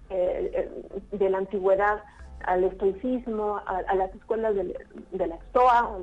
de 0.08 1.30
la 1.30 1.38
antigüedad, 1.38 2.02
al 2.44 2.64
estoicismo, 2.64 3.60
a, 3.66 3.94
las 3.94 4.14
escuelas 4.14 4.54
de, 4.54 5.26
la 5.26 5.34
Estoa 5.34 5.88
o 5.88 5.98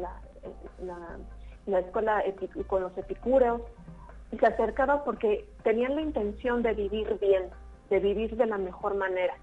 la 1.65 1.79
escuela 1.79 2.23
con 2.67 2.81
los 2.81 2.97
epicúreos, 2.97 3.61
y 4.31 4.37
se 4.37 4.47
acercaba 4.47 5.03
porque 5.03 5.47
tenían 5.63 5.95
la 5.95 6.01
intención 6.01 6.63
de 6.63 6.73
vivir 6.73 7.17
bien, 7.19 7.43
de 7.89 7.99
vivir 7.99 8.35
de 8.35 8.45
la 8.45 8.57
mejor 8.57 8.95
manera. 8.95 9.35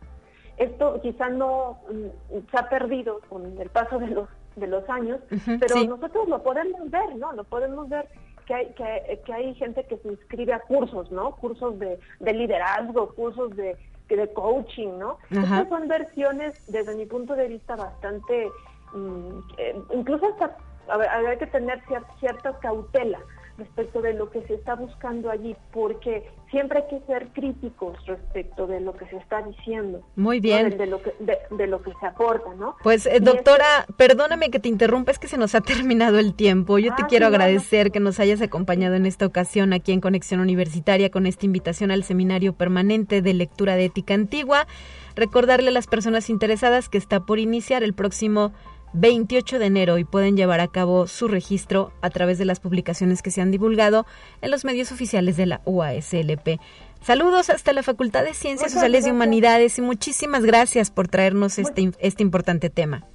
Esto 0.61 1.01
quizá 1.01 1.31
no 1.31 1.81
mm, 1.91 2.51
se 2.51 2.59
ha 2.59 2.69
perdido 2.69 3.21
con 3.29 3.59
el 3.59 3.69
paso 3.71 3.99
de 3.99 4.09
los 4.09 4.29
de 4.57 4.67
los 4.67 4.89
años, 4.91 5.21
pero 5.61 5.85
nosotros 5.85 6.29
lo 6.29 6.43
podemos 6.43 6.91
ver, 6.91 7.17
¿no? 7.17 7.33
Lo 7.33 7.45
podemos 7.45 7.89
ver 7.89 8.07
que 8.47 8.55
hay, 8.55 8.75
que, 8.75 9.33
hay 9.33 9.55
gente 9.55 9.85
que 9.85 9.97
se 9.99 10.09
inscribe 10.09 10.53
a 10.53 10.61
cursos, 10.61 11.11
¿no? 11.11 11.37
Cursos 11.37 11.79
de, 11.79 11.99
liderazgo, 12.21 13.15
cursos 13.15 13.55
de, 13.57 13.77
de 14.09 14.33
coaching, 14.33 14.99
¿no? 14.99 15.19
Estas 15.31 15.69
son 15.69 15.89
versiones, 15.89 16.61
desde 16.67 16.95
mi 16.95 17.07
punto 17.07 17.37
de 17.37 17.49
vista, 17.49 17.77
bastante, 17.77 18.51
mm, 18.93 19.39
eh, 19.57 19.81
incluso 19.95 20.27
hasta 20.27 20.57
hay 20.89 21.39
que 21.39 21.47
tener 21.47 21.81
cierta 22.19 22.59
cautela 22.59 23.21
respecto 23.61 24.03
de 24.03 24.15
lo 24.15 24.31
que 24.31 24.43
se 24.47 24.55
está 24.55 24.75
buscando 24.75 25.31
allí, 25.31 25.55
porque 25.73 26.29
siempre 26.51 26.81
hay 26.81 26.99
que 26.99 27.07
ser 27.07 27.29
críticos 27.29 27.97
respecto 28.07 28.67
de 28.67 28.81
lo 28.81 28.93
que 28.95 29.07
se 29.07 29.17
está 29.17 29.43
diciendo. 29.43 30.03
Muy 30.17 30.41
bien. 30.41 30.77
De, 30.77 30.87
lo 30.87 31.01
que, 31.01 31.15
de, 31.21 31.67
lo 31.67 31.83
que 31.83 31.93
se 32.01 32.07
aporta, 32.07 32.53
¿no? 32.55 32.77
Pues, 32.83 33.07
eh, 33.07 33.21
doctora, 33.21 33.87
perdóname 33.97 34.51
que 34.51 34.59
te 34.59 34.69
interrumpa, 34.69 35.13
es 35.13 35.19
que 35.19 35.29
se 35.29 35.39
nos 35.39 35.55
ha 35.55 35.61
terminado 35.61 36.19
el 36.19 36.35
tiempo. 36.35 36.79
Yo 36.79 36.95
te 36.95 37.03
ah, 37.03 37.07
quiero 37.09 37.27
agradecer 37.27 37.93
que 37.93 38.01
nos 38.01 38.19
hayas 38.19 38.43
acompañado 38.43 38.97
en 38.97 39.07
esta 39.07 39.27
ocasión 39.27 39.73
aquí 39.73 39.93
en 39.93 40.01
Conexión 40.01 40.41
Universitaria 40.41 41.11
con 41.11 41.27
esta 41.27 41.47
invitación 41.47 41.91
al 41.91 42.05
Seminario 42.05 42.53
Permanente 42.53 43.23
de 43.23 43.35
Lectura 43.35 43.77
de 43.77 43.87
Ética 43.87 44.15
Antigua. 44.15 44.67
Recordarle 45.15 45.69
a 45.69 45.73
las 45.73 45.87
personas 45.87 46.31
interesadas 46.31 46.89
que 46.89 46.99
está 46.99 47.21
por 47.21 47.39
iniciar 47.39 47.83
el 47.83 47.95
próximo 47.95 48.53
28 48.93 49.59
de 49.59 49.67
enero 49.67 49.99
y 49.99 50.05
pueden 50.05 50.37
llevar 50.37 50.61
a 50.61 50.69
cabo 50.69 51.07
su 51.07 51.29
registro 51.29 51.93
a 52.01 52.11
través 52.11 52.39
de 52.39 52.45
las 52.45 52.61
publicaciones 52.61 53.23
que 53.23 53.31
se 53.31 53.41
han 53.41 53.51
divulgado 53.51 54.07
en 54.43 54.51
los 54.51 54.65
medios 54.65 54.93
oficiales 54.93 55.37
de 55.37 55.47
la 55.47 55.61
UASLP. 55.65 56.61
Saludos 57.03 57.49
hasta 57.51 57.73
la 57.73 57.83
Facultad 57.83 58.25
de 58.25 58.35
Ciencias 58.35 58.73
Sociales 58.73 59.07
y 59.07 59.11
Humanidades 59.11 59.79
y 59.79 59.83
muchísimas 59.83 60.45
gracias 60.45 60.91
por 60.91 61.09
traernos 61.09 61.59
este, 61.59 61.93
este 61.99 62.23
importante 62.23 62.69
tema. 62.69 63.07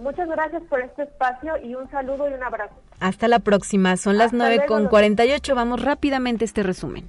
Muchas 0.00 0.28
gracias 0.28 0.62
por 0.68 0.80
este 0.80 1.04
espacio 1.04 1.54
y 1.62 1.74
un 1.74 1.90
saludo 1.90 2.30
y 2.30 2.34
un 2.34 2.42
abrazo. 2.42 2.74
Hasta 3.00 3.28
la 3.28 3.38
próxima. 3.40 3.96
Son 3.96 4.18
las 4.18 4.32
9 4.32 4.66
con 4.68 4.88
48. 4.88 5.54
Vamos 5.54 5.82
rápidamente 5.82 6.44
a 6.44 6.46
este 6.46 6.62
resumen. 6.62 7.08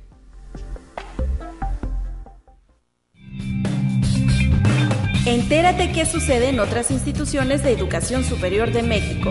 Entérate 5.28 5.92
qué 5.92 6.06
sucede 6.06 6.48
en 6.48 6.62
otras 6.62 6.90
instituciones 6.90 7.62
de 7.62 7.74
educación 7.74 8.24
superior 8.24 8.72
de 8.72 8.82
México. 8.82 9.30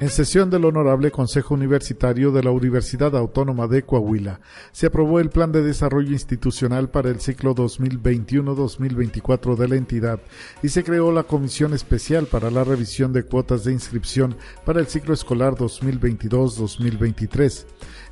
En 0.00 0.08
sesión 0.08 0.50
del 0.50 0.64
Honorable 0.64 1.10
Consejo 1.10 1.52
Universitario 1.52 2.30
de 2.30 2.42
la 2.42 2.52
Universidad 2.52 3.14
Autónoma 3.14 3.66
de 3.66 3.82
Coahuila, 3.82 4.40
se 4.72 4.86
aprobó 4.86 5.20
el 5.20 5.28
Plan 5.28 5.52
de 5.52 5.62
Desarrollo 5.62 6.12
Institucional 6.12 6.88
para 6.88 7.10
el 7.10 7.20
ciclo 7.20 7.54
2021-2024 7.54 9.56
de 9.56 9.68
la 9.68 9.76
entidad 9.76 10.18
y 10.62 10.70
se 10.70 10.84
creó 10.84 11.12
la 11.12 11.24
Comisión 11.24 11.74
Especial 11.74 12.24
para 12.26 12.50
la 12.50 12.64
Revisión 12.64 13.12
de 13.12 13.24
Cuotas 13.24 13.64
de 13.64 13.72
Inscripción 13.72 14.36
para 14.64 14.80
el 14.80 14.86
ciclo 14.86 15.12
escolar 15.12 15.52
2022-2023 15.54 17.66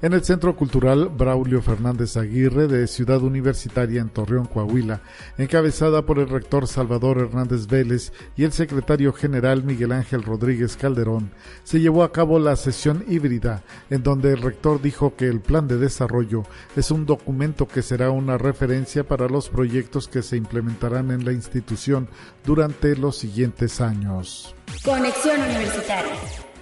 en 0.05 0.13
el 0.13 0.23
Centro 0.23 0.55
Cultural 0.55 1.09
Braulio 1.09 1.63
Fernández 1.63 2.19
Aguirre 2.19 2.69
de 2.69 2.87
Ciudad 2.89 3.23
Universitaria 3.23 4.03
en 4.03 4.11
Torreón, 4.11 4.45
Coahuila, 4.45 5.01
encabezada 5.39 6.05
por 6.05 6.19
el 6.19 6.29
rector 6.29 6.69
Salvador 6.69 7.17
Hernández 7.17 7.67
Vélez 7.67 8.13
y 8.37 8.45
el 8.45 8.53
secretario 8.53 9.15
general 9.15 9.65
Miguel 9.65 9.93
Ángel 9.93 10.23
Rodríguez 10.23 10.77
Calderón, 10.77 11.31
se 11.63 11.81
llevó 11.81 12.05
a 12.05 12.13
cabo 12.13 12.39
la 12.39 12.55
sesión 12.57 13.03
híbrida, 13.09 13.63
en 13.89 14.03
donde 14.03 14.35
el 14.35 14.43
rector 14.43 14.83
dijo 14.83 15.17
que 15.17 15.27
el 15.27 15.41
plan 15.41 15.69
de 15.69 15.79
desarrollo 15.79 16.43
es 16.77 16.91
un 16.91 17.07
documento 17.07 17.67
que 17.67 17.81
será 17.81 18.11
una 18.11 18.37
referencia 18.37 19.05
para 19.05 19.27
los 19.27 19.49
proyectos 19.49 20.07
que 20.07 20.21
se 20.21 20.37
implementarán 20.37 21.13
en 21.13 21.25
la 21.25 21.33
institución 21.33 22.09
durante 22.45 22.95
los 22.95 23.17
siguientes 23.17 23.81
años. 23.81 24.55
Conexión 24.85 25.41
Universitaria. 25.41 26.54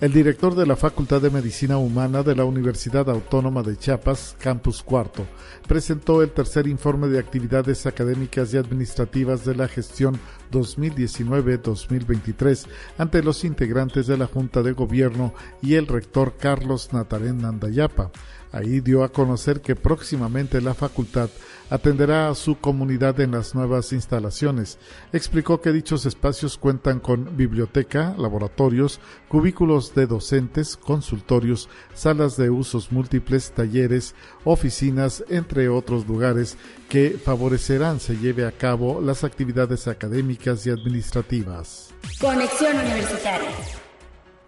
El 0.00 0.12
director 0.12 0.54
de 0.54 0.64
la 0.64 0.76
Facultad 0.76 1.20
de 1.20 1.28
Medicina 1.28 1.76
Humana 1.76 2.22
de 2.22 2.36
la 2.36 2.44
Universidad 2.44 3.10
Autónoma 3.10 3.64
de 3.64 3.76
Chiapas, 3.76 4.36
Campus 4.38 4.80
Cuarto, 4.80 5.26
presentó 5.66 6.22
el 6.22 6.30
tercer 6.30 6.68
informe 6.68 7.08
de 7.08 7.18
actividades 7.18 7.84
académicas 7.84 8.54
y 8.54 8.58
administrativas 8.58 9.44
de 9.44 9.56
la 9.56 9.66
gestión 9.66 10.20
2019-2023 10.52 12.68
ante 12.96 13.24
los 13.24 13.42
integrantes 13.42 14.06
de 14.06 14.18
la 14.18 14.26
Junta 14.26 14.62
de 14.62 14.70
Gobierno 14.70 15.34
y 15.62 15.74
el 15.74 15.88
rector 15.88 16.34
Carlos 16.38 16.92
Natarén 16.92 17.38
Nandayapa. 17.38 18.12
Ahí 18.52 18.80
dio 18.80 19.04
a 19.04 19.10
conocer 19.10 19.60
que 19.60 19.76
próximamente 19.76 20.60
la 20.60 20.74
facultad 20.74 21.28
atenderá 21.70 22.28
a 22.28 22.34
su 22.34 22.58
comunidad 22.58 23.20
en 23.20 23.32
las 23.32 23.54
nuevas 23.54 23.92
instalaciones. 23.92 24.78
Explicó 25.12 25.60
que 25.60 25.72
dichos 25.72 26.06
espacios 26.06 26.56
cuentan 26.56 27.00
con 27.00 27.36
biblioteca, 27.36 28.14
laboratorios, 28.16 29.00
cubículos 29.28 29.94
de 29.94 30.06
docentes, 30.06 30.76
consultorios, 30.76 31.68
salas 31.94 32.36
de 32.36 32.50
usos 32.50 32.90
múltiples, 32.90 33.52
talleres, 33.52 34.14
oficinas, 34.44 35.24
entre 35.28 35.68
otros 35.68 36.06
lugares 36.06 36.56
que 36.88 37.10
favorecerán 37.22 38.00
se 38.00 38.16
lleve 38.16 38.46
a 38.46 38.52
cabo 38.52 39.00
las 39.00 39.24
actividades 39.24 39.88
académicas 39.88 40.66
y 40.66 40.70
administrativas. 40.70 41.90
Conexión 42.20 42.76
Universitaria. 42.76 43.87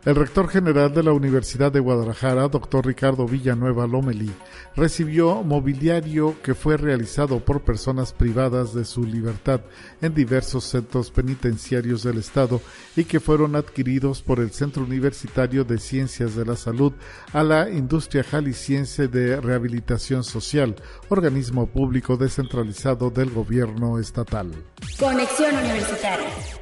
El 0.03 0.17
rector 0.17 0.49
general 0.49 0.95
de 0.95 1.03
la 1.03 1.13
Universidad 1.13 1.71
de 1.71 1.79
Guadalajara, 1.79 2.49
doctor 2.49 2.87
Ricardo 2.87 3.27
Villanueva 3.27 3.87
Lomelí, 3.87 4.33
recibió 4.75 5.43
mobiliario 5.43 6.37
que 6.43 6.55
fue 6.55 6.79
realizado 6.79 7.41
por 7.41 7.61
personas 7.61 8.15
privadas 8.15 8.73
de 8.73 8.87
su 8.87 9.05
libertad 9.05 9.61
en 10.01 10.15
diversos 10.15 10.65
centros 10.65 11.11
penitenciarios 11.11 12.03
del 12.03 12.17
Estado 12.17 12.63
y 12.97 13.05
que 13.05 13.21
fueron 13.21 13.57
adquiridos 13.57 14.23
por 14.23 14.41
el 14.41 14.53
Centro 14.53 14.85
Universitario 14.85 15.65
de 15.65 15.77
Ciencias 15.77 16.35
de 16.35 16.47
la 16.47 16.57
Salud 16.57 16.95
a 17.35 17.43
la 17.43 17.69
Industria 17.69 18.25
Jalisciense 18.25 19.07
de 19.07 19.39
Rehabilitación 19.39 20.25
Social, 20.25 20.77
organismo 21.11 21.67
público 21.67 22.17
descentralizado 22.17 23.11
del 23.11 23.29
gobierno 23.29 23.99
estatal. 23.99 24.51
Conexión 24.99 25.55
Universitaria. 25.57 26.60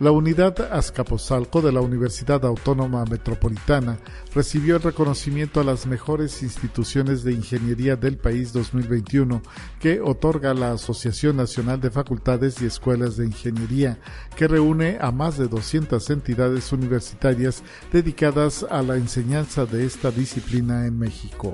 La 0.00 0.12
unidad 0.12 0.72
Azcapotzalco 0.72 1.60
de 1.60 1.72
la 1.72 1.82
Universidad 1.82 2.46
Autónoma 2.46 3.04
Metropolitana 3.04 3.98
recibió 4.34 4.76
el 4.76 4.82
reconocimiento 4.82 5.60
a 5.60 5.64
las 5.64 5.86
mejores 5.86 6.42
instituciones 6.42 7.22
de 7.22 7.34
ingeniería 7.34 7.96
del 7.96 8.16
país 8.16 8.54
2021 8.54 9.42
que 9.78 10.00
otorga 10.00 10.54
la 10.54 10.72
Asociación 10.72 11.36
Nacional 11.36 11.82
de 11.82 11.90
Facultades 11.90 12.62
y 12.62 12.64
Escuelas 12.64 13.18
de 13.18 13.26
Ingeniería, 13.26 13.98
que 14.36 14.48
reúne 14.48 14.96
a 15.02 15.12
más 15.12 15.36
de 15.36 15.48
200 15.48 16.08
entidades 16.08 16.72
universitarias 16.72 17.62
dedicadas 17.92 18.64
a 18.70 18.80
la 18.80 18.96
enseñanza 18.96 19.66
de 19.66 19.84
esta 19.84 20.10
disciplina 20.10 20.86
en 20.86 20.98
México. 20.98 21.52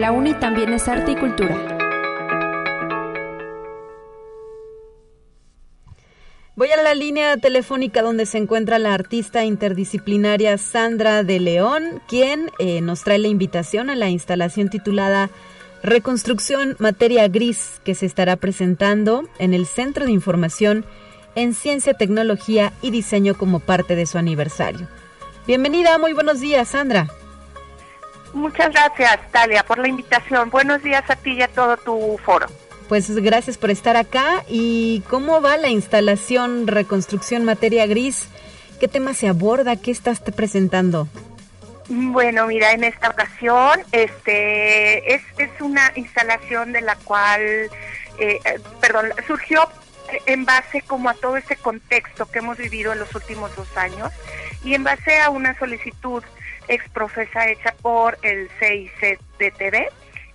La 0.00 0.12
UNI 0.12 0.32
también 0.32 0.72
es 0.72 0.88
arte 0.88 1.12
y 1.12 1.14
cultura. 1.14 1.76
Voy 6.56 6.70
a 6.70 6.82
la 6.82 6.94
línea 6.94 7.36
telefónica 7.36 8.00
donde 8.00 8.24
se 8.24 8.38
encuentra 8.38 8.78
la 8.78 8.94
artista 8.94 9.44
interdisciplinaria 9.44 10.56
Sandra 10.56 11.22
de 11.22 11.38
León, 11.38 12.00
quien 12.08 12.50
eh, 12.58 12.80
nos 12.80 13.04
trae 13.04 13.18
la 13.18 13.28
invitación 13.28 13.90
a 13.90 13.94
la 13.94 14.08
instalación 14.08 14.70
titulada 14.70 15.28
Reconstrucción 15.82 16.76
Materia 16.78 17.28
Gris, 17.28 17.82
que 17.84 17.94
se 17.94 18.06
estará 18.06 18.36
presentando 18.36 19.28
en 19.38 19.52
el 19.52 19.66
Centro 19.66 20.06
de 20.06 20.12
Información 20.12 20.86
en 21.34 21.52
Ciencia, 21.52 21.92
Tecnología 21.92 22.72
y 22.80 22.90
Diseño 22.90 23.36
como 23.36 23.60
parte 23.60 23.96
de 23.96 24.06
su 24.06 24.16
aniversario. 24.16 24.88
Bienvenida, 25.46 25.98
muy 25.98 26.14
buenos 26.14 26.40
días, 26.40 26.68
Sandra. 26.68 27.19
Muchas 28.32 28.70
gracias, 28.72 29.18
Talia, 29.32 29.64
por 29.64 29.78
la 29.78 29.88
invitación. 29.88 30.50
Buenos 30.50 30.82
días 30.82 31.08
a 31.08 31.16
ti 31.16 31.32
y 31.32 31.42
a 31.42 31.48
todo 31.48 31.76
tu 31.76 32.18
foro. 32.24 32.46
Pues 32.88 33.14
gracias 33.16 33.58
por 33.58 33.70
estar 33.70 33.96
acá. 33.96 34.44
¿Y 34.48 35.02
cómo 35.08 35.40
va 35.40 35.56
la 35.56 35.68
instalación 35.68 36.66
Reconstrucción 36.66 37.44
Materia 37.44 37.86
Gris? 37.86 38.28
¿Qué 38.80 38.88
tema 38.88 39.14
se 39.14 39.28
aborda? 39.28 39.76
¿Qué 39.76 39.90
estás 39.90 40.20
presentando? 40.20 41.08
Bueno, 41.88 42.46
mira, 42.46 42.72
en 42.72 42.84
esta 42.84 43.10
ocasión 43.10 43.80
este, 43.90 45.14
es, 45.14 45.22
es 45.38 45.50
una 45.60 45.92
instalación 45.96 46.72
de 46.72 46.80
la 46.82 46.94
cual, 46.96 47.40
eh, 47.42 47.68
eh, 48.18 48.40
perdón, 48.80 49.10
surgió 49.26 49.68
en 50.26 50.44
base 50.44 50.82
como 50.82 51.10
a 51.10 51.14
todo 51.14 51.36
ese 51.36 51.56
contexto 51.56 52.30
que 52.30 52.38
hemos 52.38 52.58
vivido 52.58 52.92
en 52.92 53.00
los 53.00 53.14
últimos 53.14 53.54
dos 53.56 53.76
años 53.76 54.12
y 54.64 54.74
en 54.74 54.84
base 54.84 55.20
a 55.20 55.30
una 55.30 55.58
solicitud 55.58 56.22
exprofesa 56.70 57.48
hecha 57.48 57.74
por 57.82 58.18
el 58.22 58.48
CICDTV 58.58 59.88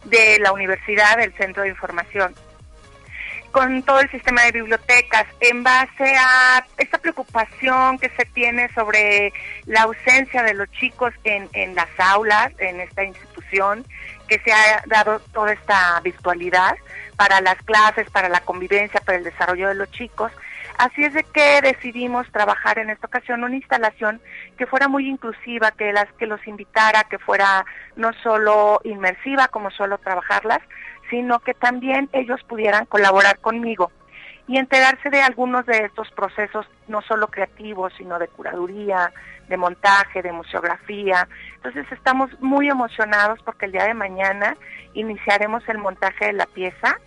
de 0.05 0.39
la 0.39 0.51
Universidad 0.51 1.17
del 1.17 1.33
Centro 1.33 1.63
de 1.63 1.69
Información 1.69 2.35
con 3.55 3.83
todo 3.83 4.01
el 4.01 4.11
sistema 4.11 4.41
de 4.43 4.51
bibliotecas 4.51 5.25
en 5.39 5.63
base 5.63 6.13
a 6.17 6.65
esta 6.77 6.97
preocupación 6.97 7.97
que 7.99 8.09
se 8.09 8.25
tiene 8.25 8.67
sobre 8.73 9.31
la 9.65 9.83
ausencia 9.83 10.43
de 10.43 10.53
los 10.53 10.69
chicos 10.71 11.13
en, 11.23 11.47
en 11.53 11.73
las 11.73 11.87
aulas, 11.97 12.51
en 12.57 12.81
esta 12.81 13.05
institución, 13.05 13.85
que 14.27 14.39
se 14.39 14.51
ha 14.51 14.83
dado 14.87 15.21
toda 15.31 15.53
esta 15.53 16.01
virtualidad 16.01 16.75
para 17.15 17.39
las 17.39 17.55
clases, 17.63 18.09
para 18.09 18.27
la 18.27 18.41
convivencia, 18.41 18.99
para 18.99 19.19
el 19.19 19.23
desarrollo 19.23 19.69
de 19.69 19.75
los 19.75 19.89
chicos. 19.91 20.33
Así 20.77 21.03
es 21.03 21.13
de 21.13 21.23
que 21.23 21.61
decidimos 21.61 22.29
trabajar 22.31 22.79
en 22.79 22.89
esta 22.89 23.07
ocasión 23.07 23.43
una 23.43 23.55
instalación 23.55 24.21
que 24.57 24.65
fuera 24.65 24.87
muy 24.87 25.07
inclusiva, 25.07 25.71
que 25.71 25.93
las 25.93 26.11
que 26.13 26.27
los 26.27 26.45
invitara, 26.47 27.05
que 27.05 27.17
fuera 27.17 27.65
no 27.95 28.11
solo 28.23 28.81
inmersiva 28.83 29.47
como 29.47 29.71
solo 29.71 29.97
trabajarlas, 29.97 30.59
sino 31.09 31.39
que 31.39 31.53
también 31.53 32.09
ellos 32.11 32.41
pudieran 32.43 32.85
colaborar 32.85 33.39
conmigo 33.39 33.91
y 34.47 34.57
enterarse 34.57 35.09
de 35.09 35.21
algunos 35.21 35.65
de 35.65 35.85
estos 35.85 36.09
procesos, 36.11 36.67
no 36.87 37.01
solo 37.01 37.27
creativos, 37.27 37.93
sino 37.97 38.19
de 38.19 38.27
curaduría, 38.27 39.11
de 39.47 39.57
montaje, 39.57 40.21
de 40.21 40.31
museografía. 40.31 41.27
Entonces 41.55 41.85
estamos 41.91 42.29
muy 42.41 42.69
emocionados 42.69 43.39
porque 43.43 43.65
el 43.65 43.71
día 43.71 43.85
de 43.85 43.93
mañana 43.93 44.55
iniciaremos 44.93 45.67
el 45.67 45.77
montaje 45.77 46.27
de 46.27 46.33
la 46.33 46.45
pieza 46.45 46.99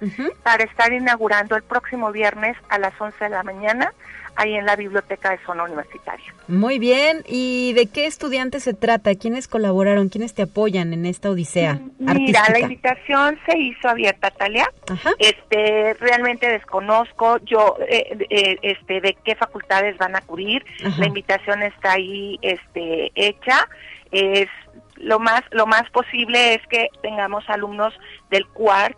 para 0.42 0.64
estar 0.64 0.92
inaugurando 0.92 1.56
el 1.56 1.62
próximo 1.62 2.12
viernes 2.12 2.56
a 2.68 2.78
las 2.78 3.00
11 3.00 3.24
de 3.24 3.30
la 3.30 3.42
mañana 3.42 3.92
ahí 4.38 4.54
en 4.54 4.64
la 4.64 4.76
biblioteca 4.76 5.30
de 5.30 5.38
zona 5.44 5.64
universitaria. 5.64 6.32
Muy 6.46 6.78
bien, 6.78 7.24
¿y 7.26 7.72
de 7.72 7.86
qué 7.86 8.06
estudiantes 8.06 8.62
se 8.62 8.72
trata? 8.72 9.14
¿Quiénes 9.16 9.48
colaboraron? 9.48 10.08
¿Quiénes 10.08 10.32
te 10.32 10.42
apoyan 10.42 10.92
en 10.92 11.06
esta 11.06 11.28
odisea? 11.28 11.80
Mira, 11.98 12.44
la 12.50 12.60
invitación 12.60 13.36
se 13.46 13.58
hizo 13.58 13.88
abierta, 13.88 14.30
Talia. 14.30 14.70
Este, 15.18 15.94
realmente 15.94 16.48
desconozco 16.48 17.38
yo 17.38 17.76
eh, 17.88 18.16
eh, 18.30 18.58
este 18.62 19.00
de 19.00 19.16
qué 19.24 19.34
facultades 19.34 19.98
van 19.98 20.14
a 20.14 20.18
acudir. 20.18 20.64
La 20.98 21.06
invitación 21.06 21.62
está 21.64 21.92
ahí 21.92 22.38
este 22.42 23.10
hecha. 23.16 23.68
Es 24.12 24.48
lo 24.96 25.18
más 25.18 25.42
lo 25.50 25.66
más 25.66 25.90
posible 25.90 26.54
es 26.54 26.66
que 26.68 26.88
tengamos 27.02 27.44
alumnos 27.48 27.92
del 28.30 28.46
CUART, 28.46 28.96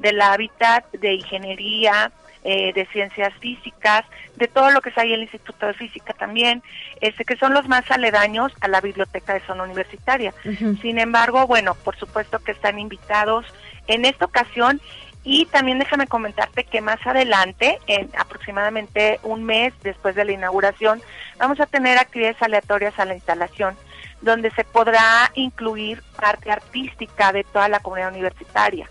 del 0.00 0.20
hábitat, 0.20 0.84
de 0.92 1.14
ingeniería, 1.14 2.12
eh, 2.44 2.72
de 2.72 2.86
ciencias 2.86 3.32
físicas, 3.34 4.04
de 4.36 4.48
todo 4.48 4.70
lo 4.70 4.80
que 4.80 4.90
es 4.90 4.98
ahí 4.98 5.12
el 5.12 5.22
Instituto 5.22 5.66
de 5.66 5.74
Física 5.74 6.12
también, 6.12 6.62
este, 7.00 7.24
que 7.24 7.36
son 7.36 7.54
los 7.54 7.68
más 7.68 7.88
aledaños 7.90 8.52
a 8.60 8.68
la 8.68 8.80
biblioteca 8.80 9.34
de 9.34 9.40
zona 9.46 9.62
universitaria. 9.62 10.34
Sin 10.80 10.98
embargo, 10.98 11.46
bueno, 11.46 11.74
por 11.84 11.96
supuesto 11.96 12.40
que 12.40 12.52
están 12.52 12.78
invitados 12.78 13.46
en 13.86 14.04
esta 14.04 14.24
ocasión 14.24 14.80
y 15.24 15.46
también 15.46 15.78
déjame 15.78 16.08
comentarte 16.08 16.64
que 16.64 16.80
más 16.80 16.98
adelante, 17.06 17.78
en 17.86 18.10
aproximadamente 18.18 19.20
un 19.22 19.44
mes 19.44 19.72
después 19.82 20.16
de 20.16 20.24
la 20.24 20.32
inauguración, 20.32 21.00
vamos 21.38 21.60
a 21.60 21.66
tener 21.66 21.98
actividades 21.98 22.42
aleatorias 22.42 22.98
a 22.98 23.04
la 23.04 23.14
instalación, 23.14 23.76
donde 24.20 24.50
se 24.50 24.64
podrá 24.64 25.30
incluir 25.34 26.02
parte 26.20 26.50
artística 26.50 27.32
de 27.32 27.44
toda 27.44 27.68
la 27.68 27.80
comunidad 27.80 28.10
universitaria. 28.10 28.88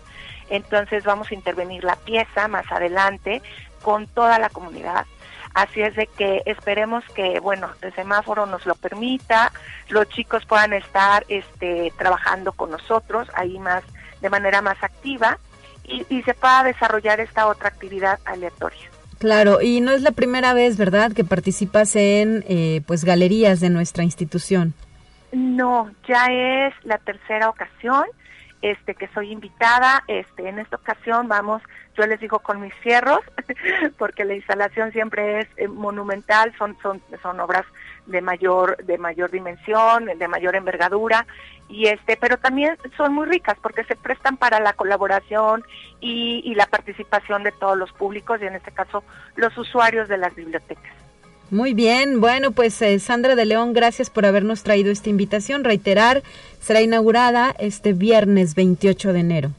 Entonces 0.52 1.02
vamos 1.04 1.30
a 1.30 1.34
intervenir 1.34 1.82
la 1.82 1.96
pieza 1.96 2.46
más 2.46 2.70
adelante 2.70 3.40
con 3.80 4.06
toda 4.06 4.38
la 4.38 4.50
comunidad. 4.50 5.06
Así 5.54 5.80
es 5.80 5.96
de 5.96 6.06
que 6.06 6.42
esperemos 6.44 7.02
que, 7.14 7.40
bueno, 7.40 7.70
el 7.80 7.94
semáforo 7.94 8.44
nos 8.44 8.66
lo 8.66 8.74
permita, 8.74 9.50
los 9.88 10.08
chicos 10.10 10.44
puedan 10.44 10.74
estar 10.74 11.24
este, 11.28 11.90
trabajando 11.98 12.52
con 12.52 12.70
nosotros 12.70 13.28
ahí 13.34 13.58
más 13.58 13.82
de 14.20 14.28
manera 14.28 14.60
más 14.60 14.76
activa 14.82 15.38
y, 15.84 16.22
se 16.22 16.34
pueda 16.34 16.62
desarrollar 16.64 17.18
esta 17.20 17.48
otra 17.48 17.68
actividad 17.68 18.20
aleatoria. 18.26 18.90
Claro, 19.18 19.62
y 19.62 19.80
no 19.80 19.92
es 19.92 20.02
la 20.02 20.12
primera 20.12 20.52
vez, 20.52 20.76
¿verdad?, 20.76 21.12
que 21.12 21.24
participas 21.24 21.96
en 21.96 22.44
eh, 22.48 22.82
pues 22.86 23.04
galerías 23.04 23.60
de 23.60 23.70
nuestra 23.70 24.04
institución. 24.04 24.74
No, 25.32 25.90
ya 26.06 26.26
es 26.26 26.74
la 26.84 26.98
tercera 26.98 27.48
ocasión 27.48 28.04
este 28.62 28.94
que 28.94 29.08
soy 29.08 29.32
invitada. 29.32 30.02
Este, 30.06 30.48
en 30.48 30.58
esta 30.58 30.76
ocasión 30.76 31.28
vamos, 31.28 31.62
yo 31.96 32.06
les 32.06 32.20
digo 32.20 32.38
con 32.38 32.60
mis 32.60 32.74
fierros, 32.76 33.20
porque 33.98 34.24
la 34.24 34.34
instalación 34.34 34.92
siempre 34.92 35.40
es 35.40 35.48
eh, 35.56 35.68
monumental, 35.68 36.54
son, 36.56 36.76
son, 36.82 37.02
son 37.22 37.40
obras 37.40 37.64
de 38.06 38.20
mayor, 38.20 38.76
de 38.84 38.98
mayor 38.98 39.30
dimensión, 39.30 40.06
de 40.06 40.28
mayor 40.28 40.56
envergadura, 40.56 41.26
y 41.68 41.86
este, 41.86 42.16
pero 42.16 42.36
también 42.36 42.76
son 42.96 43.14
muy 43.14 43.26
ricas 43.26 43.56
porque 43.62 43.84
se 43.84 43.96
prestan 43.96 44.36
para 44.36 44.60
la 44.60 44.72
colaboración 44.72 45.64
y, 46.00 46.42
y 46.44 46.54
la 46.54 46.66
participación 46.66 47.42
de 47.44 47.52
todos 47.52 47.78
los 47.78 47.92
públicos 47.92 48.40
y 48.42 48.46
en 48.46 48.56
este 48.56 48.72
caso 48.72 49.04
los 49.36 49.56
usuarios 49.56 50.08
de 50.08 50.18
las 50.18 50.34
bibliotecas. 50.34 51.01
Muy 51.52 51.74
bien, 51.74 52.22
bueno, 52.22 52.52
pues 52.52 52.80
eh, 52.80 52.98
Sandra 52.98 53.34
de 53.34 53.44
León, 53.44 53.74
gracias 53.74 54.08
por 54.08 54.24
habernos 54.24 54.62
traído 54.62 54.90
esta 54.90 55.10
invitación. 55.10 55.64
Reiterar, 55.64 56.22
será 56.62 56.80
inaugurada 56.80 57.54
este 57.58 57.92
viernes 57.92 58.54
28 58.54 59.12
de 59.12 59.20
enero. 59.20 59.50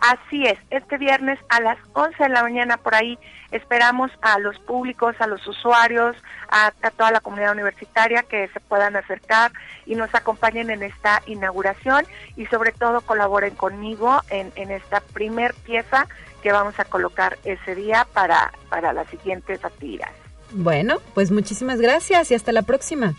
Así 0.00 0.44
es, 0.44 0.58
este 0.68 0.98
viernes 0.98 1.38
a 1.48 1.62
las 1.62 1.78
11 1.94 2.24
de 2.24 2.28
la 2.28 2.42
mañana 2.42 2.76
por 2.76 2.94
ahí 2.94 3.18
esperamos 3.52 4.10
a 4.20 4.38
los 4.38 4.58
públicos, 4.58 5.16
a 5.18 5.26
los 5.26 5.46
usuarios, 5.46 6.14
a, 6.50 6.72
toda 6.90 7.10
la 7.10 7.20
comunidad 7.20 7.52
universitaria 7.52 8.22
que 8.24 8.48
se 8.48 8.60
puedan 8.60 8.94
acercar 8.94 9.50
y 9.86 9.94
nos 9.94 10.14
acompañen 10.14 10.68
en 10.68 10.82
esta 10.82 11.22
inauguración 11.24 12.04
y 12.36 12.44
sobre 12.46 12.72
todo 12.72 13.00
colaboren 13.00 13.54
conmigo 13.54 14.20
en, 14.28 14.52
esta 14.70 15.00
primer 15.00 15.54
pieza 15.54 16.06
que 16.42 16.52
vamos 16.52 16.78
a 16.78 16.84
colocar 16.84 17.38
ese 17.44 17.74
día 17.74 18.06
para, 18.12 18.52
para 18.68 18.92
las 18.92 19.08
siguientes 19.08 19.64
actividades. 19.64 20.23
Bueno, 20.54 20.98
pues 21.14 21.30
muchísimas 21.30 21.80
gracias 21.80 22.30
y 22.30 22.34
hasta 22.34 22.52
la 22.52 22.62
próxima. 22.62 23.14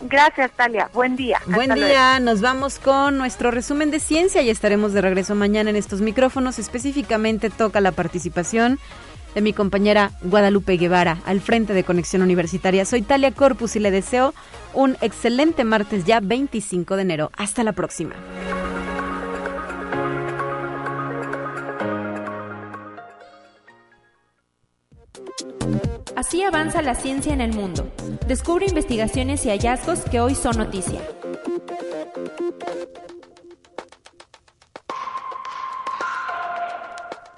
Gracias, 0.00 0.52
Talia. 0.52 0.88
Buen 0.94 1.16
día. 1.16 1.40
Buen 1.46 1.74
día. 1.74 2.20
Nos 2.20 2.40
vamos 2.40 2.78
con 2.78 3.18
nuestro 3.18 3.50
resumen 3.50 3.90
de 3.90 3.98
ciencia 3.98 4.42
y 4.42 4.50
estaremos 4.50 4.92
de 4.92 5.00
regreso 5.00 5.34
mañana 5.34 5.70
en 5.70 5.76
estos 5.76 6.00
micrófonos. 6.00 6.60
Específicamente 6.60 7.50
toca 7.50 7.80
la 7.80 7.90
participación 7.90 8.78
de 9.34 9.40
mi 9.40 9.52
compañera 9.52 10.12
Guadalupe 10.22 10.76
Guevara 10.76 11.18
al 11.26 11.40
frente 11.40 11.74
de 11.74 11.82
Conexión 11.82 12.22
Universitaria. 12.22 12.84
Soy 12.84 13.02
Talia 13.02 13.32
Corpus 13.32 13.74
y 13.74 13.80
le 13.80 13.90
deseo 13.90 14.34
un 14.72 14.96
excelente 15.00 15.64
martes 15.64 16.04
ya 16.04 16.20
25 16.20 16.94
de 16.94 17.02
enero. 17.02 17.30
Hasta 17.36 17.64
la 17.64 17.72
próxima. 17.72 18.14
Así 26.18 26.42
avanza 26.42 26.82
la 26.82 26.96
ciencia 26.96 27.32
en 27.32 27.40
el 27.40 27.52
mundo. 27.52 27.92
Descubre 28.26 28.66
investigaciones 28.66 29.46
y 29.46 29.50
hallazgos 29.50 30.00
que 30.00 30.18
hoy 30.18 30.34
son 30.34 30.58
noticia. 30.58 31.00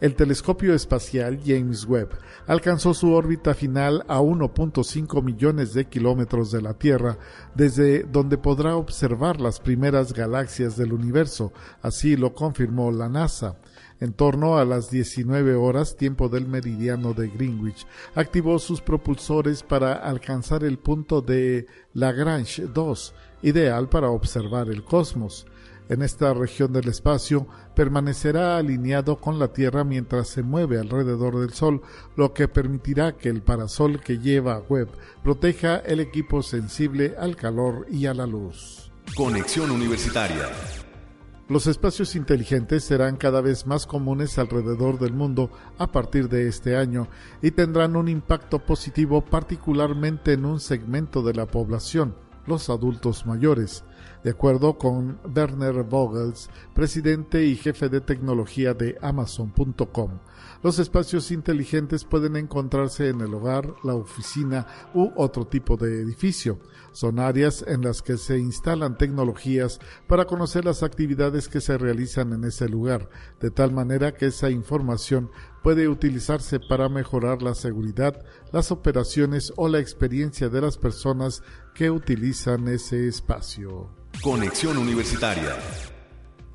El 0.00 0.14
telescopio 0.14 0.72
espacial 0.74 1.38
James 1.44 1.84
Webb 1.84 2.18
alcanzó 2.46 2.94
su 2.94 3.12
órbita 3.12 3.52
final 3.52 4.06
a 4.08 4.20
1.5 4.20 5.22
millones 5.22 5.74
de 5.74 5.84
kilómetros 5.84 6.50
de 6.50 6.62
la 6.62 6.72
Tierra, 6.72 7.18
desde 7.54 8.04
donde 8.04 8.38
podrá 8.38 8.76
observar 8.76 9.38
las 9.38 9.60
primeras 9.60 10.14
galaxias 10.14 10.78
del 10.78 10.94
universo, 10.94 11.52
así 11.82 12.16
lo 12.16 12.34
confirmó 12.34 12.90
la 12.90 13.10
NASA 13.10 13.56
en 14.04 14.12
torno 14.12 14.58
a 14.58 14.66
las 14.66 14.90
19 14.90 15.54
horas 15.54 15.96
tiempo 15.96 16.28
del 16.28 16.46
meridiano 16.46 17.14
de 17.14 17.28
Greenwich, 17.28 17.86
activó 18.14 18.58
sus 18.58 18.82
propulsores 18.82 19.62
para 19.62 19.94
alcanzar 19.94 20.62
el 20.62 20.78
punto 20.78 21.22
de 21.22 21.66
Lagrange 21.94 22.66
2, 22.66 23.14
ideal 23.42 23.88
para 23.88 24.10
observar 24.10 24.68
el 24.68 24.84
cosmos. 24.84 25.46
En 25.88 26.02
esta 26.02 26.34
región 26.34 26.72
del 26.72 26.88
espacio 26.88 27.46
permanecerá 27.74 28.58
alineado 28.58 29.20
con 29.20 29.38
la 29.38 29.48
Tierra 29.48 29.84
mientras 29.84 30.28
se 30.28 30.42
mueve 30.42 30.78
alrededor 30.78 31.40
del 31.40 31.54
Sol, 31.54 31.80
lo 32.14 32.34
que 32.34 32.46
permitirá 32.46 33.16
que 33.16 33.30
el 33.30 33.40
parasol 33.40 34.00
que 34.00 34.18
lleva 34.18 34.62
Webb 34.68 34.88
proteja 35.22 35.76
el 35.76 36.00
equipo 36.00 36.42
sensible 36.42 37.14
al 37.18 37.36
calor 37.36 37.86
y 37.90 38.04
a 38.04 38.12
la 38.12 38.26
luz. 38.26 38.90
Conexión 39.16 39.70
Universitaria 39.70 40.50
los 41.54 41.68
espacios 41.68 42.16
inteligentes 42.16 42.82
serán 42.82 43.16
cada 43.16 43.40
vez 43.40 43.64
más 43.64 43.86
comunes 43.86 44.38
alrededor 44.38 44.98
del 44.98 45.12
mundo 45.12 45.52
a 45.78 45.86
partir 45.86 46.28
de 46.28 46.48
este 46.48 46.76
año 46.76 47.06
y 47.42 47.52
tendrán 47.52 47.94
un 47.94 48.08
impacto 48.08 48.58
positivo 48.58 49.24
particularmente 49.24 50.32
en 50.32 50.46
un 50.46 50.58
segmento 50.58 51.22
de 51.22 51.32
la 51.32 51.46
población, 51.46 52.16
los 52.48 52.70
adultos 52.70 53.24
mayores, 53.24 53.84
de 54.24 54.30
acuerdo 54.30 54.78
con 54.78 55.20
Werner 55.32 55.84
Vogels, 55.84 56.50
presidente 56.74 57.44
y 57.44 57.54
jefe 57.54 57.88
de 57.88 58.00
tecnología 58.00 58.74
de 58.74 58.98
Amazon.com. 59.00 60.10
Los 60.64 60.78
espacios 60.78 61.30
inteligentes 61.30 62.06
pueden 62.06 62.36
encontrarse 62.36 63.10
en 63.10 63.20
el 63.20 63.34
hogar, 63.34 63.74
la 63.84 63.94
oficina 63.94 64.66
u 64.94 65.12
otro 65.14 65.46
tipo 65.46 65.76
de 65.76 66.00
edificio. 66.00 66.58
Son 66.92 67.18
áreas 67.18 67.62
en 67.68 67.82
las 67.82 68.00
que 68.00 68.16
se 68.16 68.38
instalan 68.38 68.96
tecnologías 68.96 69.78
para 70.06 70.24
conocer 70.24 70.64
las 70.64 70.82
actividades 70.82 71.48
que 71.48 71.60
se 71.60 71.76
realizan 71.76 72.32
en 72.32 72.44
ese 72.44 72.66
lugar, 72.66 73.10
de 73.40 73.50
tal 73.50 73.72
manera 73.72 74.14
que 74.14 74.28
esa 74.28 74.48
información 74.48 75.30
puede 75.62 75.86
utilizarse 75.86 76.58
para 76.60 76.88
mejorar 76.88 77.42
la 77.42 77.54
seguridad, 77.54 78.24
las 78.50 78.72
operaciones 78.72 79.52
o 79.56 79.68
la 79.68 79.80
experiencia 79.80 80.48
de 80.48 80.62
las 80.62 80.78
personas 80.78 81.42
que 81.74 81.90
utilizan 81.90 82.68
ese 82.68 83.06
espacio. 83.06 83.90
Conexión 84.22 84.78
Universitaria 84.78 85.58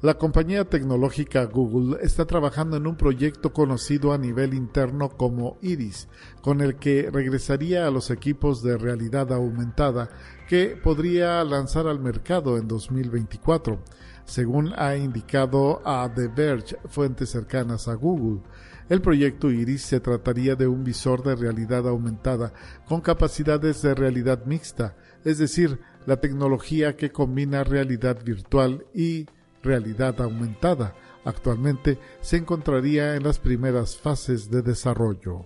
la 0.01 0.17
compañía 0.17 0.63
tecnológica 0.63 1.43
Google 1.43 1.97
está 2.01 2.25
trabajando 2.25 2.77
en 2.77 2.87
un 2.87 2.95
proyecto 2.95 3.51
conocido 3.51 4.13
a 4.13 4.17
nivel 4.17 4.53
interno 4.53 5.09
como 5.09 5.57
Iris, 5.61 6.07
con 6.41 6.61
el 6.61 6.77
que 6.77 7.09
regresaría 7.11 7.85
a 7.85 7.91
los 7.91 8.09
equipos 8.09 8.63
de 8.63 8.77
realidad 8.77 9.33
aumentada 9.33 10.09
que 10.47 10.79
podría 10.81 11.43
lanzar 11.43 11.85
al 11.85 11.99
mercado 11.99 12.57
en 12.57 12.69
2024, 12.69 13.83
según 14.23 14.71
ha 14.77 14.95
indicado 14.95 15.81
a 15.83 16.09
The 16.13 16.29
Verge 16.29 16.77
fuentes 16.87 17.31
cercanas 17.31 17.89
a 17.89 17.95
Google. 17.95 18.41
El 18.87 19.01
proyecto 19.01 19.51
Iris 19.51 19.81
se 19.81 19.99
trataría 19.99 20.55
de 20.55 20.67
un 20.67 20.85
visor 20.85 21.23
de 21.23 21.35
realidad 21.35 21.85
aumentada 21.89 22.53
con 22.87 23.01
capacidades 23.01 23.81
de 23.81 23.95
realidad 23.95 24.45
mixta, 24.45 24.95
es 25.25 25.39
decir, 25.39 25.77
la 26.05 26.21
tecnología 26.21 26.95
que 26.95 27.11
combina 27.11 27.65
realidad 27.65 28.23
virtual 28.23 28.85
y 28.93 29.25
realidad 29.63 30.19
aumentada. 30.21 30.95
Actualmente 31.25 31.99
se 32.21 32.37
encontraría 32.37 33.15
en 33.15 33.23
las 33.23 33.39
primeras 33.39 33.97
fases 33.97 34.49
de 34.49 34.61
desarrollo. 34.61 35.45